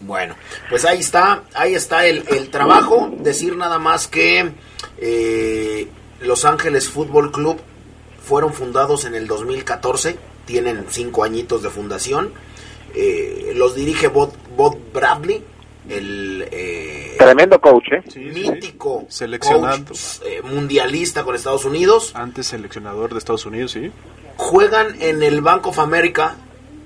Bueno, 0.00 0.34
pues 0.70 0.84
ahí 0.84 0.98
está, 1.00 1.44
ahí 1.54 1.74
está 1.74 2.06
el, 2.06 2.24
el 2.28 2.50
trabajo. 2.50 3.10
Decir 3.18 3.56
nada 3.56 3.78
más 3.78 4.08
que 4.08 4.52
eh, 4.98 5.88
Los 6.20 6.44
Ángeles 6.44 6.88
Fútbol 6.88 7.30
Club 7.32 7.60
fueron 8.22 8.54
fundados 8.54 9.04
en 9.04 9.14
el 9.14 9.26
2014, 9.26 10.18
tienen 10.46 10.86
cinco 10.88 11.24
añitos 11.24 11.62
de 11.62 11.70
fundación. 11.70 12.32
Eh, 12.94 13.52
los 13.54 13.74
dirige 13.74 14.08
Bob, 14.08 14.32
Bob 14.56 14.78
Bradley, 14.92 15.44
el 15.88 16.48
eh, 16.50 17.16
Tremendo 17.18 17.60
coach, 17.60 17.88
¿eh? 17.92 18.02
mítico 18.18 19.06
coach, 19.38 19.92
eh, 20.24 20.42
mundialista 20.42 21.24
con 21.24 21.34
Estados 21.34 21.64
Unidos. 21.64 22.12
Antes 22.14 22.48
seleccionador 22.48 23.12
de 23.12 23.18
Estados 23.18 23.46
Unidos, 23.46 23.72
sí. 23.72 23.90
Juegan 24.36 24.96
en 25.00 25.22
el 25.22 25.40
Bank 25.40 25.66
of 25.66 25.78
America, 25.78 26.36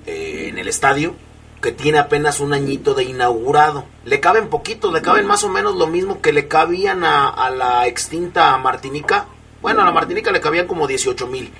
eh, 0.05 0.47
en 0.49 0.57
el 0.57 0.67
estadio, 0.67 1.15
que 1.61 1.71
tiene 1.71 1.99
apenas 1.99 2.39
un 2.39 2.53
añito 2.53 2.93
de 2.93 3.05
inaugurado. 3.05 3.85
Le 4.03 4.19
caben 4.19 4.49
poquitos, 4.49 4.93
le 4.93 5.01
caben 5.01 5.25
más 5.25 5.43
o 5.43 5.49
menos 5.49 5.75
lo 5.75 5.87
mismo 5.87 6.21
que 6.21 6.33
le 6.33 6.47
cabían 6.47 7.03
a, 7.03 7.29
a 7.29 7.49
la 7.49 7.87
extinta 7.87 8.57
Martinica. 8.57 9.25
Bueno, 9.61 9.81
a 9.81 9.85
la 9.85 9.91
Martinica 9.91 10.31
le 10.31 10.41
cabían 10.41 10.67
como 10.67 10.87
18 10.87 11.27
mil 11.27 11.51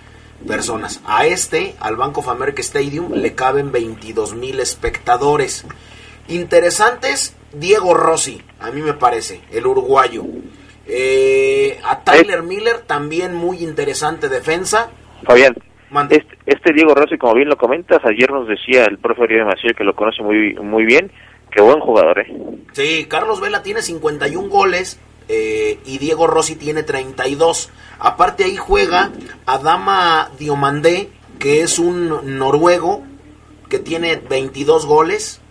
personas. 0.45 1.01
A 1.05 1.25
este, 1.25 1.75
al 1.79 1.95
Bank 1.95 2.17
of 2.17 2.27
America 2.27 2.61
Stadium, 2.61 3.13
le 3.13 3.33
caben 3.35 3.71
22 3.71 4.35
mil 4.35 4.59
espectadores. 4.59 5.65
Interesantes, 6.27 7.35
Diego 7.53 7.93
Rossi, 7.93 8.41
a 8.59 8.71
mí 8.71 8.81
me 8.81 8.93
parece, 8.93 9.41
el 9.51 9.65
uruguayo. 9.65 10.23
Eh, 10.88 11.79
a 11.83 12.03
Tyler 12.03 12.43
Miller, 12.43 12.81
también 12.81 13.33
muy 13.33 13.63
interesante 13.63 14.29
defensa. 14.29 14.91
Fabián, 15.23 15.55
este, 16.09 16.38
este 16.45 16.73
Diego 16.73 16.93
Rossi, 16.93 17.17
como 17.17 17.35
bien 17.35 17.49
lo 17.49 17.57
comentas, 17.57 18.03
ayer 18.05 18.31
nos 18.31 18.47
decía 18.47 18.85
el 18.85 18.97
profe 18.97 19.23
Oribe 19.23 19.45
Maciel, 19.45 19.75
que 19.75 19.83
lo 19.83 19.95
conoce 19.95 20.21
muy, 20.21 20.53
muy 20.55 20.85
bien, 20.85 21.11
que 21.51 21.61
buen 21.61 21.79
jugador, 21.79 22.19
¿eh? 22.19 22.33
Sí, 22.73 23.05
Carlos 23.09 23.39
Vela 23.39 23.63
tiene 23.63 23.81
51 23.81 24.49
goles 24.49 24.99
eh, 25.27 25.79
y 25.85 25.97
Diego 25.97 26.27
Rossi 26.27 26.55
tiene 26.55 26.83
32. 26.83 27.71
Aparte 27.99 28.43
ahí 28.43 28.57
juega 28.57 29.11
Adama 29.45 30.29
Diomandé, 30.38 31.09
que 31.39 31.61
es 31.61 31.79
un 31.79 32.38
noruego 32.38 33.03
que 33.69 33.79
tiene 33.79 34.17
22 34.17 34.85
goles. 34.85 35.41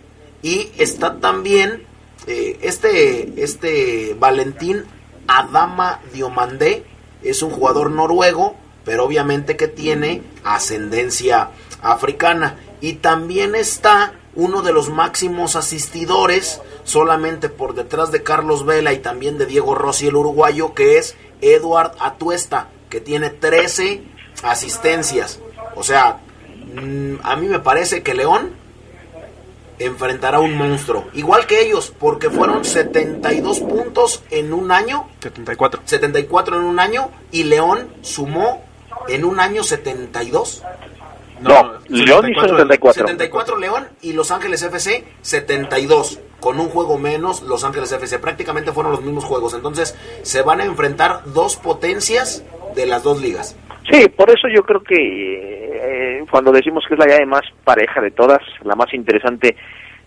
Y 0.45 0.69
está 0.77 1.19
también 1.19 1.87
eh, 2.27 2.59
este, 2.61 3.43
este 3.43 4.15
Valentín 4.19 4.85
Adama 5.27 6.01
Diomandé, 6.13 6.85
es 7.23 7.41
un 7.41 7.49
jugador 7.49 7.89
noruego, 7.89 8.55
pero 8.83 9.05
obviamente 9.05 9.57
que 9.57 9.67
tiene 9.67 10.21
ascendencia 10.43 11.49
africana. 11.81 12.59
Y 12.79 12.93
también 12.93 13.55
está 13.55 14.13
uno 14.35 14.61
de 14.61 14.71
los 14.71 14.91
máximos 14.91 15.55
asistidores, 15.55 16.61
solamente 16.83 17.49
por 17.49 17.73
detrás 17.73 18.11
de 18.11 18.21
Carlos 18.21 18.67
Vela 18.67 18.93
y 18.93 18.99
también 18.99 19.39
de 19.39 19.47
Diego 19.47 19.73
Rossi, 19.73 20.09
el 20.09 20.15
uruguayo, 20.15 20.75
que 20.75 20.99
es 20.99 21.15
Eduard 21.41 21.93
Atuesta, 21.99 22.69
que 22.91 23.01
tiene 23.01 23.31
13 23.31 24.03
asistencias. 24.43 25.39
O 25.73 25.81
sea, 25.81 26.19
mm, 26.75 27.15
a 27.23 27.35
mí 27.35 27.47
me 27.47 27.61
parece 27.61 28.03
que 28.03 28.13
León 28.13 28.63
enfrentará 29.79 30.37
a 30.37 30.41
un 30.41 30.55
monstruo. 30.57 31.05
Igual 31.13 31.45
que 31.47 31.61
ellos, 31.61 31.93
porque 31.97 32.29
fueron 32.29 32.65
72 32.65 33.59
puntos 33.59 34.23
en 34.31 34.53
un 34.53 34.71
año, 34.71 35.07
74. 35.21 35.81
74 35.85 36.57
en 36.57 36.63
un 36.63 36.79
año, 36.79 37.09
y 37.31 37.43
León 37.43 37.89
sumó 38.01 38.63
en 39.07 39.25
un 39.25 39.39
año 39.39 39.63
72. 39.63 40.63
No, 41.41 41.73
León 41.89 42.31
hizo 42.31 42.41
74. 42.41 42.93
74 42.93 43.57
León 43.57 43.87
y 44.01 44.13
Los 44.13 44.31
Ángeles 44.31 44.63
FC 44.63 45.05
72. 45.21 46.19
Con 46.39 46.59
un 46.59 46.69
juego 46.69 46.97
menos, 46.97 47.41
Los 47.41 47.63
Ángeles 47.63 47.91
FC. 47.91 48.19
Prácticamente 48.19 48.71
fueron 48.71 48.91
los 48.91 49.01
mismos 49.01 49.23
juegos. 49.23 49.53
Entonces, 49.53 49.95
se 50.21 50.41
van 50.43 50.61
a 50.61 50.65
enfrentar 50.65 51.23
dos 51.25 51.55
potencias 51.55 52.43
de 52.75 52.85
las 52.85 53.03
dos 53.03 53.19
ligas. 53.19 53.55
Sí, 53.89 54.07
por 54.09 54.29
eso 54.29 54.47
yo 54.47 54.63
creo 54.63 54.81
que 54.81 54.95
eh, 56.19 56.23
cuando 56.31 56.51
decimos 56.51 56.83
que 56.87 56.95
es 56.95 56.99
la 56.99 57.07
llave 57.07 57.25
más 57.25 57.43
pareja 57.63 58.01
de 58.01 58.11
todas, 58.11 58.39
la 58.63 58.75
más 58.75 58.91
interesante, 58.93 59.55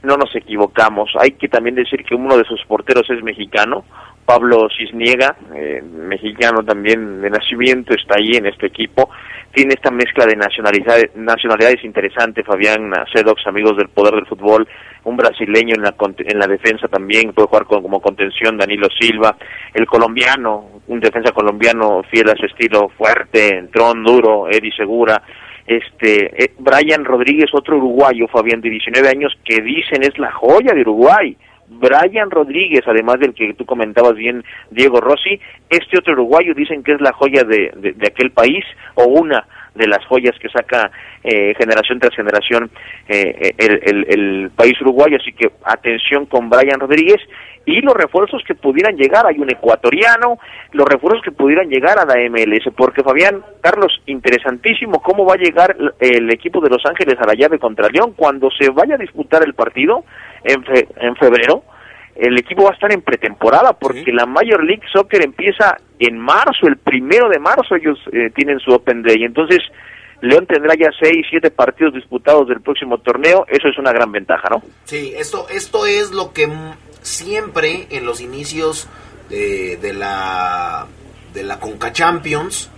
no 0.02 0.16
nos 0.16 0.34
equivocamos. 0.34 1.10
Hay 1.20 1.32
que 1.32 1.48
también 1.48 1.74
decir 1.76 2.04
que 2.04 2.14
uno 2.14 2.36
de 2.36 2.44
sus 2.44 2.64
porteros 2.66 3.08
es 3.10 3.22
mexicano, 3.22 3.84
Pablo 4.24 4.68
Cisniega, 4.76 5.36
eh, 5.54 5.82
mexicano 5.82 6.62
también 6.64 7.20
de 7.22 7.30
nacimiento, 7.30 7.94
está 7.94 8.16
ahí 8.18 8.32
en 8.36 8.46
este 8.46 8.66
equipo. 8.66 9.10
Tiene 9.52 9.74
esta 9.74 9.90
mezcla 9.90 10.26
de 10.26 10.36
nacionalidades, 10.36 11.16
nacionalidades 11.16 11.82
interesante, 11.82 12.44
Fabián 12.44 12.92
Sedox, 13.12 13.46
amigos 13.46 13.76
del 13.76 13.88
poder 13.88 14.14
del 14.14 14.26
fútbol, 14.26 14.68
un 15.04 15.16
brasileño 15.16 15.74
en 15.76 15.82
la, 15.82 15.94
en 16.18 16.38
la 16.38 16.46
defensa 16.46 16.86
también, 16.88 17.32
puede 17.32 17.48
jugar 17.48 17.64
con- 17.64 17.80
como 17.82 18.00
contención 18.02 18.58
Danilo 18.58 18.88
Silva, 19.00 19.36
el 19.72 19.86
colombiano, 19.86 20.77
un 20.88 21.00
defensa 21.00 21.32
colombiano 21.32 22.02
fiel 22.10 22.28
a 22.28 22.36
su 22.36 22.46
estilo 22.46 22.88
fuerte, 22.90 23.56
entrón 23.56 24.02
duro, 24.04 24.48
Eddie 24.48 24.72
Segura, 24.76 25.22
este 25.66 26.44
eh, 26.44 26.52
Brian 26.58 27.04
Rodríguez, 27.04 27.50
otro 27.52 27.76
uruguayo, 27.76 28.26
Fabián, 28.28 28.60
de 28.60 28.70
19 28.70 29.08
años, 29.08 29.32
que 29.44 29.60
dicen 29.62 30.02
es 30.02 30.18
la 30.18 30.32
joya 30.32 30.72
de 30.74 30.80
Uruguay. 30.80 31.36
Brian 31.70 32.30
Rodríguez, 32.30 32.82
además 32.86 33.20
del 33.20 33.34
que 33.34 33.52
tú 33.52 33.66
comentabas 33.66 34.14
bien, 34.14 34.42
Diego 34.70 35.00
Rossi, 35.00 35.38
este 35.68 35.98
otro 35.98 36.14
uruguayo 36.14 36.54
dicen 36.54 36.82
que 36.82 36.92
es 36.92 37.00
la 37.02 37.12
joya 37.12 37.44
de, 37.44 37.70
de, 37.76 37.92
de 37.92 38.06
aquel 38.06 38.30
país 38.30 38.64
o 38.94 39.04
una 39.04 39.46
de 39.78 39.86
las 39.86 40.04
joyas 40.06 40.34
que 40.38 40.48
saca 40.50 40.90
eh, 41.24 41.54
generación 41.56 41.98
tras 41.98 42.14
generación 42.14 42.70
eh, 43.08 43.54
el, 43.56 44.04
el, 44.08 44.50
país 44.50 44.78
uruguayo. 44.80 45.16
Así 45.18 45.32
que 45.32 45.50
atención 45.64 46.26
con 46.26 46.50
Brian 46.50 46.80
Rodríguez 46.80 47.20
y 47.64 47.80
los 47.82 47.94
refuerzos 47.94 48.42
que 48.46 48.54
pudieran 48.54 48.96
llegar. 48.96 49.26
Hay 49.26 49.38
un 49.38 49.50
ecuatoriano, 49.50 50.38
los 50.72 50.86
refuerzos 50.86 51.22
que 51.22 51.32
pudieran 51.32 51.68
llegar 51.68 51.98
a 51.98 52.06
la 52.06 52.16
MLS. 52.28 52.72
Porque 52.76 53.02
Fabián, 53.02 53.42
Carlos, 53.60 54.02
interesantísimo 54.06 55.00
cómo 55.02 55.26
va 55.26 55.34
a 55.34 55.38
llegar 55.38 55.76
el 56.00 56.30
equipo 56.30 56.60
de 56.60 56.70
Los 56.70 56.84
Ángeles 56.86 57.16
a 57.20 57.26
la 57.26 57.34
llave 57.34 57.58
contra 57.58 57.88
León 57.88 58.14
cuando 58.16 58.50
se 58.50 58.70
vaya 58.70 58.94
a 58.94 58.98
disputar 58.98 59.42
el 59.44 59.54
partido 59.54 60.04
en, 60.44 60.64
fe, 60.64 60.88
en 60.96 61.14
febrero. 61.16 61.62
El 62.18 62.36
equipo 62.36 62.64
va 62.64 62.70
a 62.70 62.74
estar 62.74 62.92
en 62.92 63.00
pretemporada 63.00 63.72
porque 63.72 64.12
la 64.12 64.26
Major 64.26 64.64
League 64.64 64.82
Soccer 64.92 65.22
empieza 65.24 65.76
en 66.00 66.18
marzo, 66.18 66.66
el 66.66 66.76
primero 66.76 67.28
de 67.28 67.38
marzo 67.38 67.76
ellos 67.76 67.98
eh, 68.12 68.30
tienen 68.34 68.58
su 68.58 68.72
Open 68.72 69.02
Day. 69.02 69.22
Entonces, 69.22 69.60
León 70.20 70.46
tendrá 70.46 70.74
ya 70.74 70.90
seis, 71.00 71.24
siete 71.30 71.52
partidos 71.52 71.94
disputados 71.94 72.48
del 72.48 72.60
próximo 72.60 72.98
torneo. 72.98 73.46
Eso 73.48 73.68
es 73.68 73.78
una 73.78 73.92
gran 73.92 74.10
ventaja, 74.10 74.48
¿no? 74.50 74.62
Sí, 74.84 75.14
esto, 75.16 75.46
esto 75.48 75.86
es 75.86 76.10
lo 76.10 76.32
que 76.32 76.48
siempre 77.02 77.86
en 77.90 78.04
los 78.04 78.20
inicios 78.20 78.88
de, 79.28 79.76
de 79.76 79.92
la 79.92 80.86
de 81.34 81.44
la 81.44 81.60
Conca 81.60 81.92
Champions, 81.92 82.70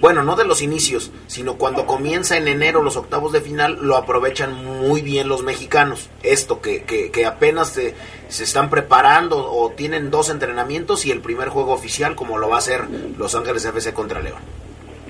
bueno, 0.00 0.22
no 0.22 0.36
de 0.36 0.44
los 0.44 0.62
inicios, 0.62 1.12
sino 1.26 1.54
cuando 1.54 1.86
comienza 1.86 2.36
en 2.36 2.48
enero 2.48 2.82
los 2.82 2.96
octavos 2.96 3.32
de 3.32 3.40
final, 3.40 3.78
lo 3.82 3.96
aprovechan 3.96 4.64
muy 4.80 5.02
bien 5.02 5.28
los 5.28 5.42
mexicanos. 5.42 6.08
Esto, 6.22 6.60
que, 6.60 6.84
que, 6.84 7.10
que 7.10 7.26
apenas 7.26 7.70
se, 7.70 7.94
se 8.28 8.44
están 8.44 8.70
preparando 8.70 9.38
o 9.50 9.70
tienen 9.70 10.10
dos 10.10 10.30
entrenamientos 10.30 11.04
y 11.06 11.10
el 11.10 11.20
primer 11.20 11.48
juego 11.48 11.72
oficial, 11.72 12.14
como 12.14 12.38
lo 12.38 12.48
va 12.48 12.56
a 12.56 12.58
hacer 12.58 12.82
Los 13.18 13.34
Ángeles 13.34 13.64
FC 13.64 13.92
contra 13.94 14.20
León. 14.20 14.38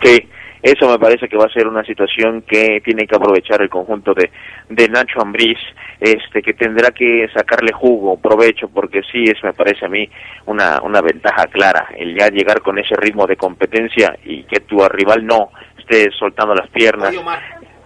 Sí, 0.02 0.16
Eso 0.62 0.88
me 0.88 0.98
parece 0.98 1.28
que 1.28 1.36
va 1.36 1.44
a 1.44 1.52
ser 1.52 1.66
una 1.68 1.84
situación 1.84 2.42
que 2.42 2.80
tiene 2.84 3.06
que 3.06 3.14
aprovechar 3.16 3.62
el 3.62 3.68
conjunto 3.68 4.12
de, 4.14 4.30
de 4.68 4.88
Nacho 4.88 5.20
Ambriz, 5.20 5.56
este, 6.00 6.42
que 6.42 6.52
tendrá 6.54 6.90
que 6.90 7.28
sacarle 7.34 7.72
jugo, 7.72 8.16
provecho, 8.18 8.68
porque 8.68 9.00
sí 9.10 9.22
es, 9.24 9.42
me 9.44 9.52
parece 9.52 9.86
a 9.86 9.88
mí, 9.88 10.08
una, 10.46 10.80
una 10.82 11.00
ventaja 11.00 11.46
clara, 11.46 11.88
el 11.96 12.16
ya 12.18 12.28
llegar 12.28 12.60
con 12.62 12.76
ese 12.78 12.94
ritmo 12.96 13.26
de 13.26 13.36
competencia 13.36 14.16
y 14.24 14.42
que 14.44 14.60
tu 14.60 14.78
rival 14.88 15.24
no 15.26 15.50
esté 15.78 16.08
soltando 16.18 16.54
las 16.54 16.68
piernas. 16.70 17.08
Oye, 17.10 17.18
Omar, 17.18 17.40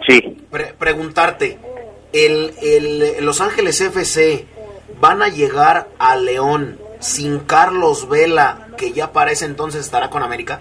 Sí, 0.06 0.36
pre- 0.50 0.74
preguntarte, 0.78 1.58
el, 2.12 2.52
el 2.62 3.24
Los 3.24 3.40
Ángeles 3.40 3.80
FC 3.80 4.46
van 5.02 5.20
a 5.20 5.28
llegar 5.28 5.88
a 5.98 6.14
León 6.14 6.78
sin 7.00 7.40
Carlos 7.40 8.08
Vela, 8.08 8.68
que 8.78 8.92
ya 8.92 9.10
para 9.10 9.32
ese 9.32 9.46
entonces 9.46 9.84
estará 9.84 10.08
con 10.08 10.22
América. 10.22 10.60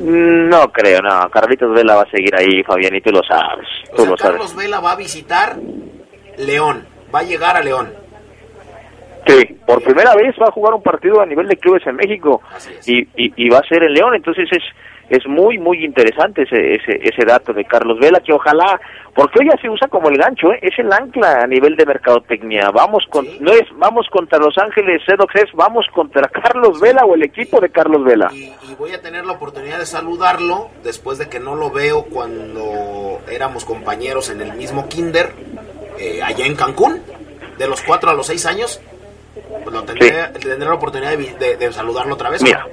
no 0.00 0.72
creo, 0.72 1.02
no, 1.02 1.28
Carlitos 1.28 1.74
Vela 1.74 1.96
va 1.96 2.02
a 2.02 2.10
seguir 2.10 2.34
ahí, 2.34 2.62
Fabián, 2.62 2.96
y 2.96 3.02
tú 3.02 3.10
lo 3.10 3.20
sabes, 3.22 3.68
O 3.92 3.96
tú 3.96 4.02
sea, 4.02 4.10
lo 4.10 4.16
sabes. 4.16 4.32
Carlos 4.32 4.56
Vela 4.56 4.80
va 4.80 4.92
a 4.92 4.96
visitar 4.96 5.56
León, 6.38 6.86
va 7.14 7.18
a 7.18 7.24
llegar 7.24 7.58
a 7.58 7.60
León. 7.60 7.92
Sí, 9.26 9.58
por 9.66 9.82
primera 9.82 10.14
vez 10.14 10.34
va 10.40 10.46
a 10.48 10.52
jugar 10.52 10.72
un 10.72 10.82
partido 10.82 11.20
a 11.20 11.26
nivel 11.26 11.46
de 11.48 11.58
clubes 11.58 11.86
en 11.86 11.96
México 11.96 12.40
y, 12.86 13.02
y, 13.14 13.32
y 13.36 13.50
va 13.50 13.58
a 13.58 13.68
ser 13.68 13.82
en 13.82 13.92
León, 13.92 14.14
entonces 14.14 14.48
es 14.50 14.62
es 15.16 15.26
muy 15.26 15.58
muy 15.58 15.84
interesante 15.84 16.42
ese, 16.42 16.74
ese 16.74 16.98
ese 17.02 17.24
dato 17.24 17.52
de 17.52 17.64
Carlos 17.64 17.98
Vela 18.00 18.20
que 18.20 18.32
ojalá 18.32 18.80
porque 19.14 19.40
hoy 19.40 19.48
ya 19.52 19.60
se 19.60 19.68
usa 19.68 19.88
como 19.88 20.08
el 20.08 20.16
gancho 20.16 20.52
¿eh? 20.52 20.58
es 20.62 20.78
el 20.78 20.90
ancla 20.92 21.42
a 21.42 21.46
nivel 21.46 21.76
de 21.76 21.84
mercadotecnia 21.86 22.70
vamos 22.70 23.04
con 23.10 23.26
no 23.40 23.52
es 23.52 23.64
vamos 23.76 24.06
contra 24.10 24.38
Los 24.38 24.56
Ángeles 24.58 25.02
Sedox 25.06 25.34
es 25.36 25.52
vamos 25.54 25.86
contra 25.94 26.28
Carlos 26.28 26.80
Vela 26.80 27.04
o 27.04 27.14
el 27.14 27.22
equipo 27.22 27.60
de 27.60 27.68
Carlos 27.70 28.04
Vela 28.04 28.30
Y 28.32 28.52
voy 28.78 28.92
a 28.92 29.00
tener 29.02 29.24
la 29.26 29.32
oportunidad 29.32 29.78
de 29.78 29.86
saludarlo 29.86 30.68
después 30.82 31.18
de 31.18 31.28
que 31.28 31.40
no 31.40 31.54
lo 31.56 31.70
veo 31.70 32.04
cuando 32.04 33.20
éramos 33.30 33.64
compañeros 33.64 34.30
en 34.30 34.40
el 34.40 34.52
mismo 34.54 34.88
kinder, 34.88 35.30
eh, 35.98 36.20
allá 36.22 36.46
en 36.46 36.54
Cancún, 36.56 37.00
de 37.58 37.68
los 37.68 37.82
4 37.82 38.10
a 38.10 38.14
los 38.14 38.26
6 38.26 38.46
años. 38.46 38.80
Pues 39.62 39.72
lo 39.74 39.82
tendré, 39.84 40.10
tendré 40.40 40.68
la 40.68 40.74
oportunidad 40.74 41.16
de- 41.16 41.56
de 41.56 41.72
saludarlo 41.72 42.14
otra 42.14 42.30
vez. 42.30 42.42
Mira, 42.42 42.66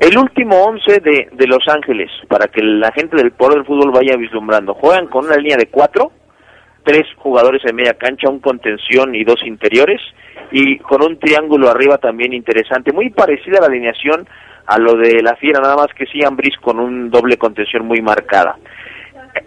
el 0.00 0.18
último 0.18 0.64
once 0.64 1.00
de, 1.00 1.28
de 1.32 1.46
Los 1.46 1.66
Ángeles, 1.68 2.10
para 2.28 2.48
que 2.48 2.62
la 2.62 2.92
gente 2.92 3.16
del 3.16 3.32
poder 3.32 3.58
del 3.58 3.66
fútbol 3.66 3.92
vaya 3.92 4.16
vislumbrando, 4.16 4.74
juegan 4.74 5.06
con 5.06 5.26
una 5.26 5.36
línea 5.36 5.56
de 5.56 5.66
cuatro, 5.66 6.12
tres 6.84 7.06
jugadores 7.16 7.62
en 7.64 7.76
media 7.76 7.94
cancha, 7.94 8.28
un 8.28 8.40
contención 8.40 9.14
y 9.14 9.24
dos 9.24 9.42
interiores, 9.44 10.00
y 10.50 10.78
con 10.78 11.02
un 11.02 11.18
triángulo 11.18 11.70
arriba 11.70 11.98
también 11.98 12.32
interesante, 12.32 12.92
muy 12.92 13.10
parecida 13.10 13.58
a 13.58 13.60
la 13.62 13.66
alineación 13.68 14.26
a 14.66 14.78
lo 14.78 14.96
de 14.96 15.22
la 15.22 15.36
Fiera, 15.36 15.60
nada 15.60 15.76
más 15.76 15.88
que 15.96 16.06
sí 16.06 16.24
Ambris 16.24 16.56
con 16.58 16.78
un 16.78 17.10
doble 17.10 17.36
contención 17.36 17.86
muy 17.86 18.00
marcada. 18.00 18.56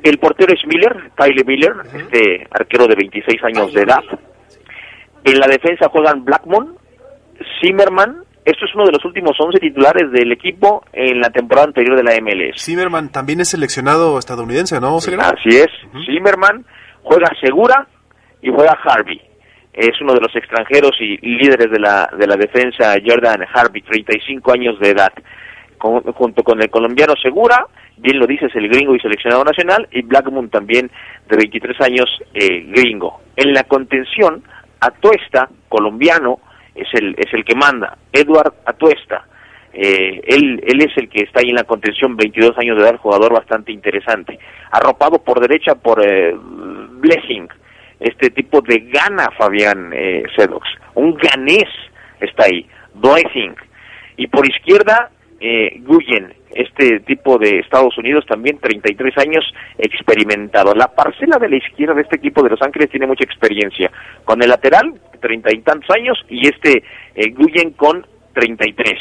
El 0.04 0.18
portero 0.18 0.54
es 0.54 0.66
Miller, 0.66 1.12
Tyler 1.16 1.46
Miller, 1.46 1.74
este 1.94 2.48
arquero 2.52 2.88
de 2.88 2.96
26 2.96 3.44
años 3.44 3.74
de 3.74 3.82
edad. 3.82 4.04
En 5.24 5.40
la 5.40 5.48
defensa 5.48 5.90
juegan 5.90 6.26
Blackmon, 6.26 6.76
Zimmerman. 7.62 8.25
Esto 8.46 8.66
es 8.66 8.76
uno 8.76 8.86
de 8.86 8.92
los 8.92 9.04
últimos 9.04 9.32
11 9.40 9.60
titulares 9.60 10.12
del 10.12 10.32
equipo 10.32 10.84
en 10.94 11.20
la 11.20 11.32
temporada 11.32 11.68
anterior 11.68 11.98
de 11.98 12.04
la 12.04 12.14
MLS. 12.22 12.64
Zimmerman 12.64 13.12
también 13.12 13.40
es 13.42 13.50
seleccionado 13.50 14.20
estadounidense, 14.20 14.80
¿no? 14.80 15.00
Segura? 15.02 15.30
Así 15.30 15.50
es. 15.58 15.68
Zimmerman 16.06 16.64
juega 17.02 17.28
Segura 17.42 17.88
y 18.44 18.50
juega 18.52 18.78
Harvey. 18.84 19.20
Es 19.74 20.00
uno 20.00 20.14
de 20.14 20.22
los 20.22 20.34
extranjeros 20.36 20.92
y 21.02 21.18
líderes 21.26 21.70
de 21.72 21.80
la, 21.80 22.08
de 22.18 22.28
la 22.28 22.36
defensa, 22.38 22.96
Jordan 23.06 23.46
Harvey, 23.54 23.82
35 23.82 24.54
años 24.54 24.80
de 24.80 24.90
edad. 24.92 25.12
Con- 25.78 26.04
junto 26.14 26.44
con 26.44 26.62
el 26.62 26.70
colombiano 26.70 27.14
Segura, 27.22 27.66
bien 27.98 28.18
lo 28.20 28.26
dices, 28.28 28.50
el 28.56 28.70
gringo 28.70 28.96
y 28.96 29.00
seleccionado 29.00 29.44
nacional, 29.44 29.88
y 29.92 30.02
Blackmon 30.04 30.50
también, 30.50 30.90
de 31.28 31.36
23 31.36 31.82
años, 31.82 32.06
eh, 32.34 32.64
gringo. 32.70 33.20
En 33.36 33.52
la 33.54 33.64
contención, 33.64 34.44
Atuesta, 34.80 35.50
colombiano, 35.68 36.40
es 36.76 36.88
el, 36.94 37.16
es 37.18 37.34
el 37.34 37.44
que 37.44 37.56
manda. 37.56 37.98
Edward 38.12 38.54
Atuesta, 38.66 39.26
eh, 39.74 40.22
él, 40.28 40.62
él 40.66 40.82
es 40.82 40.96
el 40.98 41.10
que 41.10 41.24
está 41.24 41.40
ahí 41.42 41.50
en 41.50 41.56
la 41.56 41.64
contención, 41.64 42.16
22 42.16 42.58
años 42.58 42.78
de 42.78 42.84
edad, 42.84 42.98
jugador 42.98 43.34
bastante 43.34 43.72
interesante. 43.72 44.40
Arropado 44.72 45.24
por 45.24 45.40
derecha 45.40 45.76
por 45.76 46.06
eh, 46.06 46.34
Blessing, 46.36 47.48
este 48.00 48.30
tipo 48.30 48.62
de 48.62 48.80
gana 48.92 49.30
Fabián 49.38 49.92
eh, 49.94 50.24
Sedox. 50.36 50.68
Un 50.96 51.16
ganés 51.16 51.70
está 52.20 52.46
ahí, 52.46 52.66
Blessing. 52.94 53.56
Y 54.18 54.28
por 54.28 54.48
izquierda, 54.48 55.10
eh, 55.40 55.82
Guyen, 55.82 56.34
este 56.52 57.00
tipo 57.02 57.38
de 57.38 57.60
Estados 57.60 57.98
Unidos 57.98 58.26
también, 58.28 58.60
33 58.60 59.18
años, 59.18 59.44
experimentado. 59.78 60.74
La 60.74 60.88
parcela 60.94 61.38
de 61.38 61.50
la 61.50 61.58
izquierda 61.58 61.94
de 61.94 62.02
este 62.02 62.18
equipo 62.18 62.44
de 62.44 62.50
Los 62.50 62.62
Ángeles 62.62 62.90
tiene 62.90 63.08
mucha 63.08 63.24
experiencia. 63.24 63.92
Con 64.24 64.42
el 64.42 64.50
lateral, 64.50 64.94
treinta 65.20 65.50
y 65.54 65.62
tantos 65.62 65.90
años, 65.90 66.18
y 66.30 66.48
este 66.48 66.84
eh, 67.16 67.34
Guyen 67.36 67.72
con 67.72 68.06
33. 68.34 69.00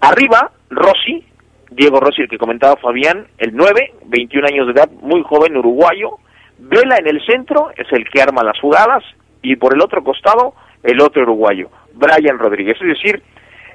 Arriba, 0.00 0.50
Rossi, 0.70 1.24
Diego 1.70 2.00
Rossi, 2.00 2.22
el 2.22 2.28
que 2.28 2.38
comentaba 2.38 2.76
Fabián, 2.76 3.26
el 3.38 3.54
9, 3.54 3.94
21 4.06 4.46
años 4.46 4.66
de 4.66 4.72
edad, 4.72 4.90
muy 5.02 5.22
joven, 5.22 5.56
uruguayo. 5.56 6.18
Vela 6.58 6.96
en 6.96 7.06
el 7.06 7.24
centro 7.24 7.70
es 7.76 7.86
el 7.92 8.08
que 8.08 8.20
arma 8.20 8.42
las 8.42 8.58
jugadas 8.58 9.04
y 9.42 9.56
por 9.56 9.74
el 9.74 9.80
otro 9.80 10.02
costado 10.02 10.54
el 10.82 11.00
otro 11.00 11.22
uruguayo, 11.22 11.70
Brian 11.94 12.38
Rodríguez. 12.38 12.76
Es 12.80 12.88
decir, 12.88 13.22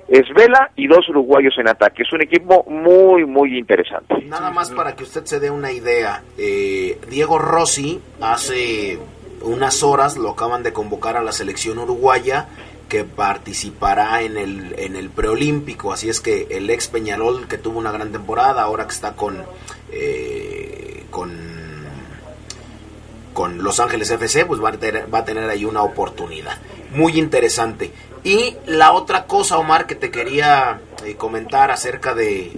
es 0.07 0.23
Vela 0.35 0.71
y 0.75 0.87
dos 0.87 1.07
uruguayos 1.09 1.53
en 1.57 1.67
ataque. 1.67 2.03
Es 2.03 2.13
un 2.13 2.21
equipo 2.21 2.65
muy, 2.69 3.25
muy 3.25 3.57
interesante. 3.57 4.15
Nada 4.25 4.51
más 4.51 4.71
para 4.71 4.95
que 4.95 5.03
usted 5.03 5.25
se 5.25 5.39
dé 5.39 5.49
una 5.49 5.71
idea. 5.71 6.23
eh, 6.37 6.99
Diego 7.09 7.39
Rossi 7.39 7.99
hace 8.21 8.99
unas 9.41 9.83
horas 9.83 10.17
lo 10.17 10.31
acaban 10.31 10.63
de 10.63 10.73
convocar 10.73 11.17
a 11.17 11.23
la 11.23 11.31
selección 11.31 11.77
uruguaya 11.79 12.47
que 12.89 13.03
participará 13.03 14.21
en 14.21 14.37
el, 14.37 14.75
en 14.77 14.95
el 14.95 15.09
preolímpico. 15.09 15.91
Así 15.91 16.09
es 16.09 16.21
que 16.21 16.47
el 16.51 16.69
ex 16.69 16.87
Peñarol 16.87 17.47
que 17.47 17.57
tuvo 17.57 17.79
una 17.79 17.91
gran 17.91 18.11
temporada, 18.11 18.61
ahora 18.61 18.85
que 18.85 18.93
está 18.93 19.15
con, 19.15 19.43
eh, 19.91 21.03
con 21.09 21.53
con 23.33 23.63
Los 23.63 23.79
Ángeles 23.79 24.11
FC, 24.11 24.45
pues 24.45 24.63
va 24.63 24.69
a, 24.69 24.73
tener, 24.73 25.11
va 25.13 25.19
a 25.19 25.25
tener 25.25 25.49
ahí 25.49 25.65
una 25.65 25.81
oportunidad. 25.81 26.57
Muy 26.91 27.17
interesante. 27.17 27.91
Y 28.23 28.55
la 28.67 28.93
otra 28.93 29.25
cosa, 29.25 29.57
Omar, 29.57 29.85
que 29.85 29.95
te 29.95 30.11
quería 30.11 30.79
eh, 31.05 31.15
comentar 31.15 31.71
acerca 31.71 32.13
de, 32.13 32.51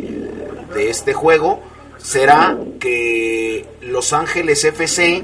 de 0.73 0.89
este 0.89 1.13
juego, 1.13 1.61
será 1.97 2.55
que 2.79 3.65
Los 3.81 4.13
Ángeles 4.13 4.63
FC, 4.63 5.23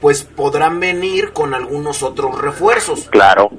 pues 0.00 0.22
podrán 0.24 0.78
venir 0.78 1.32
con 1.32 1.54
algunos 1.54 2.02
otros 2.02 2.40
refuerzos. 2.40 3.08
Claro. 3.10 3.50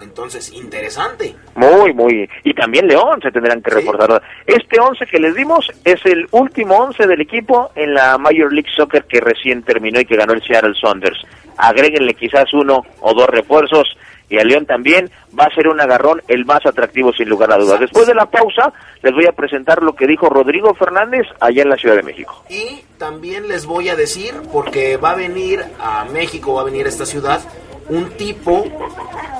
Entonces, 0.00 0.52
interesante. 0.52 1.34
Muy, 1.54 1.92
muy. 1.94 2.28
Y 2.44 2.54
también 2.54 2.86
León 2.86 3.20
se 3.22 3.30
tendrán 3.32 3.62
que 3.62 3.70
reforzar. 3.70 4.22
Este 4.46 4.78
11 4.78 5.06
que 5.06 5.18
les 5.18 5.34
dimos 5.34 5.70
es 5.84 6.04
el 6.04 6.26
último 6.32 6.76
11 6.76 7.06
del 7.06 7.22
equipo 7.22 7.70
en 7.74 7.94
la 7.94 8.18
Major 8.18 8.52
League 8.52 8.68
Soccer 8.76 9.04
que 9.04 9.20
recién 9.20 9.62
terminó 9.62 9.98
y 9.98 10.04
que 10.04 10.16
ganó 10.16 10.34
el 10.34 10.42
Seattle 10.42 10.74
Saunders. 10.80 11.18
Agréguenle 11.56 12.14
quizás 12.14 12.52
uno 12.52 12.84
o 13.00 13.14
dos 13.14 13.26
refuerzos 13.28 13.96
y 14.28 14.38
a 14.38 14.44
León 14.44 14.66
también 14.66 15.10
va 15.38 15.44
a 15.44 15.54
ser 15.54 15.68
un 15.68 15.80
agarrón 15.80 16.22
el 16.28 16.44
más 16.44 16.64
atractivo 16.66 17.12
sin 17.12 17.28
lugar 17.28 17.52
a 17.52 17.58
dudas. 17.58 17.80
Después 17.80 18.06
de 18.06 18.14
la 18.14 18.26
pausa 18.26 18.72
les 19.02 19.14
voy 19.14 19.26
a 19.26 19.32
presentar 19.32 19.82
lo 19.82 19.94
que 19.94 20.06
dijo 20.06 20.28
Rodrigo 20.28 20.74
Fernández 20.74 21.26
allá 21.40 21.62
en 21.62 21.68
la 21.68 21.76
Ciudad 21.76 21.96
de 21.96 22.02
México. 22.02 22.44
Y 22.48 22.82
también 22.98 23.48
les 23.48 23.66
voy 23.66 23.88
a 23.88 23.96
decir, 23.96 24.34
porque 24.52 24.96
va 24.96 25.12
a 25.12 25.16
venir 25.16 25.64
a 25.78 26.04
México, 26.06 26.54
va 26.54 26.62
a 26.62 26.64
venir 26.64 26.86
a 26.86 26.88
esta 26.88 27.06
ciudad, 27.06 27.40
un 27.88 28.10
tipo 28.10 28.64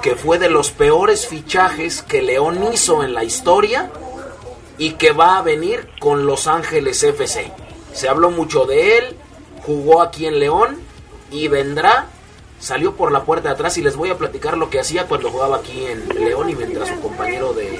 que 0.02 0.14
fue 0.14 0.38
de 0.38 0.50
los 0.50 0.70
peores 0.70 1.26
fichajes 1.26 2.02
que 2.02 2.22
León 2.22 2.60
hizo 2.72 3.02
en 3.02 3.12
la 3.12 3.24
historia 3.24 3.90
y 4.78 4.92
que 4.92 5.12
va 5.12 5.38
a 5.38 5.42
venir 5.42 5.88
con 5.98 6.26
Los 6.26 6.46
Ángeles 6.46 7.02
FC. 7.02 7.50
Se 7.92 8.08
habló 8.08 8.30
mucho 8.30 8.66
de 8.66 8.98
él, 8.98 9.16
jugó 9.62 10.02
aquí 10.02 10.26
en 10.26 10.38
León 10.38 10.76
y 11.30 11.48
vendrá. 11.48 12.06
Salió 12.66 12.96
por 12.96 13.12
la 13.12 13.22
puerta 13.22 13.50
de 13.50 13.54
atrás 13.54 13.78
y 13.78 13.80
les 13.80 13.94
voy 13.94 14.10
a 14.10 14.18
platicar 14.18 14.58
lo 14.58 14.68
que 14.68 14.80
hacía 14.80 15.06
cuando 15.06 15.30
jugaba 15.30 15.58
aquí 15.58 15.86
en 15.86 16.08
León 16.08 16.50
y 16.50 16.56
mientras 16.56 16.88
su 16.88 17.00
compañero 17.00 17.52
de, 17.52 17.78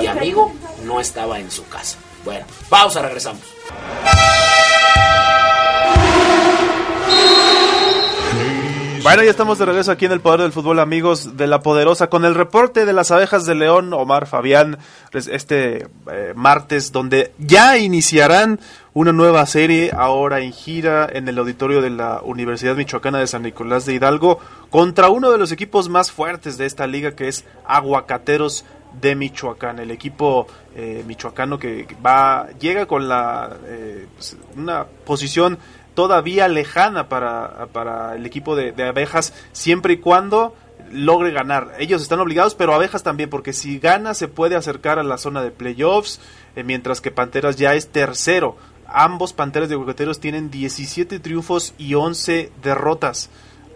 y 0.00 0.06
amigo 0.06 0.50
no 0.84 1.00
estaba 1.00 1.38
en 1.38 1.50
su 1.50 1.68
casa. 1.68 1.98
Bueno, 2.24 2.46
pausa, 2.70 3.02
regresamos. 3.02 3.42
Bueno, 9.02 9.24
ya 9.24 9.30
estamos 9.30 9.58
de 9.58 9.66
regreso 9.66 9.90
aquí 9.90 10.04
en 10.04 10.12
el 10.12 10.20
Poder 10.20 10.42
del 10.42 10.52
Fútbol, 10.52 10.78
amigos 10.78 11.36
de 11.36 11.48
La 11.48 11.60
Poderosa, 11.60 12.08
con 12.08 12.24
el 12.24 12.36
reporte 12.36 12.86
de 12.86 12.92
las 12.92 13.10
abejas 13.10 13.44
de 13.44 13.56
León, 13.56 13.92
Omar 13.92 14.28
Fabián, 14.28 14.78
este 15.12 15.88
eh, 16.08 16.32
martes, 16.36 16.92
donde 16.92 17.32
ya 17.36 17.78
iniciarán 17.78 18.60
una 18.94 19.12
nueva 19.12 19.44
serie, 19.46 19.90
ahora 19.92 20.38
en 20.38 20.52
gira, 20.52 21.08
en 21.12 21.26
el 21.26 21.36
auditorio 21.36 21.82
de 21.82 21.90
la 21.90 22.20
Universidad 22.22 22.76
Michoacana 22.76 23.18
de 23.18 23.26
San 23.26 23.42
Nicolás 23.42 23.86
de 23.86 23.94
Hidalgo, 23.94 24.38
contra 24.70 25.08
uno 25.08 25.32
de 25.32 25.38
los 25.38 25.50
equipos 25.50 25.88
más 25.88 26.12
fuertes 26.12 26.56
de 26.56 26.66
esta 26.66 26.86
liga, 26.86 27.16
que 27.16 27.26
es 27.26 27.44
Aguacateros 27.64 28.64
de 29.00 29.16
Michoacán, 29.16 29.80
el 29.80 29.90
equipo 29.90 30.46
eh, 30.76 31.02
michoacano 31.06 31.58
que 31.58 31.86
va 32.04 32.48
llega 32.60 32.86
con 32.86 33.08
la 33.08 33.56
eh, 33.66 34.06
pues, 34.14 34.36
una 34.56 34.84
posición 34.84 35.58
todavía 35.94 36.48
lejana 36.48 37.08
para, 37.08 37.68
para 37.72 38.14
el 38.16 38.26
equipo 38.26 38.56
de, 38.56 38.74
abejas 38.84 39.32
siempre 39.52 39.94
y 39.94 39.96
cuando 39.98 40.54
logre 40.90 41.30
ganar. 41.32 41.72
Ellos 41.78 42.02
están 42.02 42.20
obligados, 42.20 42.54
pero 42.54 42.74
abejas 42.74 43.02
también, 43.02 43.30
porque 43.30 43.52
si 43.52 43.78
gana 43.78 44.14
se 44.14 44.28
puede 44.28 44.56
acercar 44.56 44.98
a 44.98 45.02
la 45.02 45.18
zona 45.18 45.42
de 45.42 45.50
playoffs, 45.50 46.20
eh, 46.56 46.64
mientras 46.64 47.00
que 47.00 47.10
Panteras 47.10 47.56
ya 47.56 47.74
es 47.74 47.88
tercero. 47.88 48.56
Ambos 48.86 49.32
Panteras 49.32 49.68
de 49.68 49.76
Huequeteros 49.76 50.20
tienen 50.20 50.50
17 50.50 51.18
triunfos 51.18 51.74
y 51.78 51.94
11 51.94 52.52
derrotas. 52.62 53.30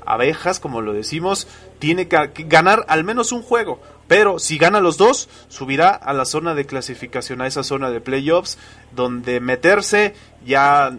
Abejas, 0.04 0.60
como 0.60 0.82
lo 0.82 0.92
decimos, 0.92 1.48
tiene 1.78 2.06
que 2.06 2.44
ganar 2.44 2.84
al 2.88 3.02
menos 3.02 3.32
un 3.32 3.42
juego. 3.42 3.80
Pero 4.08 4.38
si 4.38 4.56
gana 4.56 4.80
los 4.80 4.98
dos, 4.98 5.28
subirá 5.48 5.90
a 5.90 6.12
la 6.12 6.24
zona 6.26 6.54
de 6.54 6.66
clasificación, 6.66 7.40
a 7.40 7.46
esa 7.46 7.62
zona 7.62 7.90
de 7.90 8.00
playoffs, 8.00 8.58
donde 8.94 9.40
meterse 9.40 10.14
ya 10.44 10.92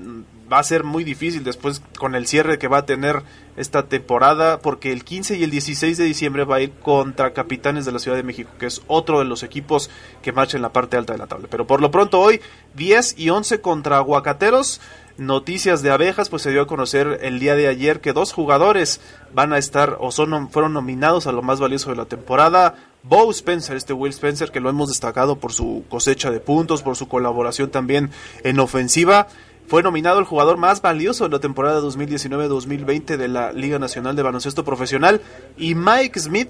va 0.51 0.59
a 0.59 0.63
ser 0.63 0.83
muy 0.83 1.03
difícil 1.03 1.43
después 1.43 1.81
con 1.97 2.15
el 2.15 2.27
cierre 2.27 2.57
que 2.57 2.67
va 2.67 2.79
a 2.79 2.85
tener 2.85 3.23
esta 3.57 3.87
temporada, 3.87 4.59
porque 4.59 4.91
el 4.91 5.03
15 5.03 5.37
y 5.37 5.43
el 5.43 5.51
16 5.51 5.97
de 5.97 6.03
diciembre 6.03 6.45
va 6.45 6.57
a 6.57 6.61
ir 6.61 6.71
contra 6.71 7.33
Capitanes 7.33 7.85
de 7.85 7.91
la 7.91 7.99
Ciudad 7.99 8.15
de 8.15 8.23
México, 8.23 8.51
que 8.59 8.67
es 8.67 8.81
otro 8.87 9.19
de 9.19 9.25
los 9.25 9.43
equipos 9.43 9.89
que 10.21 10.31
marcha 10.31 10.57
en 10.57 10.61
la 10.61 10.73
parte 10.73 10.95
alta 10.95 11.13
de 11.13 11.19
la 11.19 11.27
tabla. 11.27 11.47
Pero 11.49 11.65
por 11.65 11.81
lo 11.81 11.91
pronto 11.91 12.19
hoy 12.19 12.39
10 12.75 13.17
y 13.17 13.29
11 13.29 13.61
contra 13.61 13.97
Aguacateros. 13.97 14.79
Noticias 15.17 15.81
de 15.81 15.89
abejas, 15.89 16.29
pues 16.29 16.43
se 16.43 16.51
dio 16.51 16.61
a 16.61 16.67
conocer 16.67 17.21
el 17.23 17.39
día 17.39 17.55
de 17.55 17.67
ayer 17.67 18.01
que 18.01 18.13
dos 18.13 18.33
jugadores 18.33 19.01
van 19.33 19.51
a 19.51 19.57
estar 19.57 19.97
o 19.99 20.11
son 20.11 20.51
fueron 20.51 20.73
nominados 20.73 21.25
a 21.25 21.31
lo 21.31 21.41
más 21.41 21.59
valioso 21.59 21.89
de 21.89 21.95
la 21.95 22.05
temporada. 22.05 22.75
Bo 23.01 23.31
Spencer, 23.31 23.75
este 23.75 23.93
Will 23.93 24.11
Spencer, 24.11 24.51
que 24.51 24.59
lo 24.59 24.69
hemos 24.69 24.89
destacado 24.89 25.37
por 25.37 25.53
su 25.53 25.85
cosecha 25.89 26.29
de 26.29 26.39
puntos, 26.39 26.83
por 26.83 26.95
su 26.95 27.07
colaboración 27.07 27.71
también 27.71 28.11
en 28.43 28.59
ofensiva. 28.59 29.27
Fue 29.67 29.83
nominado 29.83 30.19
el 30.19 30.25
jugador 30.25 30.57
más 30.57 30.81
valioso 30.81 31.25
de 31.25 31.31
la 31.31 31.41
temporada 31.41 31.81
2019-2020 31.81 33.17
de 33.17 33.27
la 33.27 33.51
Liga 33.51 33.79
Nacional 33.79 34.15
de 34.15 34.23
Baloncesto 34.23 34.63
Profesional. 34.63 35.19
Y 35.57 35.75
Mike 35.75 36.17
Smith, 36.19 36.47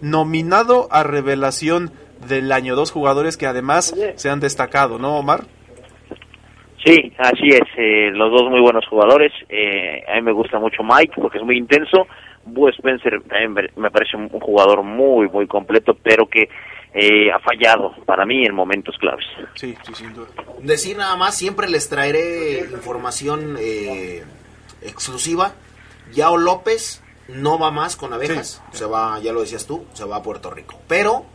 nominado 0.00 0.88
a 0.90 1.02
revelación 1.02 1.90
del 2.26 2.50
año. 2.52 2.74
Dos 2.74 2.92
jugadores 2.92 3.36
que 3.36 3.46
además 3.46 3.94
se 4.14 4.30
han 4.30 4.40
destacado, 4.40 4.98
¿no, 4.98 5.18
Omar? 5.18 5.40
Sí, 6.82 7.12
así 7.18 7.48
es. 7.48 7.68
Eh, 7.76 8.10
los 8.12 8.30
dos 8.30 8.48
muy 8.48 8.60
buenos 8.60 8.86
jugadores. 8.88 9.32
Eh, 9.50 10.02
a 10.08 10.14
mí 10.14 10.22
me 10.22 10.32
gusta 10.32 10.58
mucho 10.58 10.82
Mike 10.82 11.12
porque 11.16 11.36
es 11.36 11.44
muy 11.44 11.58
intenso. 11.58 12.06
Boo 12.46 12.70
Spencer 12.70 13.20
también 13.28 13.70
me 13.76 13.90
parece 13.90 14.16
un 14.16 14.30
jugador 14.30 14.82
muy, 14.82 15.28
muy 15.28 15.46
completo, 15.46 15.94
pero 16.02 16.26
que 16.26 16.48
eh, 16.98 17.30
ha 17.30 17.38
fallado 17.40 17.94
para 18.06 18.24
mí 18.24 18.46
en 18.46 18.54
momentos 18.54 18.96
claves. 18.98 19.26
Sí, 19.54 19.76
sí, 19.86 19.94
sin 19.94 20.14
duda. 20.14 20.28
Decir 20.60 20.96
nada 20.96 21.14
más, 21.16 21.36
siempre 21.36 21.68
les 21.68 21.90
traeré 21.90 22.60
información 22.72 23.56
eh, 23.60 24.24
exclusiva. 24.80 25.52
Yao 26.12 26.38
López 26.38 27.02
no 27.28 27.58
va 27.58 27.70
más 27.70 27.96
con 27.96 28.14
abejas, 28.14 28.62
sí. 28.72 28.78
se 28.78 28.86
va, 28.86 29.18
ya 29.18 29.34
lo 29.34 29.40
decías 29.40 29.66
tú, 29.66 29.84
se 29.92 30.04
va 30.04 30.16
a 30.16 30.22
Puerto 30.22 30.50
Rico. 30.50 30.80
Pero, 30.88 31.26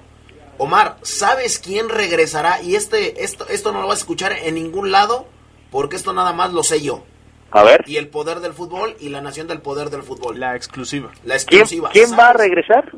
Omar, 0.57 0.97
¿sabes 1.03 1.59
quién 1.59 1.89
regresará? 1.89 2.61
Y 2.63 2.75
este, 2.75 3.23
esto, 3.23 3.47
esto 3.47 3.71
no 3.71 3.81
lo 3.81 3.87
vas 3.87 3.99
a 3.99 4.01
escuchar 4.01 4.33
en 4.33 4.55
ningún 4.55 4.91
lado, 4.91 5.27
porque 5.69 5.95
esto 5.95 6.11
nada 6.11 6.33
más 6.33 6.53
lo 6.53 6.63
sé 6.63 6.81
yo. 6.81 7.03
A 7.51 7.63
ver. 7.63 7.83
Y 7.85 7.97
el 7.97 8.07
poder 8.07 8.39
del 8.39 8.53
fútbol 8.53 8.95
y 8.99 9.09
la 9.09 9.21
nación 9.21 9.47
del 9.47 9.61
poder 9.61 9.91
del 9.91 10.01
fútbol. 10.01 10.39
La 10.39 10.55
exclusiva. 10.55 11.11
La 11.23 11.35
exclusiva. 11.35 11.89
¿Quién, 11.91 12.05
quién 12.05 12.17
va 12.17 12.29
a 12.29 12.33
regresar? 12.33 12.89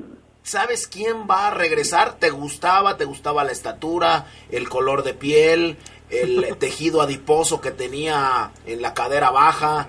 ¿Sabes 0.44 0.88
quién 0.88 1.26
va 1.30 1.48
a 1.48 1.52
regresar? 1.52 2.16
¿Te 2.16 2.30
gustaba? 2.30 2.98
¿Te 2.98 3.06
gustaba 3.06 3.46
la 3.46 3.54
estatura, 3.54 4.26
el 4.52 4.68
color 4.68 5.04
de 5.04 5.14
piel, 5.14 5.78
el 6.10 6.58
tejido 6.60 7.02
adiposo 7.02 7.62
que 7.62 7.72
tenía 7.72 8.52
en 8.66 8.82
la 8.82 8.94
cadera 8.94 9.32
baja? 9.32 9.88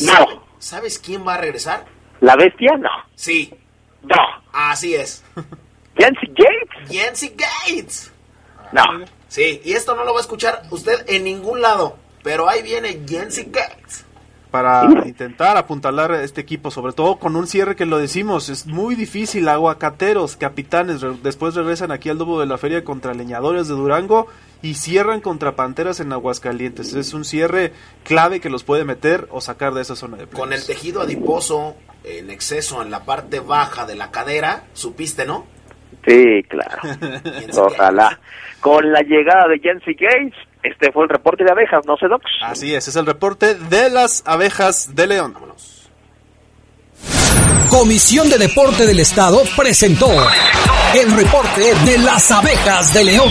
No. 0.00 0.42
¿Sabes 0.58 0.98
quién 0.98 1.26
va 1.26 1.34
a 1.34 1.38
regresar? 1.38 1.86
¿La 2.20 2.34
bestia? 2.34 2.76
No. 2.76 2.90
Sí. 3.14 3.54
No. 4.02 4.16
Así 4.52 4.94
es. 4.94 5.22
¿Yancy 5.98 6.26
Gates? 6.26 6.90
Yancy 6.90 7.36
Gates. 7.36 8.12
No. 8.72 8.82
Sí, 9.28 9.60
y 9.64 9.72
esto 9.74 9.94
no 9.94 10.04
lo 10.04 10.14
va 10.14 10.18
a 10.18 10.22
escuchar 10.22 10.62
usted 10.70 11.04
en 11.08 11.24
ningún 11.24 11.60
lado. 11.60 11.96
Pero 12.24 12.48
ahí 12.48 12.62
viene 12.62 13.04
Yancy 13.04 13.44
Gates 13.50 14.04
para 14.52 14.84
intentar 15.06 15.56
apuntalar 15.56 16.12
a 16.12 16.22
este 16.22 16.42
equipo, 16.42 16.70
sobre 16.70 16.92
todo 16.92 17.16
con 17.16 17.34
un 17.34 17.46
cierre 17.46 17.74
que 17.74 17.86
lo 17.86 17.98
decimos, 17.98 18.50
es 18.50 18.66
muy 18.66 18.94
difícil, 18.94 19.48
aguacateros, 19.48 20.36
capitanes, 20.36 21.00
re 21.00 21.16
después 21.22 21.54
regresan 21.54 21.90
aquí 21.90 22.10
al 22.10 22.18
Dubo 22.18 22.38
de 22.38 22.46
la 22.46 22.58
Feria 22.58 22.84
contra 22.84 23.14
Leñadores 23.14 23.66
de 23.66 23.74
Durango 23.74 24.28
y 24.60 24.74
cierran 24.74 25.22
contra 25.22 25.56
Panteras 25.56 26.00
en 26.00 26.12
Aguascalientes. 26.12 26.92
Es 26.94 27.14
un 27.14 27.24
cierre 27.24 27.72
clave 28.04 28.40
que 28.40 28.50
los 28.50 28.62
puede 28.62 28.84
meter 28.84 29.26
o 29.30 29.40
sacar 29.40 29.72
de 29.72 29.80
esa 29.80 29.96
zona 29.96 30.18
de 30.18 30.26
Con 30.26 30.52
el 30.52 30.64
tejido 30.64 31.00
adiposo 31.00 31.74
en 32.04 32.30
exceso 32.30 32.82
en 32.82 32.90
la 32.90 33.04
parte 33.04 33.40
baja 33.40 33.86
de 33.86 33.96
la 33.96 34.10
cadera, 34.10 34.64
supiste, 34.74 35.24
¿no? 35.24 35.46
Sí, 36.06 36.42
claro. 36.48 36.82
Ojalá. 37.56 38.20
Con 38.60 38.92
la 38.92 39.00
llegada 39.00 39.48
de 39.48 39.58
Jency 39.60 39.94
Gates, 39.94 40.34
este 40.62 40.92
fue 40.92 41.04
el 41.04 41.08
reporte 41.08 41.44
de 41.44 41.50
abejas, 41.50 41.84
¿no 41.86 41.96
sé, 41.96 42.08
Docs? 42.08 42.30
Así 42.42 42.74
es, 42.74 42.86
es 42.88 42.96
el 42.96 43.06
reporte 43.06 43.54
de 43.54 43.90
las 43.90 44.22
abejas 44.26 44.94
de 44.94 45.06
León. 45.06 45.32
Vámonos. 45.34 45.90
Comisión 47.68 48.28
de 48.28 48.38
Deporte 48.38 48.86
del 48.86 49.00
Estado 49.00 49.38
presentó 49.56 50.06
el 50.94 51.10
reporte 51.16 51.74
de 51.86 51.98
las 51.98 52.30
abejas 52.30 52.92
de 52.92 53.04
León. 53.04 53.30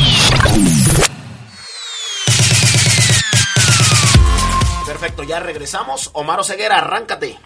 Perfecto, 4.85 5.23
ya 5.23 5.39
regresamos. 5.39 6.09
Omar 6.13 6.43
Ceguera, 6.43 6.79
arráncate. 6.79 7.37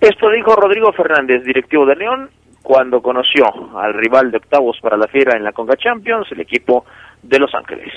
Esto 0.00 0.30
dijo 0.30 0.54
Rodrigo 0.54 0.92
Fernández, 0.92 1.42
directivo 1.44 1.86
de 1.86 1.96
León, 1.96 2.30
cuando 2.62 3.00
conoció 3.00 3.46
al 3.78 3.94
rival 3.94 4.30
de 4.30 4.36
octavos 4.36 4.78
para 4.82 4.96
la 4.96 5.08
fiera 5.08 5.36
en 5.36 5.44
la 5.44 5.52
Conga 5.52 5.76
Champions, 5.76 6.26
el 6.32 6.40
equipo 6.40 6.84
de 7.22 7.38
Los 7.38 7.54
Ángeles. 7.54 7.92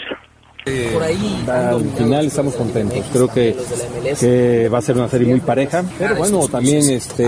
Por 0.66 1.04
ahí, 1.04 1.46
al 1.48 1.92
final 1.92 2.26
estamos 2.26 2.56
contentos. 2.56 2.98
Creo 3.14 3.28
que, 3.28 3.56
que, 4.20 4.68
va 4.68 4.80
a 4.80 4.82
ser 4.82 4.98
una 4.98 5.08
serie 5.08 5.28
muy 5.28 5.40
pareja, 5.40 5.84
pero 6.00 6.16
bueno, 6.16 6.48
también 6.48 6.90
este, 6.90 7.28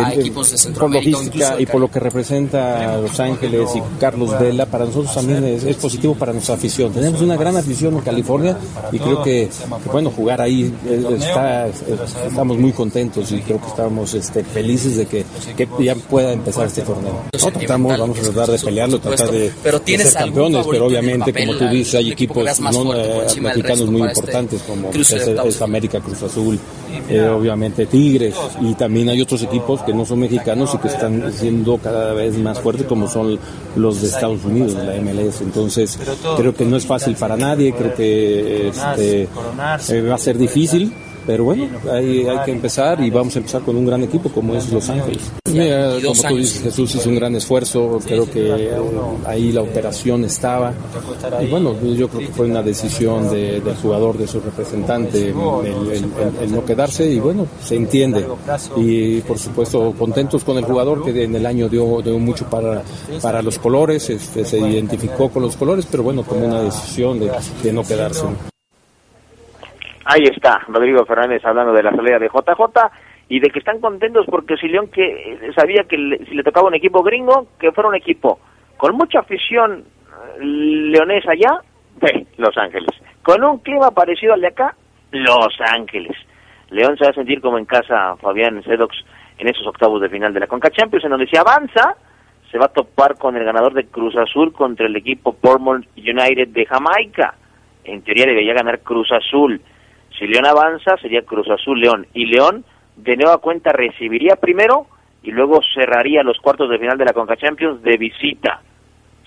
por 0.75 0.89
logística 0.89 1.55
y 1.59 1.67
por 1.67 1.79
lo 1.79 1.91
que 1.91 1.99
representa 1.99 2.97
Los 2.97 3.19
Ángeles 3.19 3.69
y 3.75 3.99
Carlos 3.99 4.39
Vela, 4.39 4.65
para 4.65 4.85
nosotros 4.85 5.13
también 5.13 5.43
es, 5.43 5.63
es, 5.65 5.75
positivo 5.75 6.15
para 6.15 6.33
nuestra 6.33 6.55
afición. 6.55 6.91
Tenemos 6.91 7.21
una 7.21 7.37
gran 7.37 7.55
afición 7.55 7.93
en 7.93 8.01
California 8.01 8.57
y 8.91 8.97
creo 8.97 9.21
que, 9.21 9.49
que 9.83 9.89
bueno, 9.91 10.09
jugar 10.09 10.41
ahí 10.41 10.73
está, 11.19 11.67
estamos 11.67 12.57
muy 12.57 12.71
contentos 12.71 13.31
y 13.31 13.41
creo 13.41 13.61
que 13.61 13.67
estamos 13.67 14.15
este, 14.15 14.43
felices 14.43 14.97
de 14.97 15.05
que, 15.05 15.25
que 15.55 15.67
ya 15.79 15.93
pueda 15.93 16.33
empezar 16.33 16.65
este 16.65 16.81
torneo. 16.81 17.25
No, 17.39 17.51
tratamos, 17.51 17.99
vamos 17.99 18.17
a 18.17 18.21
tratar 18.23 18.49
de 18.49 18.65
pelearlo, 18.65 18.99
tratar 18.99 19.29
de, 19.29 19.51
de 19.85 19.97
ser 19.99 20.13
campeones, 20.13 20.65
pero 20.67 20.87
obviamente, 20.87 21.31
como 21.31 21.55
tú 21.55 21.67
dices, 21.69 21.93
hay 21.93 22.11
equipos 22.11 22.43
no 22.59 23.26
mexicanos 23.41 23.87
muy 23.89 24.01
importantes 24.01 24.61
como 24.63 24.89
es, 24.91 25.11
es, 25.11 25.61
América 25.61 25.99
Cruz 25.99 26.23
Azul, 26.23 26.59
eh, 27.09 27.27
obviamente 27.27 27.85
Tigres 27.85 28.35
y 28.61 28.73
también 28.75 29.09
hay 29.09 29.21
otros 29.21 29.41
equipos 29.43 29.81
que 29.81 29.93
no 29.93 30.05
son 30.05 30.19
mexicanos 30.19 30.73
y 30.73 30.77
que 30.77 30.87
están 30.87 31.31
siendo 31.33 31.77
cada 31.77 32.13
vez 32.13 32.37
más 32.37 32.59
fuertes 32.59 32.85
como 32.85 33.07
son 33.07 33.39
los 33.75 34.01
de 34.01 34.07
Estados 34.07 34.43
Unidos, 34.45 34.73
la 34.73 34.95
MLS. 35.01 35.41
Entonces 35.41 35.99
creo 36.37 36.53
que 36.53 36.65
no 36.65 36.77
es 36.77 36.85
fácil 36.85 37.15
para 37.15 37.37
nadie, 37.37 37.73
creo 37.73 37.93
que 37.93 38.69
este, 38.69 39.23
eh, 39.23 40.01
va 40.01 40.15
a 40.15 40.19
ser 40.19 40.37
difícil 40.37 40.93
pero 41.27 41.43
bueno, 41.43 41.67
hay, 41.91 42.25
hay, 42.25 42.37
que 42.45 42.51
empezar 42.51 43.01
y 43.01 43.09
vamos 43.09 43.35
a 43.35 43.39
empezar 43.39 43.61
con 43.61 43.75
un 43.75 43.85
gran 43.85 44.01
equipo 44.01 44.29
como 44.29 44.55
es 44.55 44.71
Los 44.71 44.89
Ángeles. 44.89 45.29
Mira, 45.51 45.95
como 46.01 46.21
tú 46.29 46.37
dices, 46.37 46.63
Jesús 46.63 46.95
hizo 46.95 47.09
un 47.09 47.15
gran 47.15 47.35
esfuerzo, 47.35 47.99
creo 48.05 48.31
que 48.31 48.71
ahí 49.25 49.51
la 49.51 49.61
operación 49.61 50.23
estaba. 50.23 50.73
Y 51.41 51.47
bueno, 51.47 51.75
yo 51.81 52.07
creo 52.07 52.27
que 52.27 52.33
fue 52.33 52.45
una 52.45 52.63
decisión 52.63 53.29
de, 53.29 53.59
del 53.59 53.75
jugador, 53.75 54.17
de 54.17 54.25
su 54.25 54.39
representante, 54.39 55.27
el, 55.29 56.51
no 56.51 56.63
quedarse 56.63 57.11
y 57.11 57.19
bueno, 57.19 57.45
se 57.61 57.75
entiende. 57.75 58.25
Y 58.77 59.19
por 59.21 59.37
supuesto, 59.37 59.93
contentos 59.99 60.45
con 60.45 60.57
el 60.57 60.63
jugador 60.63 61.03
que 61.03 61.23
en 61.23 61.35
el 61.35 61.45
año 61.45 61.67
dio, 61.67 62.01
dio 62.01 62.17
mucho 62.19 62.49
para, 62.49 62.83
para 63.21 63.41
los 63.41 63.59
colores, 63.59 64.09
este, 64.09 64.45
se 64.45 64.59
identificó 64.59 65.29
con 65.29 65.43
los 65.43 65.57
colores, 65.57 65.85
pero 65.91 66.03
bueno, 66.03 66.23
tomó 66.23 66.45
una 66.45 66.61
decisión 66.61 67.19
de, 67.19 67.29
de 67.63 67.73
no 67.73 67.83
quedarse. 67.83 68.23
Ahí 70.09 70.23
está, 70.23 70.61
Rodrigo 70.69 71.05
Fernández 71.05 71.43
hablando 71.43 71.73
de 71.73 71.83
la 71.83 71.91
salida 71.91 72.17
de 72.17 72.29
JJ 72.29 72.79
y 73.27 73.41
de 73.41 73.49
que 73.49 73.59
están 73.59 73.81
contentos 73.81 74.25
porque 74.29 74.55
si 74.55 74.69
León 74.69 74.87
que 74.87 75.51
sabía 75.53 75.83
que 75.83 75.97
le, 75.97 76.25
si 76.25 76.33
le 76.33 76.43
tocaba 76.43 76.69
un 76.69 76.75
equipo 76.75 77.03
gringo, 77.03 77.47
que 77.59 77.73
fuera 77.73 77.89
un 77.89 77.95
equipo 77.95 78.39
con 78.77 78.95
mucha 78.95 79.19
afición 79.19 79.83
leonesa 80.39 81.31
allá, 81.31 81.59
sí, 82.05 82.25
Los 82.37 82.57
Ángeles. 82.57 82.87
Con 83.21 83.43
un 83.43 83.57
clima 83.59 83.91
parecido 83.91 84.33
al 84.33 84.39
de 84.39 84.47
acá, 84.47 84.75
Los 85.11 85.59
Ángeles. 85.75 86.15
León 86.69 86.97
se 86.97 87.03
va 87.03 87.09
a 87.09 87.13
sentir 87.13 87.41
como 87.41 87.57
en 87.57 87.65
casa 87.65 88.15
Fabián 88.21 88.63
Sedox 88.63 88.95
en 89.39 89.49
esos 89.49 89.67
octavos 89.67 89.99
de 90.01 90.07
final 90.07 90.33
de 90.33 90.39
la 90.39 90.47
Conca 90.47 90.71
Champions, 90.71 91.03
en 91.03 91.11
donde 91.11 91.27
se 91.27 91.37
avanza, 91.37 91.97
se 92.49 92.57
va 92.57 92.67
a 92.67 92.73
topar 92.73 93.17
con 93.17 93.35
el 93.35 93.43
ganador 93.43 93.73
de 93.73 93.87
Cruz 93.87 94.15
Azul 94.15 94.53
contra 94.53 94.85
el 94.87 94.95
equipo 94.95 95.33
Portmore 95.33 95.85
United 95.97 96.47
de 96.47 96.65
Jamaica. 96.65 97.33
En 97.83 98.01
teoría 98.03 98.25
debería 98.25 98.53
ganar 98.53 98.79
Cruz 98.79 99.11
Azul. 99.11 99.61
Si 100.17 100.25
León 100.25 100.45
avanza, 100.45 100.97
sería 100.97 101.21
Cruz 101.21 101.47
Azul 101.49 101.79
León. 101.79 102.07
Y 102.13 102.25
León, 102.25 102.65
de 102.95 103.15
nueva 103.15 103.37
cuenta, 103.37 103.71
recibiría 103.71 104.35
primero 104.35 104.87
y 105.23 105.31
luego 105.31 105.59
cerraría 105.73 106.23
los 106.23 106.37
cuartos 106.39 106.69
de 106.69 106.79
final 106.79 106.97
de 106.97 107.05
la 107.05 107.13
Conca 107.13 107.37
Champions 107.37 107.81
de 107.83 107.97
visita. 107.97 108.61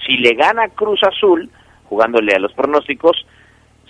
Si 0.07 0.16
le 0.16 0.34
gana 0.34 0.68
Cruz 0.68 1.01
Azul, 1.03 1.51
jugándole 1.84 2.34
a 2.34 2.38
los 2.38 2.53
pronósticos, 2.55 3.24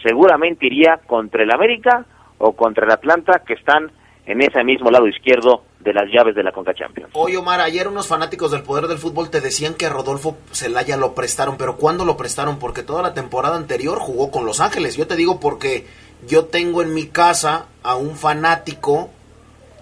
seguramente 0.02 0.66
iría 0.66 0.98
contra 1.06 1.42
el 1.42 1.52
América 1.52 2.04
o 2.38 2.52
contra 2.52 2.84
el 2.84 2.92
Atlanta, 2.92 3.42
que 3.46 3.54
están 3.54 3.92
en 4.26 4.42
ese 4.42 4.62
mismo 4.64 4.90
lado 4.90 5.06
izquierdo 5.08 5.64
de 5.80 5.94
las 5.94 6.10
llaves 6.12 6.34
de 6.34 6.42
la 6.42 6.52
Conca 6.52 6.74
Champions. 6.74 7.10
Oye, 7.14 7.36
Omar, 7.36 7.60
ayer 7.60 7.88
unos 7.88 8.06
fanáticos 8.06 8.50
del 8.50 8.62
poder 8.62 8.86
del 8.86 8.98
fútbol 8.98 9.30
te 9.30 9.40
decían 9.40 9.74
que 9.74 9.88
Rodolfo 9.88 10.36
Celaya 10.52 10.96
lo 10.96 11.14
prestaron, 11.14 11.56
pero 11.56 11.76
¿cuándo 11.76 12.04
lo 12.04 12.16
prestaron? 12.16 12.58
Porque 12.58 12.82
toda 12.82 13.02
la 13.02 13.14
temporada 13.14 13.56
anterior 13.56 13.98
jugó 13.98 14.30
con 14.30 14.44
Los 14.44 14.60
Ángeles. 14.60 14.96
Yo 14.96 15.06
te 15.06 15.16
digo 15.16 15.40
porque 15.40 15.86
yo 16.26 16.46
tengo 16.46 16.82
en 16.82 16.94
mi 16.94 17.06
casa 17.06 17.66
a 17.82 17.96
un 17.96 18.16
fanático 18.16 19.10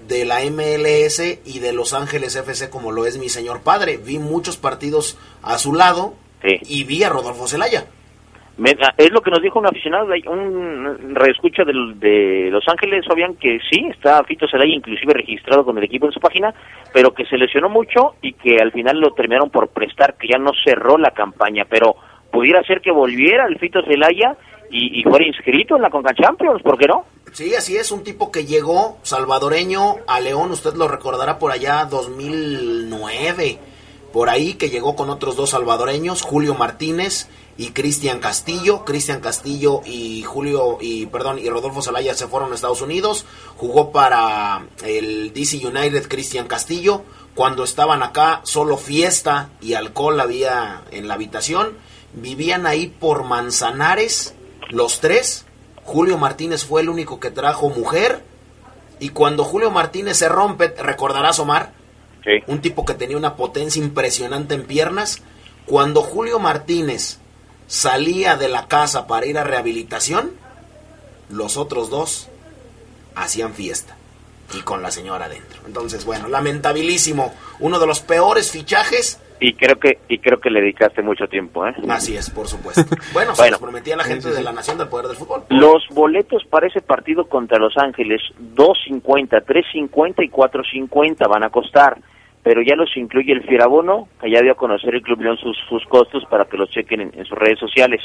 de 0.07 0.25
la 0.25 0.41
MLS 0.51 1.21
y 1.45 1.59
de 1.59 1.73
Los 1.73 1.93
Ángeles 1.93 2.37
FC 2.37 2.71
como 2.71 2.93
lo 2.93 3.07
es 3.07 3.19
mi 3.19 3.29
señor 3.29 3.63
padre. 3.63 3.99
Vi 3.99 4.19
muchos 4.19 4.57
partidos 4.57 5.19
a 5.43 5.59
su 5.59 5.75
lado 5.75 6.15
y 6.43 6.85
vi 6.85 7.03
a 7.03 7.09
Rodolfo 7.09 7.47
Celaya. 7.47 7.85
Es 8.97 9.13
lo 9.13 9.21
que 9.21 9.31
nos 9.31 9.41
dijo 9.41 9.61
un 9.61 9.67
aficionado, 9.67 10.09
un 10.27 11.15
reescucha 11.15 11.63
de, 11.63 11.73
de 11.95 12.51
Los 12.51 12.67
Ángeles, 12.67 13.07
Fabián, 13.07 13.37
que 13.37 13.61
sí, 13.71 13.87
está 13.89 14.25
Fito 14.25 14.49
Celaya 14.49 14.75
inclusive 14.75 15.15
registrado 15.15 15.65
con 15.65 15.79
el 15.79 15.85
equipo 15.85 16.07
en 16.07 16.13
su 16.13 16.19
página, 16.19 16.53
pero 16.93 17.15
que 17.15 17.25
se 17.27 17.37
lesionó 17.37 17.69
mucho 17.69 18.17
y 18.21 18.33
que 18.33 18.57
al 18.61 18.73
final 18.73 18.99
lo 18.99 19.13
terminaron 19.13 19.51
por 19.51 19.69
prestar, 19.69 20.17
que 20.17 20.27
ya 20.27 20.39
no 20.39 20.51
cerró 20.65 20.99
la 20.99 21.13
campaña, 21.13 21.67
pero 21.71 21.95
pudiera 22.33 22.61
ser 22.65 22.81
que 22.81 22.91
volviera 22.91 23.47
el 23.47 23.59
Fito 23.61 23.81
Celaya 23.85 24.37
y, 24.71 25.03
fuera 25.03 25.27
inscrito 25.27 25.77
en 25.77 25.83
la 25.83 25.91
Conca 25.91 26.15
Champions, 26.15 26.63
¿por 26.63 26.79
qué 26.79 26.87
no? 26.87 27.05
Sí, 27.33 27.55
así 27.55 27.77
es, 27.77 27.91
un 27.91 28.03
tipo 28.03 28.31
que 28.31 28.47
llegó 28.47 28.99
salvadoreño 29.03 29.97
a 30.07 30.21
León, 30.21 30.51
usted 30.51 30.75
lo 30.75 30.89
recordará 30.89 31.39
por 31.39 31.53
allá 31.53 31.85
2009, 31.85 33.59
por 34.13 34.29
ahí 34.31 34.55
que 34.55 34.71
llegó 34.71 34.97
con 34.97 35.11
otros 35.11 35.37
dos 35.37 35.51
salvadoreños, 35.51 36.23
Julio 36.23 36.55
Martínez 36.55 37.29
y 37.59 37.73
Cristian 37.73 38.21
Castillo. 38.21 38.85
Cristian 38.85 39.21
Castillo 39.21 39.83
y 39.85 40.23
Julio 40.23 40.79
y 40.81 41.07
perdón 41.07 41.39
y 41.39 41.51
Rodolfo 41.51 41.83
Zelaya 41.83 42.15
se 42.15 42.29
fueron 42.29 42.53
a 42.53 42.55
Estados 42.55 42.81
Unidos. 42.81 43.27
Jugó 43.57 43.93
para 43.93 44.67
el 44.85 45.35
DC 45.35 45.67
United 45.67 46.09
Cristian 46.09 46.47
Castillo. 46.47 47.03
Cuando 47.35 47.65
estaban 47.65 48.03
acá 48.03 48.41
solo 48.45 48.79
fiesta 48.79 49.51
y 49.61 49.75
alcohol 49.75 50.21
había 50.21 50.85
en 50.93 51.09
la 51.09 51.15
habitación. 51.15 51.77
Vivían 52.15 52.67
ahí 52.67 52.87
por 52.87 53.25
Manzanares 53.25 54.35
los 54.69 55.01
tres. 55.01 55.45
Julio 55.85 56.19
Martínez 56.19 56.65
fue 56.65 56.83
el 56.83 56.89
único 56.89 57.21
que 57.21 57.31
trajo 57.31 57.71
mujer. 57.71 58.23
Y 59.01 59.11
cuando 59.11 59.45
Julio 59.45 59.71
Martínez 59.71 60.19
se 60.19 60.29
rompe, 60.29 60.69
recordarás 60.69 61.39
Omar, 61.39 61.73
un 62.47 62.61
tipo 62.61 62.85
que 62.85 62.95
tenía 62.95 63.17
una 63.17 63.37
potencia 63.37 63.83
impresionante 63.83 64.55
en 64.55 64.67
piernas. 64.67 65.23
Cuando 65.67 66.03
Julio 66.03 66.39
Martínez 66.39 67.19
salía 67.67 68.37
de 68.37 68.49
la 68.49 68.67
casa 68.67 69.07
para 69.07 69.27
ir 69.27 69.39
a 69.39 69.45
rehabilitación, 69.45 70.33
los 71.29 71.57
otros 71.57 71.91
dos 71.91 72.29
hacían 73.15 73.55
fiesta 73.55 73.97
y 74.55 74.63
con 74.63 74.83
la 74.83 74.91
señora 74.91 75.27
adentro. 75.27 75.61
Entonces, 75.67 76.05
bueno, 76.05 76.29
lamentabilísimo, 76.29 77.35
uno 77.61 77.79
de 77.79 77.87
los 77.87 78.01
peores 78.01 78.51
fichajes. 78.51 79.19
Y 79.41 79.55
creo 79.55 79.77
que 79.77 79.99
y 80.09 80.19
creo 80.19 80.39
que 80.39 80.51
le 80.51 80.61
dedicaste 80.61 81.03
mucho 81.03 81.27
tiempo, 81.27 81.67
¿eh? 81.67 81.75
Así 81.89 82.17
es, 82.17 82.31
por 82.31 82.47
supuesto. 82.47 82.83
Bueno, 83.13 83.35
se 83.35 83.51
los 83.51 83.61
prometía 83.61 83.95
a 83.95 83.99
la 83.99 84.05
gente 84.05 84.31
de 84.31 84.43
la 84.43 84.53
Nación 84.53 84.79
del 84.79 84.89
Poder 84.89 85.07
del 85.07 85.17
Fútbol. 85.17 85.45
Los 85.49 85.87
boletos 85.91 86.45
para 86.45 86.67
ese 86.67 86.81
partido 86.81 87.27
contra 87.27 87.59
Los 87.59 87.77
Ángeles, 87.77 88.21
2.50, 88.55 89.45
3.50 89.45 90.25
y 90.25 90.31
4.50 90.31 91.29
van 91.29 91.45
a 91.45 91.51
costar 91.51 91.99
pero 92.49 92.63
ya 92.63 92.77
los 92.77 92.97
incluye 92.97 93.33
el 93.33 93.43
Fierabono, 93.43 94.09
que 94.19 94.31
ya 94.31 94.41
dio 94.41 94.53
a 94.53 94.57
conocer 94.57 94.95
el 94.95 95.03
Club 95.03 95.21
León 95.21 95.37
sus, 95.37 95.55
sus 95.69 95.85
costos 95.85 96.25
para 96.31 96.47
que 96.47 96.57
los 96.57 96.71
chequen 96.71 97.01
en, 97.01 97.25
sus 97.27 97.37
redes 97.37 97.59
sociales. 97.59 98.01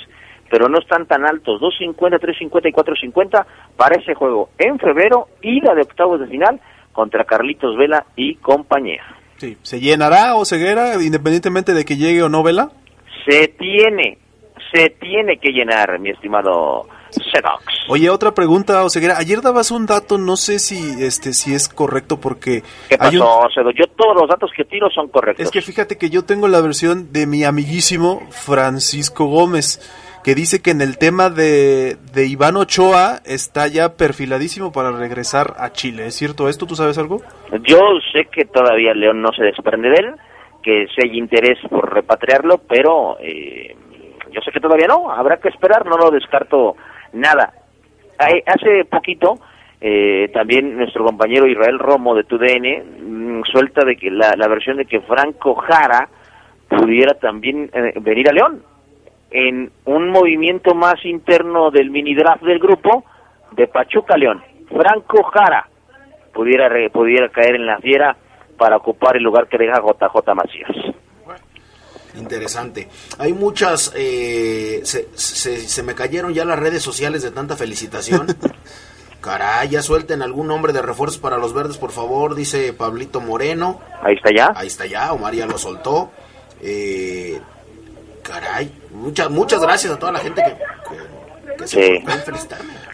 Pero 0.49 0.67
no 0.67 0.79
están 0.79 1.05
tan 1.05 1.25
altos, 1.25 1.61
2.50, 1.61 2.19
3.50 2.19 2.67
y 2.67 2.73
4.50 2.73 3.45
para 3.77 3.95
ese 3.95 4.13
juego 4.13 4.49
en 4.57 4.77
febrero, 4.79 5.29
y 5.41 5.61
la 5.61 5.73
de 5.73 5.83
octavos 5.83 6.19
de 6.19 6.27
final 6.27 6.59
contra 6.91 7.23
Carlitos 7.23 7.77
Vela 7.77 8.05
y 8.17 8.35
compañía. 8.35 9.03
Sí, 9.43 9.57
¿se 9.61 9.81
llenará 9.81 10.35
o 10.35 10.45
ceguera 10.45 11.03
independientemente 11.03 11.73
de 11.73 11.83
que 11.83 11.97
llegue 11.97 12.23
o 12.23 12.29
no 12.29 12.43
Vela? 12.43 12.71
Se 13.27 13.49
tiene, 13.49 14.17
se 14.71 14.89
tiene 14.91 15.37
que 15.37 15.49
llenar, 15.51 15.99
mi 15.99 16.11
estimado 16.11 16.87
Oye, 17.89 18.09
otra 18.09 18.33
pregunta, 18.33 18.83
Oseguera. 18.83 19.17
Ayer 19.17 19.41
dabas 19.41 19.71
un 19.71 19.85
dato, 19.85 20.17
no 20.17 20.37
sé 20.37 20.59
si 20.59 21.03
este 21.03 21.33
si 21.33 21.53
es 21.53 21.67
correcto 21.67 22.19
porque... 22.19 22.63
¿Qué 22.89 22.97
pasó, 22.97 23.49
Yo 23.75 23.85
todos 23.97 24.15
los 24.15 24.29
datos 24.29 24.49
que 24.55 24.63
tiro 24.63 24.89
son 24.89 25.09
correctos. 25.09 25.45
Es 25.45 25.51
que 25.51 25.61
fíjate 25.61 25.97
que 25.97 26.09
yo 26.09 26.23
tengo 26.23 26.47
la 26.47 26.61
versión 26.61 27.11
de 27.11 27.27
mi 27.27 27.43
amiguísimo 27.43 28.21
Francisco 28.29 29.25
Gómez, 29.25 29.81
que 30.23 30.35
dice 30.35 30.61
que 30.61 30.71
en 30.71 30.81
el 30.81 30.97
tema 30.97 31.29
de, 31.29 31.97
de 32.13 32.25
Iván 32.27 32.55
Ochoa 32.55 33.19
está 33.25 33.67
ya 33.67 33.97
perfiladísimo 33.97 34.71
para 34.71 34.91
regresar 34.91 35.53
a 35.57 35.71
Chile. 35.71 36.07
¿Es 36.07 36.15
cierto 36.15 36.47
esto? 36.49 36.65
¿Tú 36.65 36.75
sabes 36.75 36.97
algo? 36.97 37.21
Yo 37.63 37.79
sé 38.11 38.25
que 38.31 38.45
todavía 38.45 38.93
León 38.93 39.21
no 39.21 39.31
se 39.33 39.43
desprende 39.43 39.89
de 39.89 39.95
él, 39.95 40.15
que 40.63 40.87
si 40.87 41.07
hay 41.07 41.17
interés 41.17 41.59
por 41.69 41.93
repatriarlo, 41.93 42.59
pero... 42.67 43.17
Eh, 43.19 43.75
yo 44.33 44.41
sé 44.41 44.51
que 44.51 44.59
todavía 44.59 44.87
no, 44.87 45.11
habrá 45.11 45.37
que 45.37 45.49
esperar, 45.49 45.85
no 45.85 45.95
lo 45.97 46.09
descarto 46.09 46.75
nada. 47.13 47.53
Hace 48.17 48.85
poquito, 48.85 49.39
eh, 49.79 50.29
también 50.33 50.75
nuestro 50.77 51.05
compañero 51.05 51.47
Israel 51.47 51.77
Romo 51.77 52.15
de 52.15 52.23
TUDN 52.23 53.39
mm, 53.39 53.43
suelta 53.43 53.85
de 53.85 53.95
que 53.95 54.09
la, 54.09 54.33
versión 54.47 54.77
de 54.77 54.85
que 54.85 55.01
Franco 55.01 55.55
Jara 55.55 56.09
pudiera 56.67 57.13
también 57.15 57.69
eh, 57.73 57.93
venir 57.99 58.29
a 58.29 58.33
León 58.33 58.63
en 59.33 59.71
un 59.85 60.11
movimiento 60.11 60.75
más 60.75 61.03
interno 61.03 61.71
del 61.71 61.89
mini 61.89 62.13
draft 62.13 62.43
del 62.43 62.59
grupo 62.59 63.03
de 63.51 63.67
Pachuca 63.67 64.15
León. 64.15 64.41
Franco 64.69 65.23
Jara 65.23 65.67
pudiera 66.33 66.69
pudiera 66.91 67.29
caer 67.29 67.55
en 67.55 67.65
la 67.65 67.79
fiera 67.79 68.15
para 68.57 68.77
ocupar 68.77 69.17
el 69.17 69.23
lugar 69.23 69.47
que 69.47 69.57
deja 69.57 69.81
JJ 69.81 70.35
Macías. 70.35 70.95
Interesante. 72.15 72.87
Hay 73.17 73.33
muchas, 73.33 73.91
eh, 73.95 74.81
se, 74.83 75.17
se, 75.17 75.81
me 75.81 75.95
cayeron 75.95 76.31
ya 76.31 76.45
las 76.45 76.59
redes 76.59 76.83
sociales 76.83 77.23
de 77.23 77.31
tanta 77.31 77.57
felicitación. 77.57 78.27
Caray, 79.21 79.69
ya 79.69 79.81
suelten 79.81 80.21
algún 80.21 80.47
nombre 80.47 80.73
de 80.73 80.81
refuerzos 80.83 81.17
para 81.17 81.37
los 81.37 81.53
verdes, 81.53 81.77
por 81.77 81.91
favor, 81.91 82.35
dice 82.35 82.73
Pablito 82.73 83.19
Moreno. 83.19 83.79
Ahí 84.03 84.15
está 84.15 84.29
ya. 84.35 84.51
Ahí 84.53 84.67
está 84.67 84.85
ya, 84.85 85.11
Omar 85.11 85.33
ya 85.33 85.47
lo 85.47 85.57
soltó. 85.57 86.11
Eh, 86.61 87.41
caray, 88.23 88.71
muchas 88.91 89.29
muchas 89.29 89.61
gracias 89.61 89.93
a 89.93 89.99
toda 89.99 90.13
la 90.13 90.19
gente 90.19 90.41
que, 90.43 90.55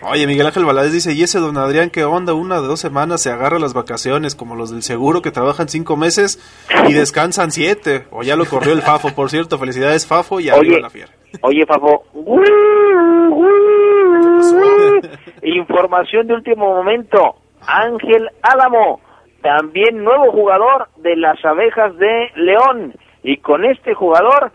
Oye, 0.02 0.28
Miguel 0.28 0.48
Ángel 0.48 0.66
Valadez 0.66 0.92
dice, 0.94 1.14
y 1.14 1.24
ese 1.24 1.40
don 1.40 1.58
Adrián 1.58 1.90
que 1.90 2.04
onda 2.04 2.34
una 2.34 2.62
de 2.62 2.68
dos 2.68 2.80
semanas 2.80 3.22
se 3.22 3.32
agarra 3.32 3.60
las 3.60 3.74
vacaciones, 3.74 4.36
como 4.36 4.56
los 4.56 4.72
del 4.72 4.82
seguro 4.82 5.22
que 5.22 5.32
trabajan 5.32 5.68
cinco 5.70 5.98
meses 5.98 6.40
y 6.88 6.94
descansan 6.94 7.52
siete. 7.52 8.06
O 8.12 8.24
ya 8.24 8.36
lo 8.36 8.46
corrió 8.46 8.74
el 8.74 8.82
Fafo, 8.82 9.14
por 9.16 9.30
cierto. 9.30 9.58
Felicidades, 9.60 10.08
Fafo, 10.08 10.40
y 10.40 10.50
arriba 10.50 10.80
la 10.80 10.90
fiera. 10.90 11.12
Oye, 11.42 11.66
Fafo. 11.66 12.04
Información 15.44 16.28
de 16.28 16.34
último 16.34 16.76
momento. 16.76 17.36
Ángel 17.66 18.30
Álamo, 18.42 19.02
también 19.42 20.04
nuevo 20.04 20.32
jugador 20.32 20.88
de 20.98 21.16
las 21.18 21.44
abejas 21.44 21.98
de 21.98 22.32
León. 22.36 22.94
Y 23.24 23.38
con 23.38 23.66
este 23.66 23.94
jugador 23.94 24.52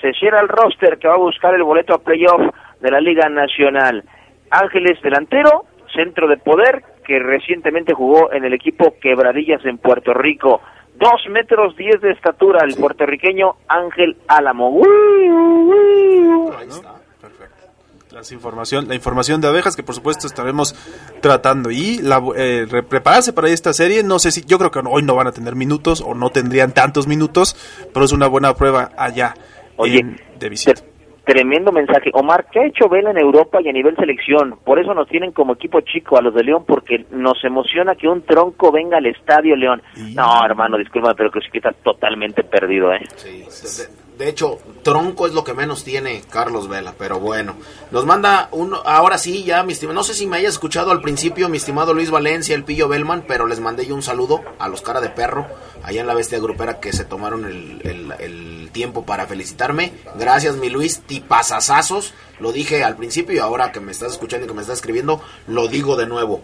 se 0.00 0.12
cierra 0.12 0.40
el 0.40 0.48
roster 0.48 0.98
que 0.98 1.08
va 1.08 1.14
a 1.14 1.18
buscar 1.18 1.54
el 1.54 1.62
boleto 1.62 1.94
a 1.94 1.98
playoff 1.98 2.54
de 2.80 2.90
la 2.90 3.00
Liga 3.00 3.28
Nacional. 3.28 4.04
Ángeles 4.50 5.00
delantero, 5.02 5.64
centro 5.94 6.28
de 6.28 6.36
poder, 6.36 6.82
que 7.04 7.18
recientemente 7.18 7.94
jugó 7.94 8.32
en 8.32 8.44
el 8.44 8.52
equipo 8.52 8.94
Quebradillas 9.00 9.64
en 9.64 9.78
Puerto 9.78 10.12
Rico. 10.14 10.60
Dos 10.96 11.22
metros 11.30 11.76
diez 11.76 12.00
de 12.00 12.10
estatura, 12.10 12.64
el 12.64 12.74
puertorriqueño 12.74 13.52
Ángel 13.68 14.16
Álamo. 14.26 14.82
Las 18.10 18.32
información, 18.32 18.88
la 18.88 18.94
información 18.94 19.40
de 19.40 19.48
abejas 19.48 19.76
que 19.76 19.82
por 19.82 19.94
supuesto 19.94 20.26
estaremos 20.26 20.74
tratando 21.20 21.70
y 21.70 21.98
la, 21.98 22.20
eh, 22.36 22.66
prepararse 22.88 23.32
para 23.32 23.48
esta 23.48 23.72
serie. 23.72 24.02
No 24.02 24.18
sé 24.18 24.32
si, 24.32 24.44
yo 24.44 24.58
creo 24.58 24.70
que 24.70 24.80
hoy 24.84 25.02
no 25.02 25.14
van 25.14 25.28
a 25.28 25.32
tener 25.32 25.54
minutos 25.54 26.02
o 26.04 26.14
no 26.14 26.30
tendrían 26.30 26.72
tantos 26.72 27.06
minutos, 27.06 27.54
pero 27.92 28.04
es 28.04 28.12
una 28.12 28.26
buena 28.26 28.54
prueba 28.54 28.90
allá 28.96 29.34
Oye, 29.78 30.00
de 30.38 30.48
visita 30.48 30.82
Tremendo 31.28 31.72
mensaje. 31.72 32.10
Omar, 32.14 32.46
¿qué 32.50 32.58
ha 32.58 32.66
hecho 32.66 32.88
Vela 32.88 33.10
en 33.10 33.18
Europa 33.18 33.58
y 33.60 33.68
a 33.68 33.72
nivel 33.72 33.94
selección? 33.96 34.58
Por 34.64 34.78
eso 34.78 34.94
nos 34.94 35.06
tienen 35.08 35.32
como 35.32 35.52
equipo 35.52 35.82
chico 35.82 36.16
a 36.16 36.22
los 36.22 36.34
de 36.34 36.42
León, 36.42 36.64
porque 36.66 37.04
nos 37.10 37.44
emociona 37.44 37.94
que 37.96 38.08
un 38.08 38.22
tronco 38.22 38.72
venga 38.72 38.96
al 38.96 39.04
estadio 39.04 39.54
León. 39.54 39.82
No, 40.14 40.42
hermano, 40.42 40.78
disculpa, 40.78 41.12
pero 41.14 41.30
que 41.30 41.40
sí 41.40 41.50
que 41.52 41.58
está 41.58 41.72
totalmente 41.72 42.44
perdido, 42.44 42.94
¿eh? 42.94 43.00
Sí, 43.16 43.44
de, 43.46 44.07
de 44.18 44.28
hecho, 44.28 44.58
tronco 44.82 45.26
es 45.26 45.32
lo 45.32 45.44
que 45.44 45.54
menos 45.54 45.84
tiene 45.84 46.22
Carlos 46.30 46.68
Vela, 46.68 46.92
pero 46.98 47.20
bueno. 47.20 47.54
Nos 47.90 48.04
manda 48.04 48.48
uno, 48.52 48.82
ahora 48.84 49.16
sí, 49.16 49.44
ya, 49.44 49.62
mi 49.62 49.72
estimado, 49.72 49.94
no 49.94 50.02
sé 50.02 50.12
si 50.14 50.26
me 50.26 50.36
hayas 50.38 50.54
escuchado 50.54 50.90
al 50.90 51.00
principio, 51.00 51.48
mi 51.48 51.56
estimado 51.56 51.94
Luis 51.94 52.10
Valencia, 52.10 52.54
el 52.54 52.64
Pillo 52.64 52.88
Belman, 52.88 53.24
pero 53.26 53.46
les 53.46 53.60
mandé 53.60 53.86
yo 53.86 53.94
un 53.94 54.02
saludo 54.02 54.42
a 54.58 54.68
los 54.68 54.82
cara 54.82 55.00
de 55.00 55.08
perro, 55.08 55.46
allá 55.84 56.00
en 56.00 56.06
la 56.06 56.14
bestia 56.14 56.38
grupera 56.40 56.80
que 56.80 56.92
se 56.92 57.04
tomaron 57.04 57.44
el, 57.44 57.80
el- 57.84 58.12
el 58.18 58.70
tiempo 58.72 59.06
para 59.06 59.26
felicitarme. 59.26 59.92
Gracias, 60.18 60.56
mi 60.56 60.68
Luis, 60.68 61.00
tipazazazos. 61.00 62.12
Lo 62.40 62.52
dije 62.52 62.84
al 62.84 62.96
principio 62.96 63.34
y 63.34 63.38
ahora 63.38 63.72
que 63.72 63.80
me 63.80 63.92
estás 63.92 64.12
escuchando 64.12 64.44
y 64.44 64.48
que 64.48 64.54
me 64.54 64.60
estás 64.62 64.78
escribiendo, 64.78 65.22
lo 65.46 65.68
digo 65.68 65.96
de 65.96 66.06
nuevo. 66.06 66.42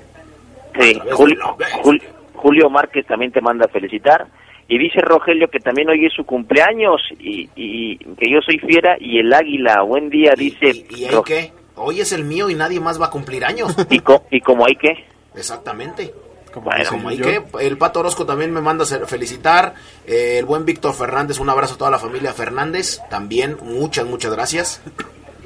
Sí, 0.81 0.99
Julio, 1.13 1.57
Jul- 1.83 2.03
Julio 2.35 2.71
Márquez 2.71 3.07
también 3.07 3.31
te 3.33 3.41
manda 3.41 3.67
a 3.67 3.69
felicitar. 3.69 4.27
Y 4.69 4.79
dice 4.79 5.01
Rogelio 5.01 5.49
que 5.49 5.61
también 5.61 5.89
hoy 5.91 6.07
es 6.07 6.13
su 6.13 6.25
cumpleaños 6.25 7.01
y, 7.19 7.49
y 7.55 7.99
que 7.99 8.31
yo 8.31 8.41
soy 8.41 8.59
fiera 8.59 8.97
y 8.99 9.19
el 9.19 9.33
águila. 9.33 9.83
Buen 9.83 10.09
día, 10.11 10.33
dice. 10.37 10.87
¿Y 10.91 11.05
hay 11.05 11.11
Ro- 11.15 11.23
qué? 11.23 11.53
Hoy 11.77 12.01
es 12.01 12.13
el 12.13 12.25
mío 12.25 12.49
y 12.51 12.55
nadie 12.55 12.81
más 12.81 13.01
va 13.01 13.07
a 13.07 13.11
cumplir 13.11 13.45
años. 13.45 13.75
¿Y, 13.91 13.99
co- 14.01 14.25
y 14.31 14.41
como 14.41 14.67
hay 14.67 14.77
que. 14.77 15.05
Exactamente. 15.35 16.15
Bueno, 16.55 16.85
Como 16.89 17.09
hay 17.09 17.19
que, 17.19 17.43
el 17.63 17.77
Pato 17.77 17.99
Orozco 17.99 18.25
también 18.25 18.53
me 18.53 18.61
manda 18.61 18.85
a 18.85 19.07
felicitar. 19.07 19.75
Eh, 20.07 20.37
el 20.39 20.45
buen 20.45 20.65
Víctor 20.65 20.95
Fernández, 20.95 21.41
un 21.41 21.51
abrazo 21.51 21.75
a 21.75 21.79
toda 21.79 21.91
la 21.91 21.99
familia 21.99 22.33
Fernández. 22.33 23.01
También, 23.11 23.57
muchas, 23.61 24.07
muchas 24.07 24.33
gracias. 24.33 24.81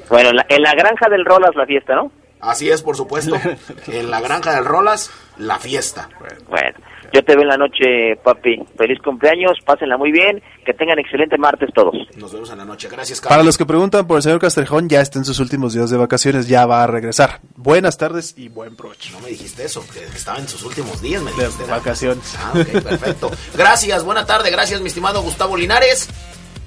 Bueno, 0.07 0.29
en 0.29 0.35
la, 0.35 0.45
en 0.47 0.61
la 0.61 0.75
granja 0.75 1.09
del 1.09 1.25
Rolas 1.25 1.55
la 1.55 1.65
fiesta, 1.65 1.95
¿no? 1.95 2.11
Así 2.39 2.69
es, 2.69 2.83
por 2.83 2.95
supuesto. 2.95 3.35
En 3.87 4.11
la 4.11 4.21
granja 4.21 4.53
del 4.55 4.65
Rolas, 4.65 5.11
la 5.39 5.57
fiesta. 5.57 6.09
Bueno, 6.47 6.77
yo 7.13 7.23
te 7.23 7.33
veo 7.33 7.41
en 7.43 7.47
la 7.49 7.57
noche, 7.57 8.15
papi. 8.23 8.57
Feliz 8.77 8.99
cumpleaños, 9.03 9.57
pásenla 9.65 9.97
muy 9.97 10.11
bien, 10.11 10.41
que 10.65 10.73
tengan 10.73 10.99
excelente 10.99 11.37
martes 11.37 11.69
todos. 11.73 11.95
Nos 12.17 12.31
vemos 12.33 12.49
en 12.51 12.57
la 12.57 12.65
noche. 12.65 12.87
Gracias, 12.91 13.21
Para 13.21 13.43
los 13.43 13.57
que 13.57 13.65
preguntan 13.65 14.07
por 14.07 14.17
el 14.17 14.23
señor 14.23 14.39
Castrejón, 14.39 14.89
ya 14.89 15.01
está 15.01 15.19
en 15.19 15.25
sus 15.25 15.39
últimos 15.39 15.73
días 15.73 15.89
de 15.89 15.97
vacaciones, 15.97 16.47
ya 16.47 16.65
va 16.65 16.83
a 16.83 16.87
regresar. 16.87 17.39
Buenas 17.55 17.97
tardes 17.97 18.33
y 18.37 18.49
buen 18.49 18.75
provecho. 18.75 19.11
No 19.13 19.19
me 19.21 19.29
dijiste 19.29 19.63
eso, 19.65 19.83
que 19.93 20.03
estaba 20.15 20.39
en 20.39 20.47
sus 20.47 20.63
últimos 20.63 21.01
días, 21.01 21.21
me 21.21 21.31
De 21.31 21.37
dijiste. 21.37 21.63
¿no? 21.63 21.69
vacaciones. 21.71 22.35
Ah, 22.37 22.51
ok, 22.55 22.83
perfecto. 22.83 23.31
Gracias, 23.57 24.03
buena 24.03 24.25
tarde, 24.25 24.49
gracias, 24.51 24.81
mi 24.81 24.87
estimado 24.87 25.21
Gustavo 25.21 25.55
Linares. 25.57 26.09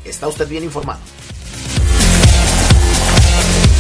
Está 0.05 0.29
usted 0.29 0.49
bien 0.49 0.65
informado. 0.65 1.01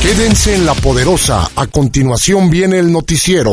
Quédense 0.02 0.54
en 0.54 0.66
la 0.66 0.74
poderosa. 0.74 1.48
A 1.54 1.66
continuación 1.68 2.50
viene 2.50 2.78
el 2.78 2.90
noticiero. 2.92 3.52